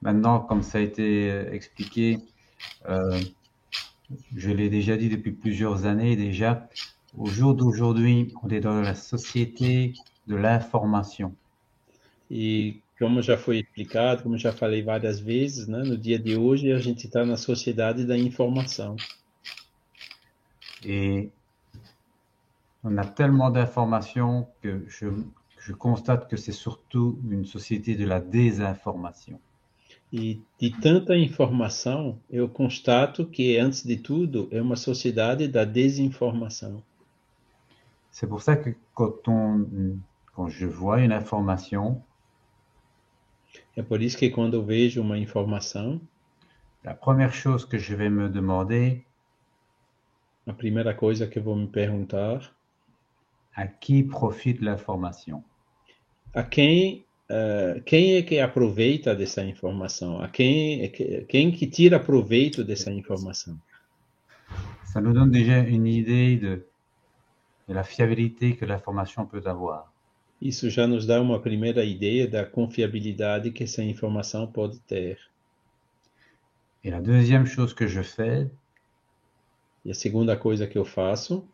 maintenant, 0.01 0.39
comme 0.39 0.61
ça 0.61 0.77
a 0.77 0.81
été 0.81 1.29
euh, 1.31 1.51
expliqué, 1.51 2.19
euh, 2.89 3.19
je 4.35 4.49
l'ai 4.51 4.69
déjà 4.69 4.97
dit 4.97 5.09
depuis 5.09 5.31
plusieurs 5.31 5.85
années 5.85 6.15
déjà, 6.15 6.67
au 7.17 7.25
jour 7.27 7.55
d'aujourd'hui, 7.55 8.33
on 8.43 8.49
est 8.49 8.59
dans 8.59 8.81
la 8.81 8.95
société 8.95 9.93
de 10.25 10.35
l'information. 10.35 11.31
E 12.29 12.81
como 12.97 13.21
já 13.21 13.37
foi 13.37 13.59
explicado, 13.59 14.23
como 14.23 14.37
já 14.37 14.51
falei 14.51 14.81
várias 14.81 15.19
vezes, 15.19 15.67
né, 15.67 15.79
no 15.79 15.97
dia 15.97 16.17
de 16.17 16.37
hoje 16.37 16.71
a 16.71 16.79
gente 16.79 17.05
está 17.07 17.25
na 17.25 17.37
sociedade 17.37 18.05
da 18.05 18.17
informação. 18.17 18.95
Et 20.83 21.29
on 22.83 22.97
a 22.97 23.05
tellement 23.05 23.51
d'informations 23.51 24.47
que 24.61 24.85
je, 24.87 25.07
je 25.59 25.73
constate 25.73 26.27
que 26.27 26.37
c'est 26.37 26.51
surtout 26.51 27.19
une 27.29 27.45
société 27.45 27.95
de 27.95 28.05
la 28.05 28.19
désinformation. 28.19 29.39
E 30.13 30.41
de 30.59 30.69
tanta 30.69 31.17
informação, 31.17 32.17
eu 32.29 32.47
constato 32.47 33.25
que, 33.25 33.57
antes 33.57 33.83
de 33.83 33.97
tudo, 33.97 34.47
é 34.51 34.61
uma 34.61 34.75
sociedade 34.75 35.47
da 35.47 35.65
desinformação. 35.65 36.81
C'est 38.11 38.27
pour 38.27 38.41
ça 38.41 38.55
que 38.55 38.75
quand, 38.93 39.27
on, 39.27 39.97
quand 40.35 40.49
je 40.49 40.65
vois 40.65 41.01
une 41.01 41.13
information, 41.13 42.01
É 43.75 43.81
por 43.83 44.01
isso 44.01 44.17
que, 44.17 44.29
quando 44.29 44.55
eu 44.55 44.63
vejo 44.63 45.01
uma 45.01 45.17
informação, 45.17 46.01
la 46.83 46.93
première 46.93 47.33
chose 47.33 47.65
que 47.67 47.77
je 47.77 47.95
vais 47.95 48.09
me 48.09 48.29
demander, 48.29 49.03
a 50.47 50.53
primeira 50.53 50.93
coisa 50.93 51.27
que 51.27 51.39
eu 51.39 51.43
vou 51.43 51.55
me 51.55 51.67
perguntar 51.67 52.55
à 53.55 53.67
qui 53.67 54.03
profite 54.03 54.61
l'information? 54.63 55.43
A 56.33 56.43
quem 56.43 57.03
eh, 57.29 57.81
quem 57.85 58.15
é 58.17 58.21
que 58.21 58.39
aproveita 58.39 59.15
dessa 59.15 59.43
informação? 59.43 60.21
A 60.21 60.27
quem 60.29 60.83
é 60.83 60.87
que- 60.89 61.25
quem 61.27 61.51
que 61.51 61.65
tira 61.67 61.99
proveito 61.99 62.63
dessa 62.63 62.91
informação? 62.91 63.59
Ça 64.85 65.01
nous 65.01 65.13
donne 65.13 65.31
déjà 65.31 65.59
une 65.59 65.87
idée 65.87 66.37
de, 66.37 66.65
de 67.67 67.73
la 67.73 67.83
fiabilité 67.83 68.55
que 68.55 68.65
l'information 68.65 69.25
peut 69.25 69.43
avoir. 69.45 69.94
Isso 70.41 70.69
já 70.69 70.85
nos 70.85 71.05
dá 71.05 71.21
uma 71.21 71.39
primeira 71.39 71.83
ideia 71.83 72.27
da 72.27 72.45
confiabilidade 72.45 73.51
que 73.51 73.63
essa 73.63 73.83
informação 73.83 74.45
pode 74.45 74.79
ter. 74.81 75.19
Et 76.83 76.91
la 76.91 77.01
deuxième 77.01 77.45
chose 77.47 77.73
que 77.73 77.87
je 77.87 78.03
fais, 78.03 78.49
E 79.85 79.91
a 79.91 79.93
segunda 79.93 80.35
coisa 80.35 80.65
que 80.65 80.79
eu 80.79 80.83
faço 80.83 81.47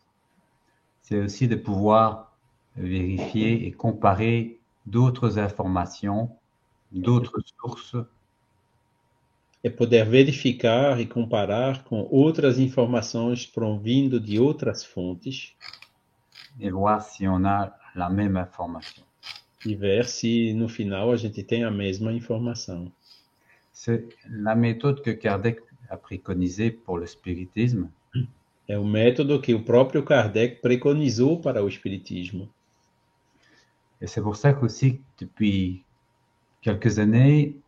c'est 1.02 1.20
aussi 1.20 1.48
de 1.48 1.58
pouvoir 1.58 2.34
vérifier 2.76 3.68
et 3.68 3.72
comparer 3.74 4.62
d'autres 4.86 5.38
informations, 5.38 6.30
d'autres 6.90 7.44
sources, 7.60 8.06
é 9.64 9.70
poder 9.70 10.06
verificar 10.06 11.02
e 11.02 11.06
comparar 11.06 11.84
com 11.84 12.08
outras 12.10 12.58
informações 12.58 13.46
provindo 13.46 14.20
de 14.20 14.40
outras 14.40 14.86
fontes 14.86 15.54
et 16.60 16.72
voir 16.72 17.02
si 17.02 17.28
on 17.28 17.46
a 17.46 17.68
la 17.96 18.10
même 18.10 18.38
information. 18.38 19.04
ver 19.66 20.06
se 20.06 20.54
no 20.54 20.68
final 20.68 21.12
a 21.12 21.18
gente 21.18 21.44
tem 21.44 21.64
a 21.64 21.72
mesma 21.72 22.12
informação. 22.12 22.92
C'est 23.72 24.10
la 24.30 24.56
méthode 24.56 25.02
que 25.02 25.12
Kardec 25.12 25.62
a 25.90 25.98
préconisée 25.98 26.72
pour 26.72 26.98
le 26.98 27.08
spiritisme, 27.08 27.90
É 28.68 28.78
o 28.78 28.86
método 28.86 29.42
que 29.42 29.54
o 29.54 29.64
próprio 29.64 30.02
Kardec 30.02 30.62
preconizou 30.62 31.42
para 31.42 31.62
o 31.62 31.68
Espiritismo. 31.68 32.50
et 34.00 34.08
c'est 34.08 34.22
pour 34.22 34.36
ça 34.36 34.54
qu'aussi, 34.54 35.02
depuis 35.18 35.84
quelques 36.62 36.98
années, 36.98 37.60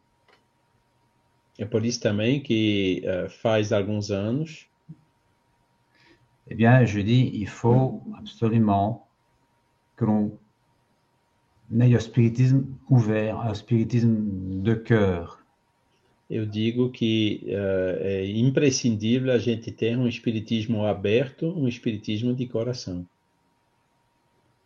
É 1.60 1.66
por 1.66 1.86
isso 1.86 2.00
também 2.00 2.42
que 2.42 3.02
eh, 3.04 3.30
faz 3.30 3.72
alguns 3.72 4.10
anos 4.10 4.68
eh 6.48 6.56
bien, 6.56 6.86
je 6.86 7.02
dis, 7.02 7.30
il 7.34 7.48
faut 7.48 8.02
absolument 8.18 9.08
que 9.96 10.06
l'on 10.06 10.38
ait 11.80 11.96
un 11.96 12.00
spiritisme 12.00 12.66
ouvert, 12.90 13.40
un 13.40 13.54
spiritisme 13.54 14.62
de 14.62 14.74
cœur. 14.74 15.40
eu 16.30 16.48
digo 16.48 16.90
que 16.90 17.44
eh, 17.46 18.00
é 18.02 18.40
imprescindível 18.40 19.32
a 19.32 19.38
gente 19.38 19.72
ter 19.72 19.96
um 19.96 20.08
espiritismo 20.08 20.84
aberto, 20.84 21.46
um 21.56 21.68
espiritismo 21.68 22.34
de 22.34 22.48
coração. 22.48 23.06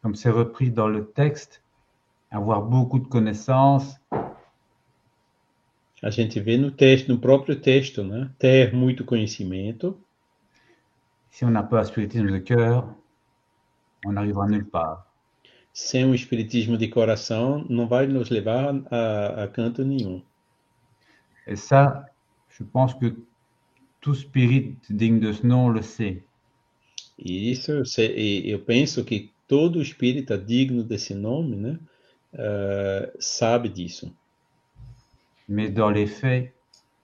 Comme 0.02 0.16
c'est 0.16 0.30
repris 0.30 0.70
dans 0.70 0.88
le 0.88 1.04
texte, 1.04 1.62
avoir 2.32 2.62
beaucoup 2.62 3.00
de 3.00 3.10
connaissances, 3.10 4.00
A 6.04 6.12
gente 6.12 6.40
vê 6.40 6.58
no 6.58 6.70
texto, 6.70 7.08
no 7.08 7.18
próprio 7.18 7.60
texto, 7.60 8.04
né? 8.04 8.30
Ter 8.38 8.72
muito 8.72 9.04
conhecimento. 9.04 10.00
si 11.32 11.44
on 11.44 11.52
n'a 11.52 11.64
pas 11.64 11.82
un 11.82 11.86
spiritisme 11.86 12.32
de 12.32 12.40
cœur, 12.40 12.88
on 14.06 14.14
n'arrivera 14.14 14.48
nulle 14.48 14.66
part. 14.66 15.07
Sem 15.80 16.06
um 16.06 16.16
espiritismo 16.16 16.76
de 16.76 16.88
coração, 16.88 17.64
não 17.70 17.88
vai 17.88 18.08
nos 18.08 18.32
levar 18.32 18.74
a, 18.90 19.44
a 19.44 19.48
canto 19.48 19.86
nenhum. 19.86 20.24
Et 21.46 21.56
ça, 21.56 22.10
je 22.50 22.64
pense 22.64 22.96
que 22.96 23.16
tout 24.02 24.16
spirit 24.16 24.76
digne 24.90 25.20
de 25.20 25.32
ce 25.32 25.46
nom 25.46 25.70
le 25.70 25.84
sait. 25.84 26.24
E 27.16 27.52
isso 27.52 27.72
eu, 27.72 27.84
e 27.96 28.58
penso 28.58 29.06
que 29.06 29.32
todo 29.48 29.80
espírita 29.80 30.36
digno 30.36 30.84
desse 30.84 31.14
nome, 31.14 31.56
né? 31.56 31.80
eh, 32.34 33.14
sabe 33.20 33.70
disso. 33.70 34.12
Mais 35.48 35.70
dans 35.70 35.92
les 35.92 36.08
faits, 36.08 36.52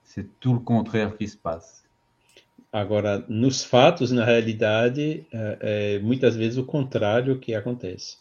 c'est 0.03 0.27
tout 0.39 0.53
le 0.53 0.59
contraire 0.59 1.15
qui 1.15 1.27
se 1.27 1.37
passe. 1.37 1.83
Agora, 2.71 3.23
nos 3.29 3.63
fatos, 3.63 4.11
na 4.11 4.25
realidade, 4.25 5.27
é, 5.31 5.57
é 5.61 5.99
muitas 5.99 6.35
vezes 6.35 6.57
o 6.57 6.65
contrário 6.65 7.37
que 7.37 7.53
acontece. 7.53 8.17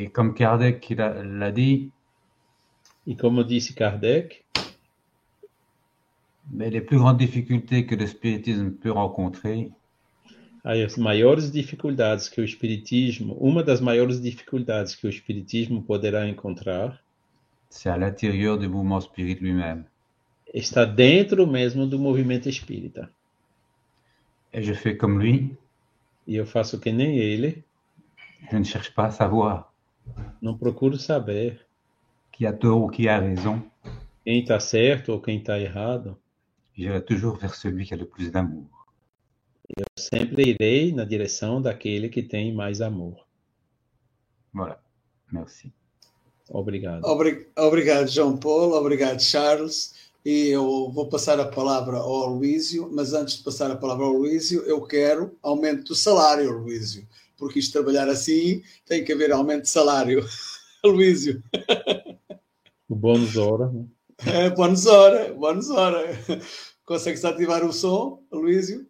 Et 0.00 0.10
comme 0.10 0.32
Kardec 0.32 0.94
l'a 0.96 1.50
dit, 1.50 1.90
E 3.04 3.16
como 3.16 3.42
disse 3.42 3.72
Kardec, 3.72 4.44
mais 6.52 6.70
les 6.70 6.80
plus 6.80 6.98
grandes 6.98 7.18
difficultés 7.18 7.84
que 7.84 7.96
le 7.96 8.06
spiritisme 8.06 8.70
peut 8.70 8.92
rencontrer, 8.92 9.72
as 10.62 10.96
maiores 10.96 11.50
dificuldades 11.50 12.28
que 12.28 12.40
o 12.40 12.44
espiritismo, 12.44 13.36
uma 13.40 13.64
das 13.64 13.80
maiores 13.80 14.20
dificuldades 14.20 14.94
que 14.94 15.08
o 15.08 15.10
espiritismo 15.10 15.82
poderá 15.82 16.28
encontrar, 16.28 17.02
c'est 17.68 17.90
à 17.90 17.96
l'intérieur 17.96 18.56
du 18.56 18.68
mouvement 18.68 19.00
spirit 19.00 19.40
lui-même. 19.40 19.84
está 20.54 20.84
dentro 20.84 21.44
mesmo 21.44 21.88
do 21.88 21.98
movimento 21.98 22.48
espírita. 22.48 23.10
Et 24.52 24.62
je 24.62 24.74
fais 24.74 24.96
comme 24.96 25.18
lui, 25.18 25.56
E 26.24 26.36
eu 26.36 26.46
faço 26.46 26.78
que 26.78 26.92
nem 26.92 27.18
ele, 27.18 27.64
je 28.48 28.56
ne 28.56 28.64
cherche 28.64 28.94
pas 28.94 29.06
à 29.06 29.10
savoir 29.10 29.67
não 30.40 30.56
procuro 30.56 30.96
saber 30.98 31.66
qui 32.32 32.46
a 32.46 32.52
tort 32.52 32.74
ou 32.82 32.88
qui 32.88 33.08
a 33.08 33.18
raison. 33.18 33.62
quem 34.24 34.40
está 34.40 34.60
certo 34.60 35.12
ou 35.12 35.20
quem 35.20 35.38
está 35.38 35.58
errado. 35.58 36.16
J'irai 36.76 37.00
toujours 37.00 37.36
vers 37.38 37.56
celui 37.56 37.84
qui 37.86 37.94
a 37.94 37.96
le 37.96 38.04
plus 38.06 38.30
d'amour. 38.30 38.66
Eu 39.76 39.84
sempre 39.98 40.42
irei 40.50 40.92
na 40.92 41.04
direção 41.04 41.60
daquele 41.60 42.08
que 42.08 42.22
tem 42.22 42.54
mais 42.54 42.80
amor. 42.80 43.26
Voilà. 44.52 44.78
Merci. 45.30 45.72
Obrigado. 46.50 47.04
Obri- 47.04 47.46
Obrigado, 47.56 48.08
João 48.08 48.36
Paulo. 48.38 48.74
Obrigado, 48.76 49.20
Charles. 49.20 49.94
E 50.24 50.48
eu 50.48 50.90
vou 50.90 51.08
passar 51.08 51.38
a 51.40 51.46
palavra 51.46 51.98
ao 51.98 52.26
Luísio, 52.34 52.88
mas 52.92 53.12
antes 53.12 53.38
de 53.38 53.42
passar 53.44 53.70
a 53.70 53.76
palavra 53.76 54.04
ao 54.06 54.12
Luísio, 54.12 54.62
eu 54.62 54.80
quero 54.82 55.36
aumento 55.42 55.84
do 55.84 55.94
salário, 55.94 56.50
Luísio, 56.58 57.06
porque 57.38 57.60
isto 57.60 57.72
trabalhar 57.72 58.08
assim 58.08 58.62
tem 58.84 59.02
que 59.04 59.12
haver 59.12 59.32
aumento 59.32 59.62
de 59.62 59.68
salário. 59.70 60.22
Luísio, 60.84 61.42
O 62.88 62.94
bônus 62.94 63.36
hora, 63.36 63.70
né? 63.70 63.86
é, 64.26 64.50
bônus 64.50 64.86
hora, 64.86 65.32
bônus 65.34 65.70
hora. 65.70 66.04
Consegue-se 66.84 67.26
ativar 67.26 67.64
o 67.64 67.72
som, 67.72 68.22
Luísio? 68.32 68.86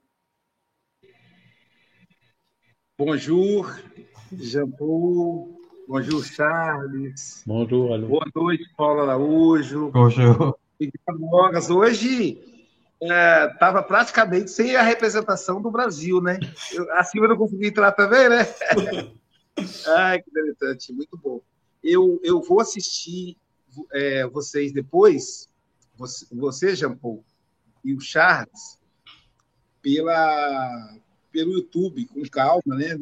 Bonjour, 2.98 3.78
Jean-Paul. 4.32 5.56
Bonjour, 5.86 6.22
Charles. 6.24 7.42
Bonjour. 7.46 7.98
Boa 8.06 8.26
noite, 8.34 8.64
Paulo 8.76 9.00
Araújo. 9.02 9.90
Bonjour. 9.90 10.58
Miguel 10.78 11.18
Mogas. 11.18 11.70
Hoje 11.70 12.40
estava 13.00 13.82
praticamente 13.82 14.50
sem 14.50 14.74
a 14.76 14.82
representação 14.82 15.62
do 15.62 15.70
Brasil, 15.70 16.20
né? 16.20 16.38
Eu, 16.72 16.92
a 16.94 17.04
Silvia 17.04 17.28
não 17.28 17.36
conseguiu 17.36 17.68
entrar 17.68 17.92
também, 17.92 18.28
né? 18.28 18.38
Ai, 19.96 20.22
que 20.22 20.30
interessante, 20.30 20.92
muito 20.92 21.16
bom. 21.16 21.40
Eu, 21.82 22.20
eu 22.22 22.40
vou 22.42 22.60
assistir 22.60 23.36
é, 23.92 24.26
vocês 24.26 24.72
depois, 24.72 25.48
você, 25.96 26.26
você 26.32 26.74
Jean 26.74 26.96
Paul, 26.96 27.24
e 27.84 27.94
o 27.94 28.00
Charles, 28.00 28.78
pela, 29.80 30.98
pelo 31.30 31.52
YouTube, 31.52 32.06
com 32.06 32.22
calma, 32.28 32.76
né? 32.76 32.96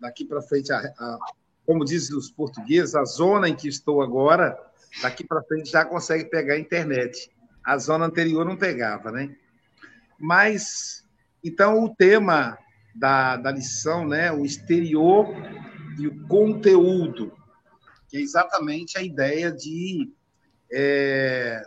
daqui 0.00 0.24
para 0.24 0.42
frente, 0.42 0.72
a, 0.72 0.78
a, 0.78 1.18
como 1.66 1.84
dizem 1.84 2.16
os 2.16 2.30
portugueses, 2.30 2.94
a 2.94 3.04
zona 3.04 3.48
em 3.48 3.56
que 3.56 3.68
estou 3.68 4.02
agora, 4.02 4.58
daqui 5.02 5.24
para 5.24 5.42
frente 5.42 5.70
já 5.70 5.84
consegue 5.84 6.24
pegar 6.26 6.54
a 6.54 6.58
internet. 6.58 7.30
A 7.64 7.78
zona 7.78 8.06
anterior 8.06 8.44
não 8.44 8.56
pegava, 8.56 9.10
né? 9.10 9.34
Mas, 10.18 11.04
então, 11.42 11.82
o 11.82 11.94
tema 11.94 12.58
da, 12.94 13.36
da 13.36 13.50
lição, 13.50 14.06
né? 14.06 14.30
O 14.30 14.44
exterior 14.44 15.26
e 15.98 16.06
o 16.06 16.26
conteúdo, 16.26 17.32
que 18.08 18.16
é 18.16 18.20
exatamente 18.20 18.98
a 18.98 19.02
ideia 19.02 19.50
de. 19.50 20.12
É... 20.70 21.62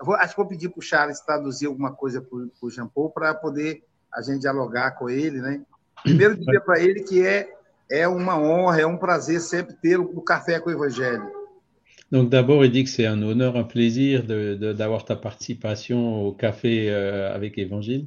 Vou, 0.00 0.14
acho 0.16 0.30
que 0.30 0.40
vou 0.40 0.48
pedir 0.48 0.68
para 0.68 0.80
o 0.80 0.82
Charles 0.82 1.20
traduzir 1.20 1.66
alguma 1.66 1.92
coisa 1.92 2.20
para 2.20 2.38
o 2.60 2.70
Jean 2.70 2.88
Paul 2.88 3.10
para 3.10 3.34
poder 3.34 3.84
a 4.12 4.20
gente 4.20 4.40
dialogar 4.40 4.92
com 4.92 5.08
ele, 5.08 5.40
né? 5.40 5.62
Primeiro 6.02 6.36
dizer 6.36 6.60
para 6.60 6.80
ele 6.80 7.02
que 7.02 7.24
é 7.24 7.48
é 7.92 8.08
uma 8.08 8.38
honra, 8.38 8.80
é 8.80 8.86
um 8.86 8.96
prazer 8.96 9.38
sempre 9.38 9.74
tê-lo 9.74 10.10
no 10.14 10.22
Café 10.22 10.58
com 10.58 10.70
o 10.70 10.72
Evangelho. 10.72 11.30
Donc 12.12 12.28
d'abord, 12.28 12.62
il 12.62 12.70
dit 12.70 12.84
que 12.84 12.90
c'est 12.90 13.06
un 13.06 13.22
honneur, 13.22 13.56
un 13.56 13.64
plaisir 13.64 14.24
d'avoir 14.24 14.98
de, 15.00 15.04
de, 15.04 15.08
ta 15.08 15.16
participation 15.16 16.26
au 16.26 16.32
café 16.32 16.90
euh, 16.90 17.34
avec 17.34 17.56
Évangile. 17.56 18.06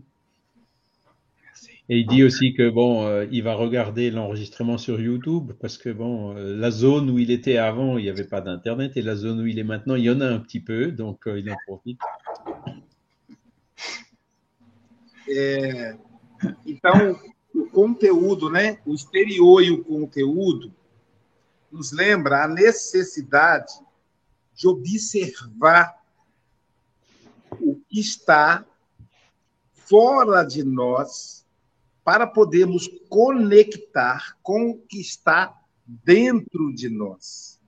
Et 1.90 2.00
il 2.00 2.08
dit 2.08 2.24
aussi 2.24 2.54
que 2.54 2.70
bon, 2.70 3.04
euh, 3.06 3.26
il 3.32 3.42
va 3.42 3.56
regarder 3.56 4.12
l'enregistrement 4.12 4.78
sur 4.78 5.02
YouTube 5.02 5.54
parce 5.60 5.80
que 5.80 5.90
bon, 5.90 6.36
euh, 6.36 6.56
la 6.56 6.70
zone 6.70 7.10
où 7.10 7.18
il 7.18 7.32
était 7.32 7.58
avant, 7.58 7.98
il 7.98 8.04
n'y 8.04 8.10
avait 8.10 8.28
pas 8.28 8.42
d'internet 8.42 8.96
et 8.96 9.02
la 9.02 9.16
zone 9.16 9.42
où 9.42 9.48
il 9.48 9.58
est 9.58 9.64
maintenant, 9.64 9.96
il 9.96 10.04
y 10.04 10.10
en 10.12 10.22
a 10.22 10.28
un 10.28 10.40
petit 10.40 10.60
peu, 10.60 10.92
donc 10.92 11.24
il 11.26 11.50
en 11.52 11.56
profite. 11.66 12.00
Então, 16.68 17.20
o 17.56 17.66
conteúdo, 17.66 18.52
né? 18.52 18.78
O 18.86 18.94
exterior 18.94 19.64
e 19.64 19.72
o 19.72 19.84
conteúdo 19.84 20.72
nos 21.72 21.92
lembra 21.92 22.44
a 22.44 22.48
necessidade 22.48 23.74
de 24.56 24.68
observar 24.68 26.02
o 27.60 27.76
que 27.76 28.00
está 28.00 28.66
fora 29.74 30.44
de 30.44 30.64
nós 30.64 31.46
para 32.04 32.28
podermos 32.28 32.88
conectar 33.10 34.38
com 34.42 34.72
o 34.72 34.78
que 34.78 35.00
está 35.00 35.60
dentro 35.86 36.74
de 36.74 36.90
nós. 36.90 37.60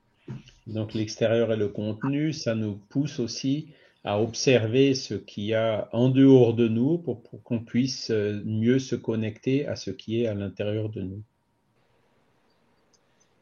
Donc 0.65 0.93
l'extérieur 0.93 1.51
et 1.51 1.55
le 1.55 1.69
contenu, 1.69 2.33
ça 2.33 2.53
nous 2.53 2.77
pousse 2.89 3.19
aussi 3.19 3.73
à 4.03 4.21
observer 4.21 4.95
ce 4.95 5.15
qu'il 5.15 5.45
y 5.45 5.53
a 5.53 5.89
en 5.91 6.09
dehors 6.09 6.53
de 6.53 6.67
nous 6.67 6.97
pour, 6.97 7.23
pour 7.23 7.41
qu'on 7.43 7.63
puisse 7.63 8.09
euh, 8.09 8.41
mieux 8.45 8.79
se 8.79 8.95
connecter 8.95 9.67
à 9.67 9.75
ce 9.75 9.91
qui 9.91 10.21
est 10.21 10.27
à 10.27 10.33
l'intérieur 10.33 10.89
de 10.89 11.01
nous. 11.01 11.23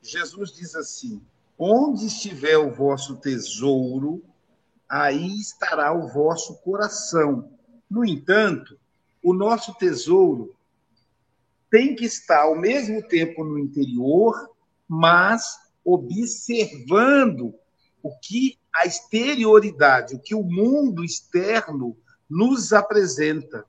Jesus 0.02 0.54
diz 0.54 0.76
assim: 0.76 1.20
Onde 1.58 2.08
estiver 2.08 2.58
o 2.58 2.74
vosso 2.74 3.16
tesouro, 3.18 4.24
aí 4.90 5.40
estará 5.40 5.94
o 5.94 6.08
vosso 6.08 6.56
coração. 6.62 7.50
No 7.90 8.04
entanto, 8.04 8.78
o 9.24 9.34
nosso 9.34 9.74
tesouro 9.76 10.56
tem 11.70 11.96
que 11.96 12.06
estar 12.06 12.44
ao 12.44 12.56
mesmo 12.56 13.02
tempo 13.08 13.44
no 13.44 13.58
interior, 13.58 14.50
mas 14.88 15.58
observando 15.84 17.54
o 18.04 18.18
que 18.20 18.58
a 18.74 18.86
exterioridade, 18.86 20.16
o 20.16 20.20
que 20.20 20.36
o 20.36 20.44
mundo 20.44 21.04
externo 21.04 21.98
nos 22.30 22.74
apresenta. 22.74 23.66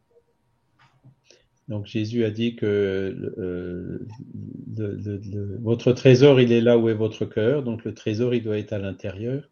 Donc 1.69 1.87
Jésus 1.87 2.25
a 2.25 2.31
dit 2.31 2.55
que 2.55 2.67
euh, 2.67 4.07
le, 4.77 4.97
le, 4.97 5.17
le, 5.19 5.59
votre 5.61 5.93
trésor, 5.93 6.41
il 6.41 6.53
est 6.53 6.61
là 6.61 6.79
où 6.79 6.89
est 6.89 6.95
votre 6.95 7.25
cœur, 7.25 7.65
donc 7.65 7.85
le 7.85 7.93
trésor, 7.93 8.35
il 8.35 8.43
doit 8.43 8.59
être 8.59 8.73
à 8.73 8.79
l'intérieur. 8.79 9.49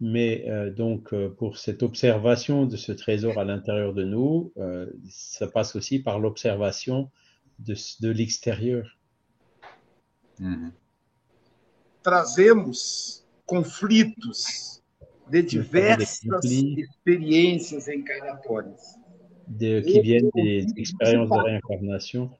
Mais 0.00 0.44
euh, 0.48 0.70
donc 0.70 1.12
euh, 1.12 1.28
pour 1.28 1.56
cette 1.56 1.82
observation 1.84 2.66
de 2.66 2.76
ce 2.76 2.90
trésor 2.90 3.38
à 3.38 3.44
l'intérieur 3.44 3.94
de 3.94 4.04
nous, 4.04 4.52
euh, 4.58 4.86
ça 5.08 5.46
passe 5.46 5.76
aussi 5.76 6.00
par 6.00 6.18
l'observation 6.18 7.10
de, 7.60 7.74
de 8.00 8.10
l'extérieur. 8.10 8.98
Uhum. 10.40 10.72
Trazemos 12.02 13.24
conflitos 13.46 14.82
de 15.30 15.40
diversas 15.40 16.20
experiências 16.76 17.88
encarnatórias. 17.88 18.98
De, 19.46 19.82
qui 19.82 20.00
viennent 20.00 20.30
des 20.34 20.66
expériences 20.76 21.30
de 21.30 21.38
réincarnation. 21.38 22.30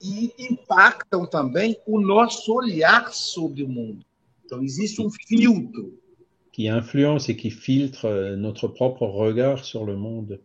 E 0.00 0.32
impactam 0.38 1.26
também 1.26 1.76
o 1.86 2.00
nosso 2.00 2.54
olhar 2.54 3.12
sobre 3.12 3.62
o 3.62 3.68
mundo. 3.68 4.04
Então, 4.44 4.62
existe 4.62 5.00
um 5.00 5.10
filtro. 5.10 5.98
Qui 6.52 6.68
influence 6.68 7.30
et 7.30 7.34
qui 7.34 7.50
filtre 7.50 8.36
notre 8.36 8.68
propre 8.68 9.06
regard 9.06 9.64
sur 9.64 9.84
le 9.84 9.96
monde. 9.96 10.40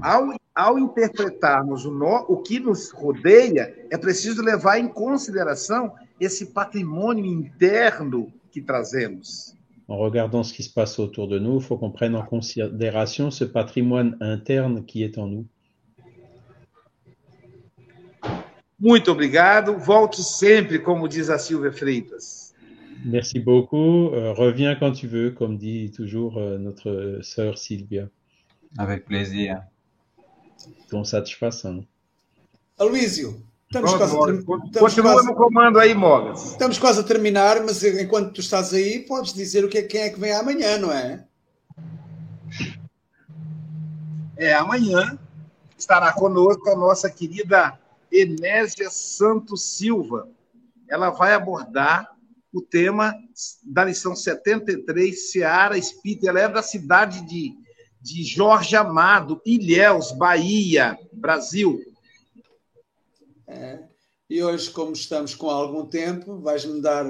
Ao, 0.00 0.32
ao 0.54 0.78
interpretarmos 0.78 1.84
o, 1.84 1.90
no, 1.90 2.24
o 2.28 2.40
que 2.40 2.60
nos 2.60 2.90
rodeia, 2.90 3.74
é 3.90 3.98
preciso 3.98 4.42
levar 4.42 4.78
em 4.78 4.88
consideração 4.88 5.92
esse 6.20 6.46
patrimônio 6.46 7.24
interno 7.24 8.32
que 8.50 8.62
trazemos. 8.62 9.57
En 9.88 9.96
regardant 9.96 10.42
ce 10.42 10.52
qui 10.52 10.62
se 10.62 10.72
passe 10.72 10.98
autour 10.98 11.28
de 11.28 11.38
nous, 11.38 11.56
il 11.56 11.62
faut 11.62 11.78
qu'on 11.78 11.90
prenne 11.90 12.14
en 12.14 12.22
considération 12.22 13.30
ce 13.30 13.44
patrimoine 13.44 14.16
interne 14.20 14.84
qui 14.84 15.02
est 15.02 15.18
en 15.18 15.26
nous. 15.26 15.46
Muito 18.80 19.10
obrigado. 19.10 19.76
Volte 19.76 20.20
sempre, 20.20 20.78
como 20.78 21.08
diz 21.08 21.30
a 21.30 21.38
Silvia 21.38 21.72
Freitas. 21.72 22.54
Merci 23.04 23.40
beaucoup. 23.40 24.10
Euh, 24.12 24.32
reviens 24.32 24.76
quand 24.76 24.92
tu 24.92 25.08
veux, 25.08 25.30
comme 25.30 25.56
dit 25.56 25.90
toujours 25.90 26.38
euh, 26.38 26.58
notre 26.58 27.18
sœur 27.22 27.58
Sylvia. 27.58 28.08
Avec 28.76 29.04
plaisir. 29.04 29.62
Com 30.90 31.04
satisfação. 31.04 31.84
Aloísio, 32.78 33.42
estamos 33.68 33.90
Pronto, 33.90 33.98
quase 33.98 34.12
a 34.14 34.18
Mogas. 34.18 34.36
estamos 34.38 34.78
Continua 34.78 35.12
quase- 35.12 35.26
no 35.28 35.34
comando 35.34 35.78
aí, 35.78 35.94
Mogas. 35.94 36.44
Estamos 36.52 36.78
quase 36.78 37.00
a 37.00 37.02
terminar, 37.04 37.60
mas 37.64 37.82
enquanto 37.84 38.32
tu 38.32 38.40
estás 38.40 38.72
aí, 38.74 39.00
podes 39.00 39.32
dizer 39.32 39.64
o 39.64 39.68
que 39.68 39.78
é, 39.78 39.82
quem 39.82 40.00
é 40.02 40.10
que 40.10 40.18
vem 40.18 40.32
amanhã, 40.32 40.78
não 40.78 40.90
é? 40.92 41.24
É, 44.36 44.54
amanhã 44.54 45.18
estará 45.76 46.12
conosco 46.12 46.68
a 46.70 46.76
nossa 46.76 47.10
querida 47.10 47.78
Enésia 48.10 48.88
Santos 48.90 49.62
Silva. 49.76 50.28
Ela 50.88 51.10
vai 51.10 51.34
abordar 51.34 52.08
o 52.52 52.62
tema 52.62 53.14
da 53.64 53.84
lição 53.84 54.16
73, 54.16 55.30
Seara 55.30 55.76
Espírita. 55.76 56.28
Ela 56.28 56.40
é 56.40 56.48
da 56.48 56.62
cidade 56.62 57.20
de, 57.26 57.54
de 58.00 58.24
Jorge 58.24 58.74
Amado, 58.76 59.40
Ilhéus, 59.44 60.12
Bahia, 60.12 60.98
Brasil. 61.12 61.80
É. 63.48 63.80
E 64.28 64.42
hoje, 64.42 64.70
como 64.70 64.92
estamos 64.92 65.34
com 65.34 65.48
algum 65.48 65.86
tempo, 65.86 66.38
vais-me 66.38 66.82
dar 66.82 67.06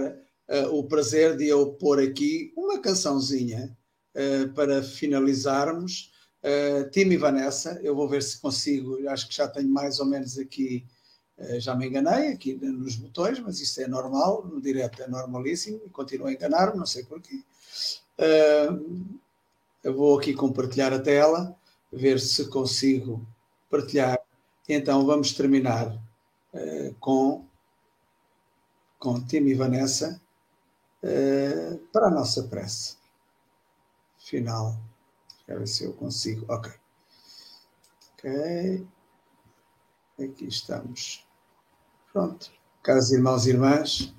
eh, 0.49 0.67
o 0.69 0.85
prazer 0.85 1.37
de 1.37 1.49
eu 1.49 1.73
pôr 1.73 2.01
aqui 2.01 2.53
uma 2.57 2.79
cançãozinha 2.79 3.77
eh, 4.15 4.47
para 4.55 4.83
finalizarmos. 4.83 6.13
Uh, 6.43 6.89
Tim 6.91 7.11
e 7.11 7.17
Vanessa, 7.17 7.81
eu 7.83 7.97
vou 7.97 8.09
ver 8.09 8.23
se 8.23 8.41
consigo, 8.41 8.97
acho 9.09 9.29
que 9.29 9.35
já 9.35 9.49
tenho 9.49 9.69
mais 9.69 9.99
ou 9.99 10.07
menos 10.07 10.39
aqui, 10.39 10.87
uh, 11.37 11.59
já 11.59 11.75
me 11.75 11.89
enganei 11.89 12.33
aqui 12.33 12.55
nos 12.55 12.95
botões, 12.95 13.41
mas 13.41 13.61
isso 13.61 13.81
é 13.83 13.89
normal, 13.89 14.47
no 14.47 14.61
direto 14.61 15.03
é 15.03 15.09
normalíssimo 15.09 15.81
e 15.85 15.91
continuo 15.91 16.29
a 16.29 16.33
enganar-me, 16.33 16.79
não 16.79 16.87
sei 16.87 17.05
porquê. 17.05 17.43
Uh, 18.19 19.19
eu 19.83 19.95
vou 19.95 20.17
aqui 20.17 20.33
compartilhar 20.33 20.93
a 20.93 21.01
tela, 21.01 21.57
ver 21.93 22.21
se 22.21 22.49
consigo 22.49 23.27
partilhar. 23.69 24.19
Então 24.69 25.05
vamos 25.05 25.33
terminar 25.33 26.01
uh, 26.55 26.95
com, 27.01 27.47
com 28.99 29.25
Tim 29.27 29.47
e 29.47 29.55
Vanessa 29.55 30.21
uh, 31.03 31.79
para 31.93 32.07
a 32.07 32.11
nossa 32.11 32.45
prece 32.45 32.97
final. 34.19 34.77
Quero 35.47 35.61
ver 35.61 35.67
se 35.67 35.85
eu 35.85 35.93
consigo. 35.95 36.45
Ok. 36.53 36.73
Ok. 38.13 38.87
Aqui 40.19 40.47
estamos. 40.47 41.27
Pronto. 42.13 42.51
Caros 42.83 43.11
irmãos 43.13 43.47
e 43.47 43.51
irmãs, 43.51 44.15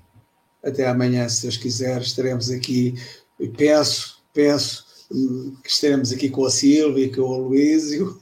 até 0.64 0.88
amanhã, 0.88 1.28
se 1.28 1.44
Deus 1.44 1.58
quiser, 1.58 2.02
estaremos 2.02 2.50
aqui. 2.50 2.96
E 3.40 3.48
peço, 3.48 4.24
peço 4.34 4.89
que 5.10 5.70
estaremos 5.70 6.12
aqui 6.12 6.30
com 6.30 6.46
a 6.46 6.52
Silvia 6.52 7.06
e 7.06 7.16
com 7.16 7.22
o 7.22 7.48
Luísio. 7.48 8.20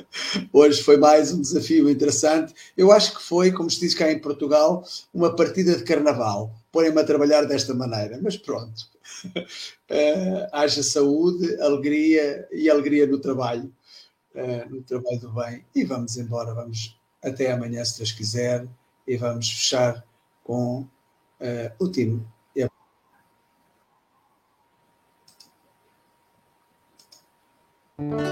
Hoje 0.52 0.82
foi 0.82 0.96
mais 0.96 1.32
um 1.32 1.40
desafio 1.40 1.90
interessante. 1.90 2.54
Eu 2.76 2.90
acho 2.90 3.14
que 3.16 3.22
foi, 3.22 3.52
como 3.52 3.70
se 3.70 3.80
diz 3.80 3.94
cá 3.94 4.10
em 4.10 4.18
Portugal, 4.18 4.82
uma 5.12 5.36
partida 5.36 5.76
de 5.76 5.84
carnaval. 5.84 6.50
Porem-me 6.72 7.00
a 7.00 7.04
trabalhar 7.04 7.44
desta 7.44 7.74
maneira, 7.74 8.18
mas 8.22 8.38
pronto. 8.38 8.88
Uh, 9.34 10.48
haja 10.52 10.82
saúde, 10.82 11.60
alegria 11.60 12.48
e 12.50 12.70
alegria 12.70 13.06
no 13.06 13.18
trabalho, 13.18 13.70
uh, 14.34 14.74
no 14.74 14.82
trabalho 14.82 15.20
do 15.20 15.32
bem. 15.32 15.64
E 15.74 15.84
vamos 15.84 16.16
embora, 16.16 16.54
vamos 16.54 16.98
até 17.22 17.52
amanhã, 17.52 17.84
se 17.84 17.98
Deus 17.98 18.12
quiser, 18.12 18.66
e 19.06 19.16
vamos 19.18 19.50
fechar 19.50 20.02
com 20.42 20.80
uh, 20.80 20.88
o 21.78 21.88
time 21.88 22.24
O 28.00 28.16
Pai 28.16 28.29